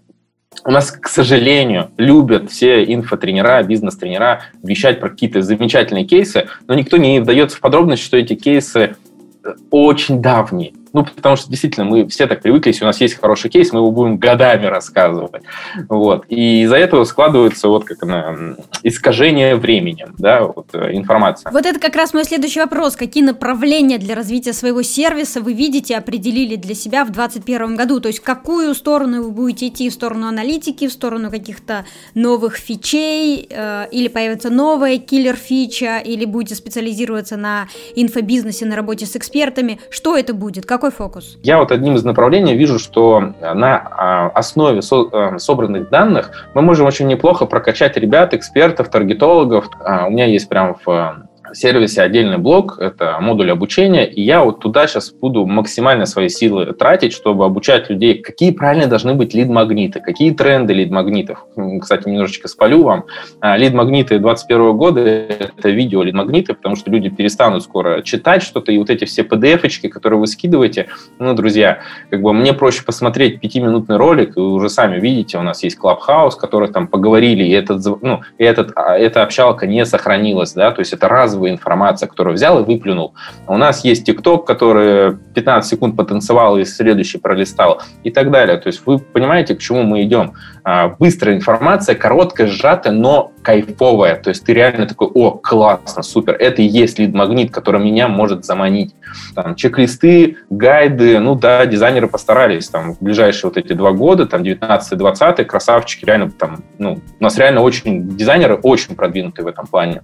у 0.64 0.72
нас, 0.72 0.92
к 0.92 1.10
сожалению, 1.10 1.90
любят 1.98 2.50
все 2.50 2.86
инфотренера, 2.86 3.62
бизнес-тренера 3.64 4.44
вещать 4.64 5.02
про 5.02 5.10
какие-то 5.10 5.42
замечательные 5.42 6.06
кейсы, 6.06 6.48
но 6.68 6.74
никто 6.74 6.96
не 6.96 7.20
вдается 7.20 7.58
в 7.58 7.60
подробности, 7.60 8.06
что 8.06 8.16
эти 8.16 8.36
кейсы 8.36 8.96
э, 9.44 9.54
очень 9.72 10.22
давние. 10.22 10.72
Ну, 10.98 11.06
потому 11.06 11.36
что 11.36 11.48
действительно 11.48 11.86
мы 11.86 12.08
все 12.08 12.26
так 12.26 12.42
привыкли, 12.42 12.70
если 12.70 12.84
у 12.84 12.88
нас 12.88 13.00
есть 13.00 13.22
хороший 13.22 13.52
кейс, 13.52 13.72
мы 13.72 13.82
его 13.82 13.92
будем 13.92 14.18
годами 14.18 14.66
рассказывать. 14.66 15.44
Вот. 15.90 16.26
И 16.28 16.64
из-за 16.64 16.78
этого 16.78 17.04
складывается 17.04 17.68
вот 17.68 17.86
как 17.86 18.02
она, 18.02 18.36
искажение 18.82 19.56
временем, 19.58 20.16
да, 20.18 20.46
вот, 20.46 20.70
э, 20.74 20.96
информация. 20.96 21.52
Вот 21.52 21.68
это 21.68 21.80
как 21.80 21.96
раз 21.96 22.16
мой 22.16 22.24
следующий 22.24 22.62
вопрос. 22.62 22.96
Какие 22.96 23.24
направления 23.24 24.00
для 24.00 24.16
развития 24.16 24.54
своего 24.54 24.82
сервиса 24.82 25.40
вы 25.40 25.54
видите, 25.54 25.96
определили 25.96 26.56
для 26.56 26.74
себя 26.74 27.06
в 27.06 27.12
2021 27.12 27.76
году? 27.76 28.00
То 28.00 28.08
есть 28.08 28.18
в 28.18 28.24
какую 28.24 28.74
сторону 28.74 29.22
вы 29.22 29.30
будете 29.30 29.68
идти? 29.68 29.92
В 29.92 29.94
сторону 29.94 30.26
аналитики, 30.26 30.88
в 30.88 30.92
сторону 30.92 31.30
каких-то 31.30 31.86
новых 32.16 32.56
фичей? 32.56 33.46
Э, 33.52 33.86
или 33.92 34.08
появится 34.08 34.50
новая 34.50 34.98
киллер-фича? 34.98 36.00
Или 36.00 36.26
будете 36.26 36.56
специализироваться 36.56 37.38
на 37.38 37.68
инфобизнесе, 37.96 38.66
на 38.66 38.76
работе 38.76 39.06
с 39.06 39.16
экспертами? 39.16 39.80
Что 39.92 40.18
это 40.18 40.34
будет? 40.34 40.66
Как 40.66 40.87
какой 40.88 41.06
фокус? 41.06 41.38
Я 41.44 41.60
вот 41.60 41.72
одним 41.72 41.96
из 41.96 42.04
направлений 42.04 42.56
вижу, 42.56 42.80
что 42.80 43.34
на 43.42 43.76
а, 43.78 44.28
основе 44.30 44.80
э, 44.80 45.38
собранных 45.38 45.90
данных 45.90 46.32
мы 46.54 46.62
можем 46.62 46.88
очень 46.88 47.08
неплохо 47.08 47.46
прокачать 47.46 47.98
ребят, 47.98 48.34
экспертов, 48.34 48.90
таргетологов. 48.90 49.70
А, 49.80 50.08
у 50.08 50.10
меня 50.10 50.26
есть 50.26 50.50
прям 50.50 50.78
в 50.86 51.27
сервисе 51.54 52.02
отдельный 52.02 52.38
блок, 52.38 52.78
это 52.80 53.18
модуль 53.20 53.52
обучения, 53.52 54.06
и 54.06 54.22
я 54.22 54.44
вот 54.44 54.60
туда 54.60 54.88
сейчас 54.88 55.12
буду 55.12 55.46
максимально 55.46 56.06
свои 56.06 56.30
силы 56.30 56.74
тратить, 56.74 57.14
чтобы 57.14 57.46
обучать 57.46 57.90
людей, 57.90 58.22
какие 58.22 58.52
правильно 58.52 58.88
должны 58.88 59.14
быть 59.14 59.34
лид-магниты, 59.34 60.00
какие 60.00 60.32
тренды 60.32 60.74
лид-магнитов. 60.74 61.46
Кстати, 61.82 62.08
немножечко 62.08 62.48
спалю 62.48 62.84
вам. 62.84 63.06
А, 63.40 63.58
лид-магниты 63.58 64.20
2021 64.20 64.78
года– 64.78 65.02
это 65.02 65.70
видео 65.70 66.04
лид-магниты, 66.04 66.54
потому 66.54 66.76
что 66.76 66.92
люди 66.92 67.10
перестанут 67.10 67.64
скоро 67.64 68.02
читать 68.02 68.44
что-то, 68.44 68.72
и 68.72 68.78
вот 68.78 68.90
эти 68.90 69.06
все 69.06 69.24
PDF-очки, 69.24 69.90
которые 69.90 70.20
вы 70.20 70.28
скидываете, 70.28 70.88
ну, 71.20 71.34
друзья, 71.34 71.80
как 72.10 72.22
бы 72.22 72.34
мне 72.34 72.54
проще 72.54 72.84
посмотреть 72.84 73.40
пятиминутный 73.40 73.98
ролик, 73.98 74.38
и 74.38 74.40
вы 74.40 74.54
уже 74.54 74.70
сами 74.70 75.00
видите, 75.00 75.38
у 75.38 75.44
нас 75.44 75.64
есть 75.64 75.78
Clubhouse, 75.82 76.34
который 76.40 76.70
там 76.70 76.88
поговорили, 76.88 77.44
и 77.44 77.52
этот, 77.52 77.86
ну, 78.02 78.22
и 78.38 78.44
этот, 78.44 78.72
а, 78.76 78.98
эта 78.98 79.24
общалка 79.24 79.68
не 79.68 79.86
сохранилась, 79.86 80.54
да, 80.54 80.72
то 80.72 80.80
есть 80.80 80.94
это 80.94 81.08
разовый 81.08 81.37
базовая 81.38 81.52
информация, 81.52 82.08
которую 82.08 82.34
взял 82.34 82.60
и 82.60 82.64
выплюнул. 82.64 83.14
У 83.48 83.58
нас 83.58 83.86
есть 83.86 84.08
TikTok, 84.08 84.46
который 84.46 85.16
15 85.36 85.70
секунд 85.70 85.96
потанцевал 85.96 86.58
и 86.58 86.66
следующий 86.66 87.20
пролистал 87.20 87.82
и 88.04 88.12
так 88.12 88.32
далее. 88.32 88.58
То 88.58 88.68
есть 88.68 88.82
вы 88.86 89.00
понимаете, 89.00 89.56
к 89.56 89.60
чему 89.60 89.84
мы 89.84 90.04
идем. 90.04 90.34
А, 90.64 90.90
быстрая 91.00 91.36
информация, 91.36 91.96
короткая, 91.96 92.48
сжатая, 92.48 92.94
но 92.94 93.32
кайфовая. 93.42 94.16
То 94.16 94.30
есть 94.30 94.46
ты 94.46 94.54
реально 94.54 94.86
такой, 94.86 95.08
о, 95.14 95.32
классно, 95.32 96.04
супер, 96.04 96.34
это 96.34 96.62
и 96.62 96.66
есть 96.66 97.00
лид-магнит, 97.00 97.52
который 97.52 97.82
меня 97.82 98.08
может 98.08 98.44
заманить. 98.44 98.96
Там, 99.36 99.56
чек-листы, 99.56 100.38
гайды, 100.50 101.20
ну 101.20 101.36
да, 101.36 101.66
дизайнеры 101.66 102.08
постарались. 102.08 102.68
Там, 102.68 102.96
в 102.96 103.02
ближайшие 103.02 103.50
вот 103.50 103.58
эти 103.58 103.74
два 103.74 103.92
года, 103.92 104.26
там, 104.26 104.42
19-20, 104.42 105.46
красавчики, 105.46 106.06
реально 106.06 106.32
там, 106.32 106.64
ну, 106.78 107.00
у 107.20 107.24
нас 107.24 107.38
реально 107.38 107.62
очень, 107.62 108.10
дизайнеры 108.18 108.56
очень 108.56 108.96
продвинутые 108.96 109.46
в 109.46 109.48
этом 109.48 109.68
плане 109.68 110.02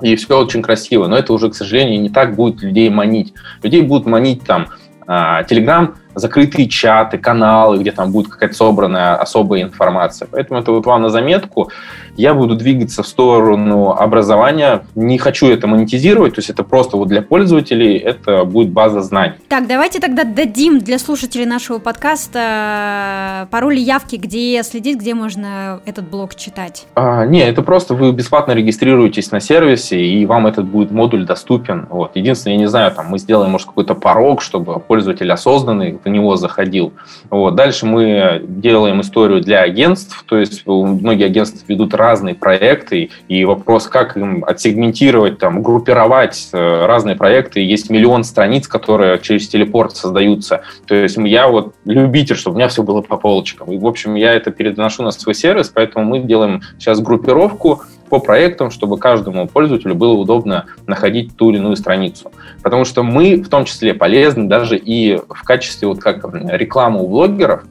и 0.00 0.16
все 0.16 0.38
очень 0.38 0.62
красиво, 0.62 1.06
но 1.06 1.16
это 1.16 1.32
уже, 1.32 1.50
к 1.50 1.54
сожалению, 1.54 2.00
не 2.00 2.10
так 2.10 2.36
будет 2.36 2.62
людей 2.62 2.88
манить. 2.90 3.34
Людей 3.62 3.82
будут 3.82 4.06
манить 4.06 4.44
там 4.44 4.68
Телеграм, 5.06 5.96
закрытые 6.18 6.68
чаты, 6.68 7.18
каналы, 7.18 7.78
где 7.78 7.92
там 7.92 8.12
будет 8.12 8.28
какая-то 8.28 8.54
собранная 8.54 9.16
особая 9.16 9.62
информация. 9.62 10.28
Поэтому 10.30 10.60
это 10.60 10.72
вот 10.72 10.86
вам 10.86 11.02
на 11.02 11.08
заметку 11.08 11.70
я 12.18 12.34
буду 12.34 12.56
двигаться 12.56 13.04
в 13.04 13.06
сторону 13.06 13.92
образования. 13.92 14.82
Не 14.96 15.18
хочу 15.18 15.48
это 15.48 15.68
монетизировать, 15.68 16.34
то 16.34 16.40
есть 16.40 16.50
это 16.50 16.64
просто 16.64 16.96
вот 16.96 17.06
для 17.06 17.22
пользователей, 17.22 17.96
это 17.96 18.44
будет 18.44 18.70
база 18.70 19.02
знаний. 19.02 19.34
Так, 19.48 19.68
давайте 19.68 20.00
тогда 20.00 20.24
дадим 20.24 20.80
для 20.80 20.98
слушателей 20.98 21.46
нашего 21.46 21.78
подкаста 21.78 23.44
э, 23.44 23.46
пароли 23.52 23.78
явки, 23.78 24.16
где 24.16 24.60
следить, 24.64 24.98
где 24.98 25.14
можно 25.14 25.80
этот 25.86 26.08
блог 26.10 26.34
читать. 26.34 26.86
А, 26.96 27.24
не, 27.24 27.40
это 27.40 27.62
просто 27.62 27.94
вы 27.94 28.10
бесплатно 28.10 28.50
регистрируетесь 28.50 29.30
на 29.30 29.38
сервисе, 29.38 30.00
и 30.00 30.26
вам 30.26 30.48
этот 30.48 30.66
будет 30.66 30.90
модуль 30.90 31.24
доступен. 31.24 31.86
Вот. 31.88 32.16
Единственное, 32.16 32.56
я 32.56 32.60
не 32.60 32.68
знаю, 32.68 32.90
там 32.90 33.06
мы 33.06 33.20
сделаем, 33.20 33.52
может, 33.52 33.68
какой-то 33.68 33.94
порог, 33.94 34.42
чтобы 34.42 34.80
пользователь 34.80 35.30
осознанный 35.30 35.92
в 36.08 36.10
него 36.10 36.36
заходил. 36.36 36.92
Вот. 37.30 37.54
Дальше 37.54 37.86
мы 37.86 38.42
делаем 38.46 39.00
историю 39.00 39.40
для 39.40 39.60
агентств, 39.60 40.24
то 40.26 40.36
есть 40.36 40.66
многие 40.66 41.26
агентства 41.26 41.64
ведут 41.68 41.94
разные 41.94 42.34
проекты, 42.34 43.10
и 43.28 43.44
вопрос, 43.44 43.86
как 43.86 44.16
им 44.16 44.44
отсегментировать, 44.44 45.38
там, 45.38 45.62
группировать 45.62 46.48
э, 46.52 46.86
разные 46.86 47.16
проекты. 47.16 47.60
Есть 47.60 47.90
миллион 47.90 48.24
страниц, 48.24 48.68
которые 48.68 49.18
через 49.20 49.48
телепорт 49.48 49.96
создаются. 49.96 50.62
То 50.86 50.94
есть 50.94 51.16
я 51.18 51.48
вот 51.48 51.74
любитель, 51.84 52.36
чтобы 52.36 52.54
у 52.54 52.58
меня 52.58 52.68
все 52.68 52.82
было 52.82 53.02
по 53.02 53.16
полочкам. 53.16 53.72
И, 53.72 53.78
в 53.78 53.86
общем, 53.86 54.14
я 54.14 54.32
это 54.32 54.50
переношу 54.50 55.02
на 55.02 55.10
свой 55.10 55.34
сервис, 55.34 55.70
поэтому 55.72 56.04
мы 56.04 56.20
делаем 56.20 56.62
сейчас 56.78 57.00
группировку, 57.00 57.82
по 58.08 58.18
проектам, 58.18 58.70
чтобы 58.70 58.98
каждому 58.98 59.46
пользователю 59.46 59.94
было 59.94 60.14
удобно 60.14 60.66
находить 60.86 61.36
ту 61.36 61.50
или 61.50 61.58
иную 61.58 61.76
страницу. 61.76 62.32
Потому 62.62 62.84
что 62.84 63.02
мы 63.02 63.36
в 63.36 63.48
том 63.48 63.64
числе 63.64 63.94
полезны 63.94 64.48
даже 64.48 64.76
и 64.76 65.16
в 65.16 65.42
качестве 65.44 65.88
вот 65.88 66.00
как 66.00 66.24
рекламы 66.32 67.02
у 67.02 67.08
блогеров, 67.08 67.64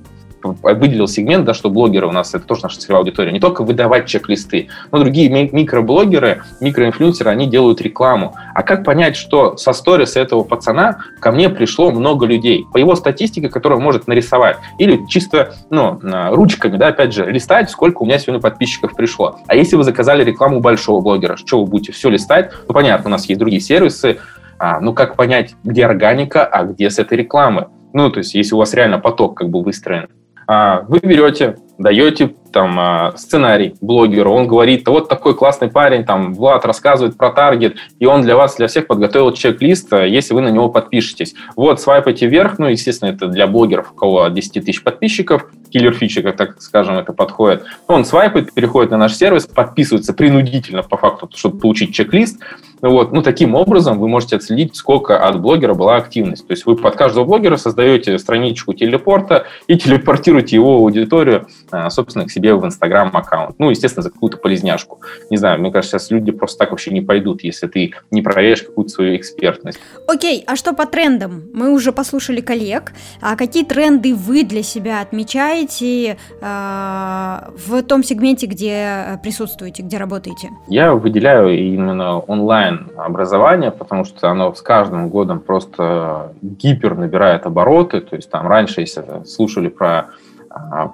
выделил 0.43 1.07
сегмент, 1.07 1.45
да, 1.45 1.53
что 1.53 1.69
блогеры 1.69 2.07
у 2.07 2.11
нас, 2.11 2.33
это 2.33 2.45
тоже 2.45 2.63
наша 2.63 2.79
целевая 2.79 3.01
аудитория, 3.01 3.31
не 3.31 3.39
только 3.39 3.63
выдавать 3.63 4.05
чек-листы, 4.05 4.69
но 4.91 4.99
другие 4.99 5.29
микроблогеры, 5.29 6.43
микроинфлюенсеры, 6.61 7.29
они 7.29 7.47
делают 7.47 7.81
рекламу. 7.81 8.35
А 8.53 8.63
как 8.63 8.83
понять, 8.83 9.15
что 9.15 9.57
со 9.57 9.73
сторис 9.73 10.15
этого 10.15 10.43
пацана 10.43 10.99
ко 11.19 11.31
мне 11.31 11.49
пришло 11.49 11.91
много 11.91 12.25
людей? 12.25 12.65
По 12.71 12.77
его 12.77 12.95
статистике, 12.95 13.49
которую 13.49 13.79
он 13.79 13.83
может 13.83 14.07
нарисовать. 14.07 14.57
Или 14.79 15.05
чисто 15.07 15.53
ну, 15.69 15.99
ручками, 16.01 16.77
да, 16.77 16.87
опять 16.87 17.13
же, 17.13 17.29
листать, 17.29 17.69
сколько 17.69 18.03
у 18.03 18.05
меня 18.05 18.19
сегодня 18.19 18.41
подписчиков 18.41 18.95
пришло. 18.95 19.39
А 19.47 19.55
если 19.55 19.75
вы 19.75 19.83
заказали 19.83 20.23
рекламу 20.23 20.59
большого 20.59 21.01
блогера, 21.01 21.37
что 21.37 21.61
вы 21.61 21.69
будете 21.69 21.91
все 21.91 22.09
листать? 22.09 22.51
Ну, 22.67 22.73
понятно, 22.73 23.09
у 23.09 23.11
нас 23.11 23.27
есть 23.27 23.39
другие 23.39 23.61
сервисы, 23.61 24.17
а, 24.59 24.79
ну, 24.79 24.93
как 24.93 25.15
понять, 25.15 25.55
где 25.63 25.85
органика, 25.85 26.45
а 26.45 26.63
где 26.63 26.89
с 26.89 26.99
этой 26.99 27.17
рекламы? 27.17 27.67
Ну, 27.93 28.09
то 28.09 28.19
есть, 28.19 28.33
если 28.35 28.55
у 28.55 28.57
вас 28.57 28.73
реально 28.73 28.99
поток 28.99 29.37
как 29.37 29.49
бы 29.49 29.61
выстроен. 29.61 30.09
А, 30.47 30.85
вы 30.87 30.99
берете, 30.99 31.57
даете 31.77 32.33
там 32.53 32.79
а, 32.79 33.13
сценарий 33.17 33.75
блогеру, 33.81 34.31
он 34.31 34.47
говорит, 34.47 34.87
вот 34.87 35.09
такой 35.09 35.35
классный 35.35 35.69
парень, 35.69 36.05
там 36.05 36.33
Влад 36.33 36.65
рассказывает 36.65 37.17
про 37.17 37.31
таргет, 37.31 37.75
и 37.99 38.05
он 38.05 38.21
для 38.21 38.37
вас, 38.37 38.55
для 38.55 38.67
всех 38.67 38.87
подготовил 38.87 39.33
чек-лист, 39.33 39.91
а, 39.91 40.05
если 40.05 40.33
вы 40.33 40.41
на 40.41 40.47
него 40.47 40.69
подпишетесь. 40.69 41.35
Вот, 41.57 41.81
свайпайте 41.81 42.27
вверх, 42.27 42.59
ну, 42.59 42.67
естественно, 42.67 43.09
это 43.09 43.27
для 43.27 43.45
блогеров, 43.45 43.91
у 43.91 43.95
кого 43.95 44.23
от 44.23 44.33
10 44.33 44.65
тысяч 44.65 44.81
подписчиков, 44.81 45.47
киллер 45.69 45.93
фичи, 45.93 46.21
как 46.21 46.37
так 46.37 46.61
скажем, 46.61 46.97
это 46.97 47.11
подходит. 47.11 47.65
Он 47.87 48.05
свайпает, 48.05 48.53
переходит 48.53 48.91
на 48.91 48.97
наш 48.97 49.15
сервис, 49.15 49.47
подписывается 49.47 50.13
принудительно 50.13 50.81
по 50.81 50.95
факту, 50.95 51.29
чтобы 51.35 51.59
получить 51.59 51.93
чек-лист, 51.93 52.39
вот. 52.81 53.11
Ну, 53.11 53.21
таким 53.21 53.55
образом 53.55 53.99
вы 53.99 54.07
можете 54.07 54.35
отследить, 54.35 54.75
сколько 54.75 55.17
от 55.17 55.41
блогера 55.41 55.73
была 55.73 55.95
активность. 55.95 56.47
То 56.47 56.51
есть 56.51 56.65
вы 56.65 56.75
под 56.75 56.95
каждого 56.95 57.25
блогера 57.25 57.57
создаете 57.57 58.17
страничку 58.19 58.73
телепорта 58.73 59.45
и 59.67 59.77
телепортируете 59.77 60.55
его 60.55 60.77
аудиторию, 60.77 61.47
собственно, 61.89 62.25
к 62.25 62.31
себе 62.31 62.53
в 62.55 62.65
Инстаграм 62.65 63.15
аккаунт. 63.15 63.55
Ну, 63.59 63.69
естественно, 63.69 64.03
за 64.03 64.11
какую-то 64.11 64.37
полезняшку. 64.37 65.01
Не 65.29 65.37
знаю, 65.37 65.59
мне 65.59 65.71
кажется, 65.71 65.99
сейчас 65.99 66.11
люди 66.11 66.31
просто 66.31 66.59
так 66.59 66.71
вообще 66.71 66.91
не 66.91 67.01
пойдут, 67.01 67.43
если 67.43 67.67
ты 67.67 67.93
не 68.11 68.21
проверяешь 68.21 68.63
какую-то 68.63 68.89
свою 68.89 69.15
экспертность. 69.15 69.79
Окей, 70.07 70.43
а 70.47 70.55
что 70.55 70.73
по 70.73 70.85
трендам? 70.85 71.43
Мы 71.53 71.71
уже 71.73 71.91
послушали 71.91 72.41
коллег. 72.41 72.93
А 73.21 73.35
какие 73.35 73.63
тренды 73.63 74.13
вы 74.13 74.43
для 74.43 74.63
себя 74.63 75.01
отмечаете 75.01 76.17
э, 76.41 77.37
в 77.67 77.83
том 77.83 78.03
сегменте, 78.03 78.47
где 78.47 79.19
присутствуете, 79.23 79.83
где 79.83 79.97
работаете? 79.97 80.49
Я 80.67 80.93
выделяю 80.93 81.57
именно 81.57 82.19
онлайн 82.19 82.47
онлайн-образование, 82.47 83.71
потому 83.71 84.05
что 84.05 84.29
оно 84.29 84.53
с 84.53 84.61
каждым 84.61 85.09
годом 85.09 85.39
просто 85.39 86.33
гипер 86.41 86.95
набирает 86.95 87.45
обороты. 87.45 88.01
То 88.01 88.15
есть 88.15 88.29
там 88.29 88.47
раньше, 88.47 88.81
если 88.81 89.03
слушали 89.25 89.67
про 89.67 90.07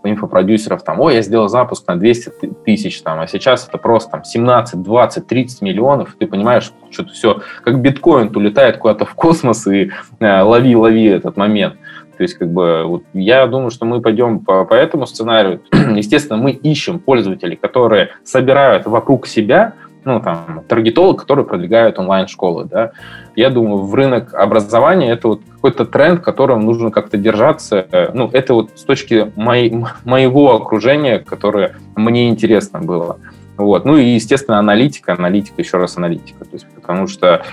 инфопродюсеров, 0.04 0.84
там, 0.84 1.00
ой, 1.00 1.16
я 1.16 1.22
сделал 1.22 1.48
запуск 1.48 1.88
на 1.88 1.96
200 1.96 2.32
тысяч, 2.66 3.02
там, 3.02 3.20
а 3.20 3.28
сейчас 3.28 3.68
это 3.68 3.78
просто 3.78 4.12
там 4.12 4.24
17, 4.24 4.82
20, 4.82 5.28
30 5.28 5.62
миллионов, 5.62 6.16
ты 6.18 6.28
понимаешь, 6.28 6.72
что-то 6.92 7.12
все, 7.12 7.42
как 7.64 7.82
биткоин 7.82 8.36
улетает 8.36 8.78
куда-то 8.78 9.06
в 9.06 9.14
космос 9.16 9.68
и 9.68 9.92
э, 10.20 10.42
лови, 10.42 10.76
лови 10.76 11.06
этот 11.06 11.38
момент. 11.38 11.76
То 12.18 12.24
есть, 12.24 12.36
как 12.36 12.52
бы, 12.52 12.84
вот, 12.86 13.04
я 13.14 13.48
думаю, 13.48 13.72
что 13.72 13.86
мы 13.86 14.00
пойдем 14.00 14.40
по, 14.40 14.66
по 14.66 14.76
этому 14.76 15.08
сценарию. 15.08 15.62
Естественно, 15.72 16.38
мы 16.38 16.52
ищем 16.52 17.00
пользователей, 17.00 17.56
которые 17.56 18.10
собирают 18.24 18.86
вокруг 18.86 19.26
себя 19.26 19.74
ну, 20.06 20.20
там, 20.20 20.64
таргетолог, 20.68 21.20
который 21.20 21.46
продвигает 21.46 22.00
онлайн-школы, 22.00 22.66
да. 22.66 22.92
Я 23.36 23.50
думаю, 23.50 23.84
в 23.84 23.94
рынок 23.96 24.34
образования 24.34 25.12
это 25.12 25.28
вот 25.30 25.42
какой-то 25.56 25.86
тренд, 25.86 26.22
которым 26.22 26.62
нужно 26.62 26.92
как-то 26.92 27.18
держаться. 27.18 27.88
Ну, 28.14 28.30
это 28.32 28.54
вот 28.54 28.72
с 28.76 28.84
точки 28.84 29.32
моей, 29.36 29.86
моего 30.04 30.56
окружения, 30.56 31.20
которое 31.20 31.76
мне 31.96 32.30
интересно 32.30 32.80
было. 32.80 33.18
Вот. 33.58 33.86
Ну 33.86 33.98
и, 33.98 34.06
естественно, 34.06 34.60
аналитика, 34.60 35.14
аналитика, 35.14 35.62
еще 35.62 35.78
раз 35.78 35.98
аналитика. 35.98 36.44
То 36.46 36.54
есть, 36.54 36.68
потому 36.76 37.08
что 37.08 37.44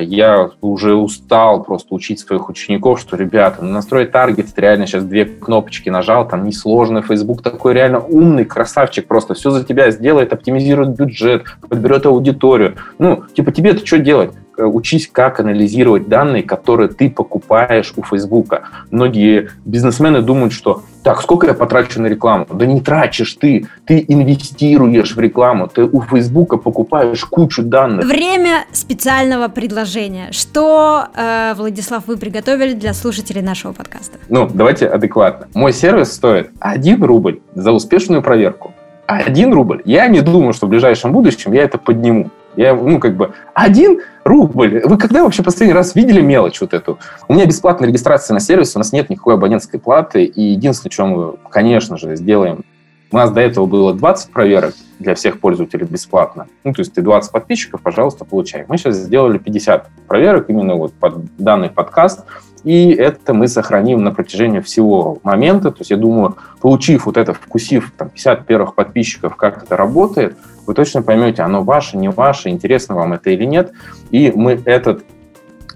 я 0.00 0.50
уже 0.60 0.94
устал 0.94 1.62
просто 1.62 1.94
учить 1.94 2.20
своих 2.20 2.48
учеников, 2.48 3.00
что, 3.00 3.16
ребята, 3.16 3.64
ну, 3.64 3.70
настроить 3.70 4.10
таргет, 4.10 4.46
реально 4.56 4.86
сейчас 4.86 5.04
две 5.04 5.24
кнопочки 5.24 5.88
нажал, 5.88 6.26
там 6.26 6.44
несложно, 6.44 7.02
Facebook 7.02 7.42
такой 7.42 7.74
реально 7.74 8.00
умный 8.00 8.44
красавчик, 8.44 9.06
просто 9.06 9.34
все 9.34 9.50
за 9.50 9.64
тебя 9.64 9.90
сделает, 9.90 10.32
оптимизирует 10.32 10.96
бюджет, 10.96 11.44
подберет 11.68 12.06
аудиторию. 12.06 12.76
Ну, 12.98 13.22
типа, 13.34 13.52
тебе-то 13.52 13.86
что 13.86 13.98
делать? 13.98 14.32
Э, 14.58 14.64
учись, 14.64 15.08
как 15.10 15.38
анализировать 15.38 16.08
данные, 16.08 16.42
которые 16.42 16.88
ты 16.88 17.08
покупаешь 17.08 17.92
у 17.96 18.02
Фейсбука. 18.02 18.62
Многие 18.90 19.50
бизнесмены 19.64 20.20
думают, 20.20 20.52
что 20.52 20.82
так, 21.04 21.22
сколько 21.22 21.46
я 21.46 21.54
потрачу 21.54 22.02
на 22.02 22.06
рекламу? 22.06 22.44
Да 22.52 22.66
не 22.66 22.80
тратишь 22.80 23.34
ты, 23.34 23.68
ты 23.86 24.04
инвестируешь 24.08 25.14
в 25.14 25.20
рекламу, 25.20 25.68
ты 25.68 25.84
у 25.84 26.02
Фейсбука 26.02 26.56
покупаешь 26.56 27.24
кучу 27.24 27.62
данных. 27.62 28.04
Время 28.04 28.64
специального 28.72 29.46
предложения. 29.46 30.32
Что, 30.32 31.06
э, 31.14 31.54
Владислав, 31.56 32.08
вы 32.08 32.16
приготовили 32.16 32.74
для 32.74 32.94
слушателей 32.94 33.42
нашего 33.42 33.72
подкаста? 33.72 34.18
Ну, 34.28 34.48
давайте 34.52 34.88
адекватно. 34.88 35.46
Мой 35.54 35.72
сервис 35.72 36.12
стоит 36.12 36.50
1 36.58 37.04
рубль 37.04 37.38
за 37.54 37.70
успешную 37.70 38.22
проверку. 38.22 38.74
1 39.06 39.54
рубль. 39.54 39.82
Я 39.84 40.08
не 40.08 40.20
думаю, 40.20 40.52
что 40.52 40.66
в 40.66 40.68
ближайшем 40.68 41.12
будущем 41.12 41.52
я 41.52 41.62
это 41.62 41.78
подниму. 41.78 42.30
Я, 42.58 42.74
ну, 42.74 42.98
как 42.98 43.16
бы, 43.16 43.34
один 43.54 44.00
рубль. 44.24 44.82
Вы 44.84 44.98
когда 44.98 45.22
вообще 45.22 45.44
последний 45.44 45.74
раз 45.74 45.94
видели 45.94 46.20
мелочь 46.20 46.60
вот 46.60 46.74
эту? 46.74 46.98
У 47.28 47.34
меня 47.34 47.46
бесплатная 47.46 47.88
регистрация 47.88 48.34
на 48.34 48.40
сервис, 48.40 48.74
у 48.74 48.80
нас 48.80 48.92
нет 48.92 49.08
никакой 49.10 49.34
абонентской 49.34 49.78
платы, 49.78 50.24
и 50.24 50.42
единственное, 50.42 50.90
что 50.90 51.06
мы, 51.06 51.36
конечно 51.50 51.96
же, 51.96 52.16
сделаем, 52.16 52.64
у 53.12 53.16
нас 53.16 53.30
до 53.30 53.40
этого 53.40 53.66
было 53.66 53.94
20 53.94 54.32
проверок 54.32 54.74
для 54.98 55.14
всех 55.14 55.38
пользователей 55.38 55.86
бесплатно. 55.86 56.48
Ну, 56.64 56.72
то 56.72 56.80
есть 56.80 56.92
ты 56.92 57.00
20 57.00 57.30
подписчиков, 57.30 57.80
пожалуйста, 57.80 58.24
получай. 58.24 58.64
Мы 58.66 58.76
сейчас 58.76 58.96
сделали 58.96 59.38
50 59.38 59.88
проверок 60.08 60.50
именно 60.50 60.74
вот 60.74 60.92
под 60.94 61.36
данный 61.36 61.70
подкаст, 61.70 62.24
и 62.64 62.90
это 62.90 63.34
мы 63.34 63.46
сохраним 63.46 64.02
на 64.02 64.10
протяжении 64.10 64.58
всего 64.58 65.20
момента. 65.22 65.70
То 65.70 65.78
есть 65.82 65.92
я 65.92 65.96
думаю, 65.96 66.36
получив 66.60 67.06
вот 67.06 67.16
это, 67.16 67.34
вкусив 67.34 67.92
там, 67.96 68.10
50 68.10 68.46
первых 68.46 68.74
подписчиков, 68.74 69.36
как 69.36 69.62
это 69.62 69.76
работает, 69.76 70.36
вы 70.68 70.74
точно 70.74 71.02
поймете, 71.02 71.42
оно 71.42 71.62
ваше, 71.62 71.96
не 71.96 72.10
ваше, 72.10 72.50
интересно 72.50 72.94
вам 72.94 73.14
это 73.14 73.30
или 73.30 73.44
нет. 73.44 73.72
И 74.10 74.30
мы 74.30 74.60
этот 74.66 75.02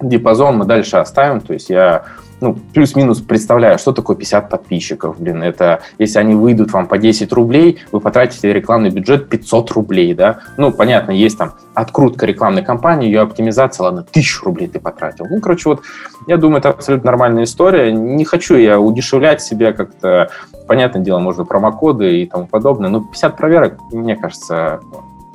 диапазон 0.00 0.58
мы 0.58 0.66
дальше 0.66 0.98
оставим. 0.98 1.40
То 1.40 1.54
есть 1.54 1.70
я 1.70 2.04
ну, 2.42 2.58
плюс-минус 2.74 3.20
представляю, 3.20 3.78
что 3.78 3.92
такое 3.92 4.16
50 4.16 4.50
подписчиков, 4.50 5.18
блин, 5.18 5.42
это 5.42 5.80
если 5.98 6.18
они 6.18 6.34
выйдут 6.34 6.72
вам 6.72 6.88
по 6.88 6.98
10 6.98 7.32
рублей, 7.32 7.78
вы 7.92 8.00
потратите 8.00 8.52
рекламный 8.52 8.90
бюджет 8.90 9.28
500 9.28 9.70
рублей, 9.70 10.12
да, 10.12 10.40
ну, 10.58 10.72
понятно, 10.72 11.12
есть 11.12 11.38
там 11.38 11.54
открутка 11.72 12.26
рекламной 12.26 12.62
кампании, 12.64 13.06
ее 13.06 13.20
оптимизация, 13.20 13.84
ладно, 13.84 14.00
1000 14.00 14.44
рублей 14.44 14.68
ты 14.68 14.80
потратил. 14.80 15.26
Ну, 15.30 15.40
короче, 15.40 15.68
вот, 15.68 15.82
я 16.26 16.36
думаю, 16.36 16.58
это 16.58 16.70
абсолютно 16.70 17.06
нормальная 17.12 17.44
история, 17.44 17.92
не 17.92 18.24
хочу 18.24 18.56
я 18.56 18.78
удешевлять 18.80 19.40
себя 19.40 19.72
как-то, 19.72 20.28
понятное 20.66 21.02
дело, 21.02 21.20
можно 21.20 21.44
промокоды 21.44 22.22
и 22.22 22.26
тому 22.26 22.46
подобное, 22.48 22.90
но 22.90 23.00
50 23.00 23.36
проверок, 23.36 23.78
мне 23.92 24.16
кажется, 24.16 24.80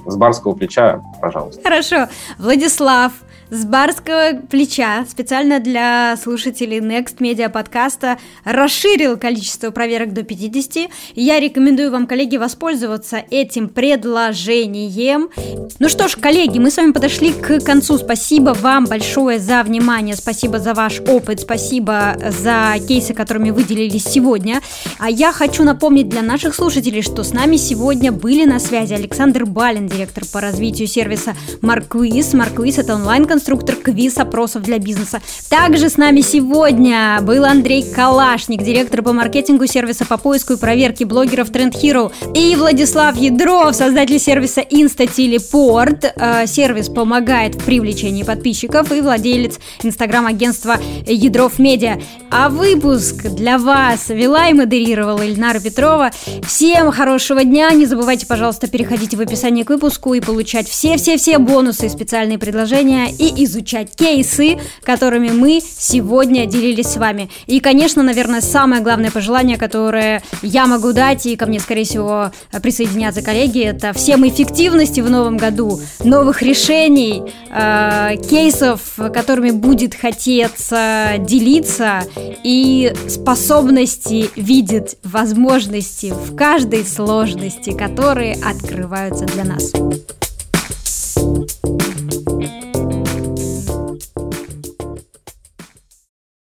с 0.05 0.15
барского 0.15 0.53
плеча, 0.53 1.01
пожалуйста. 1.21 1.61
Хорошо. 1.63 2.07
Владислав, 2.37 3.11
с 3.49 3.65
барского 3.65 4.41
плеча 4.49 5.05
специально 5.09 5.59
для 5.59 6.17
слушателей 6.21 6.79
Next 6.79 7.17
Media 7.19 7.49
подкаста 7.49 8.17
расширил 8.43 9.17
количество 9.17 9.71
проверок 9.71 10.13
до 10.13 10.23
50. 10.23 10.89
Я 11.15 11.39
рекомендую 11.39 11.91
вам, 11.91 12.07
коллеги, 12.07 12.37
воспользоваться 12.37 13.23
этим 13.29 13.69
предложением. 13.69 15.29
Ну 15.79 15.89
что 15.89 16.07
ж, 16.07 16.15
коллеги, 16.15 16.59
мы 16.59 16.71
с 16.71 16.77
вами 16.77 16.91
подошли 16.91 17.31
к 17.31 17.59
концу. 17.61 17.97
Спасибо 17.97 18.55
вам 18.59 18.85
большое 18.85 19.39
за 19.39 19.63
внимание, 19.63 20.15
спасибо 20.15 20.59
за 20.59 20.73
ваш 20.73 20.99
опыт, 21.01 21.41
спасибо 21.41 22.17
за 22.29 22.75
кейсы, 22.85 23.13
которыми 23.13 23.51
выделились 23.51 24.03
сегодня. 24.03 24.61
А 24.99 25.09
я 25.09 25.31
хочу 25.31 25.63
напомнить 25.63 26.09
для 26.09 26.21
наших 26.21 26.53
слушателей, 26.55 27.01
что 27.01 27.23
с 27.23 27.31
нами 27.33 27.55
сегодня 27.55 28.11
были 28.11 28.45
на 28.45 28.59
связи 28.59 28.93
Александр 28.93 29.45
Балин, 29.45 29.87
директор 29.87 30.23
по 30.31 30.41
развитию 30.41 30.87
сервиса 30.87 31.35
Марквиз. 31.61 32.33
Марквиз– 32.33 32.77
это 32.79 32.97
онлайн-конструктор 33.37 33.75
квиз-опросов 33.75 34.63
для 34.63 34.79
бизнеса. 34.79 35.21
Также 35.49 35.89
с 35.89 35.97
нами 35.97 36.21
сегодня 36.21 37.19
был 37.21 37.45
Андрей 37.45 37.83
Калашник, 37.83 38.63
директор 38.63 39.01
по 39.01 39.13
маркетингу 39.13 39.67
сервиса 39.67 40.05
по 40.05 40.17
поиску 40.17 40.53
и 40.53 40.57
проверке 40.57 41.05
блогеров 41.05 41.51
Trend 41.51 41.73
Hero. 41.73 42.11
И 42.35 42.55
Владислав 42.55 43.15
Ядров, 43.15 43.75
создатель 43.75 44.19
сервиса 44.19 44.61
InstaTeleport. 44.61 46.13
Э, 46.15 46.47
сервис 46.47 46.89
помогает 46.89 47.55
в 47.55 47.63
привлечении 47.63 48.23
подписчиков 48.23 48.91
и 48.91 49.01
владелец 49.01 49.59
инстаграм-агентства 49.83 50.77
Ядров 51.05 51.59
Медиа. 51.59 51.99
А 52.31 52.49
выпуск 52.49 53.23
для 53.29 53.57
вас 53.57 54.09
вела 54.09 54.49
и 54.49 54.53
модерировала 54.53 55.21
Ильнара 55.21 55.59
Петрова. 55.59 56.11
Всем 56.45 56.91
хорошего 56.91 57.43
дня. 57.43 57.71
Не 57.71 57.85
забывайте, 57.85 58.25
пожалуйста, 58.25 58.67
переходить 58.67 59.13
в 59.13 59.21
описание 59.21 59.63
к 59.63 59.69
выпуску 59.69 60.13
и 60.13 60.21
получать 60.21 60.67
все-все-все 60.67 61.37
бонусы 61.37 61.85
и 61.85 61.89
специальные 61.89 62.37
предложения 62.37 63.07
и 63.27 63.43
изучать 63.45 63.95
кейсы, 63.95 64.57
которыми 64.83 65.29
мы 65.29 65.61
сегодня 65.61 66.45
делились 66.45 66.87
с 66.87 66.97
вами. 66.97 67.29
И, 67.45 67.59
конечно, 67.59 68.03
наверное, 68.03 68.41
самое 68.41 68.81
главное 68.81 69.11
пожелание, 69.11 69.57
которое 69.57 70.23
я 70.41 70.67
могу 70.67 70.93
дать, 70.93 71.25
и 71.25 71.35
ко 71.35 71.45
мне, 71.45 71.59
скорее 71.59 71.83
всего, 71.83 72.31
присоединятся 72.61 73.21
коллеги, 73.21 73.63
это 73.63 73.93
всем 73.93 74.27
эффективности 74.27 75.01
в 75.01 75.09
новом 75.09 75.37
году, 75.37 75.79
новых 76.03 76.41
решений, 76.41 77.23
э, 77.49 78.15
кейсов, 78.29 78.81
которыми 79.13 79.51
будет 79.51 79.95
хотеться 79.95 81.13
делиться, 81.19 82.03
и 82.43 82.93
способности 83.07 84.29
видеть 84.35 84.97
возможности 85.03 86.13
в 86.13 86.35
каждой 86.35 86.85
сложности, 86.85 87.71
которые 87.71 88.35
открываются 88.35 89.25
для 89.25 89.43
нас. 89.43 89.73
Thank 91.17 91.99
you. 92.01 92.06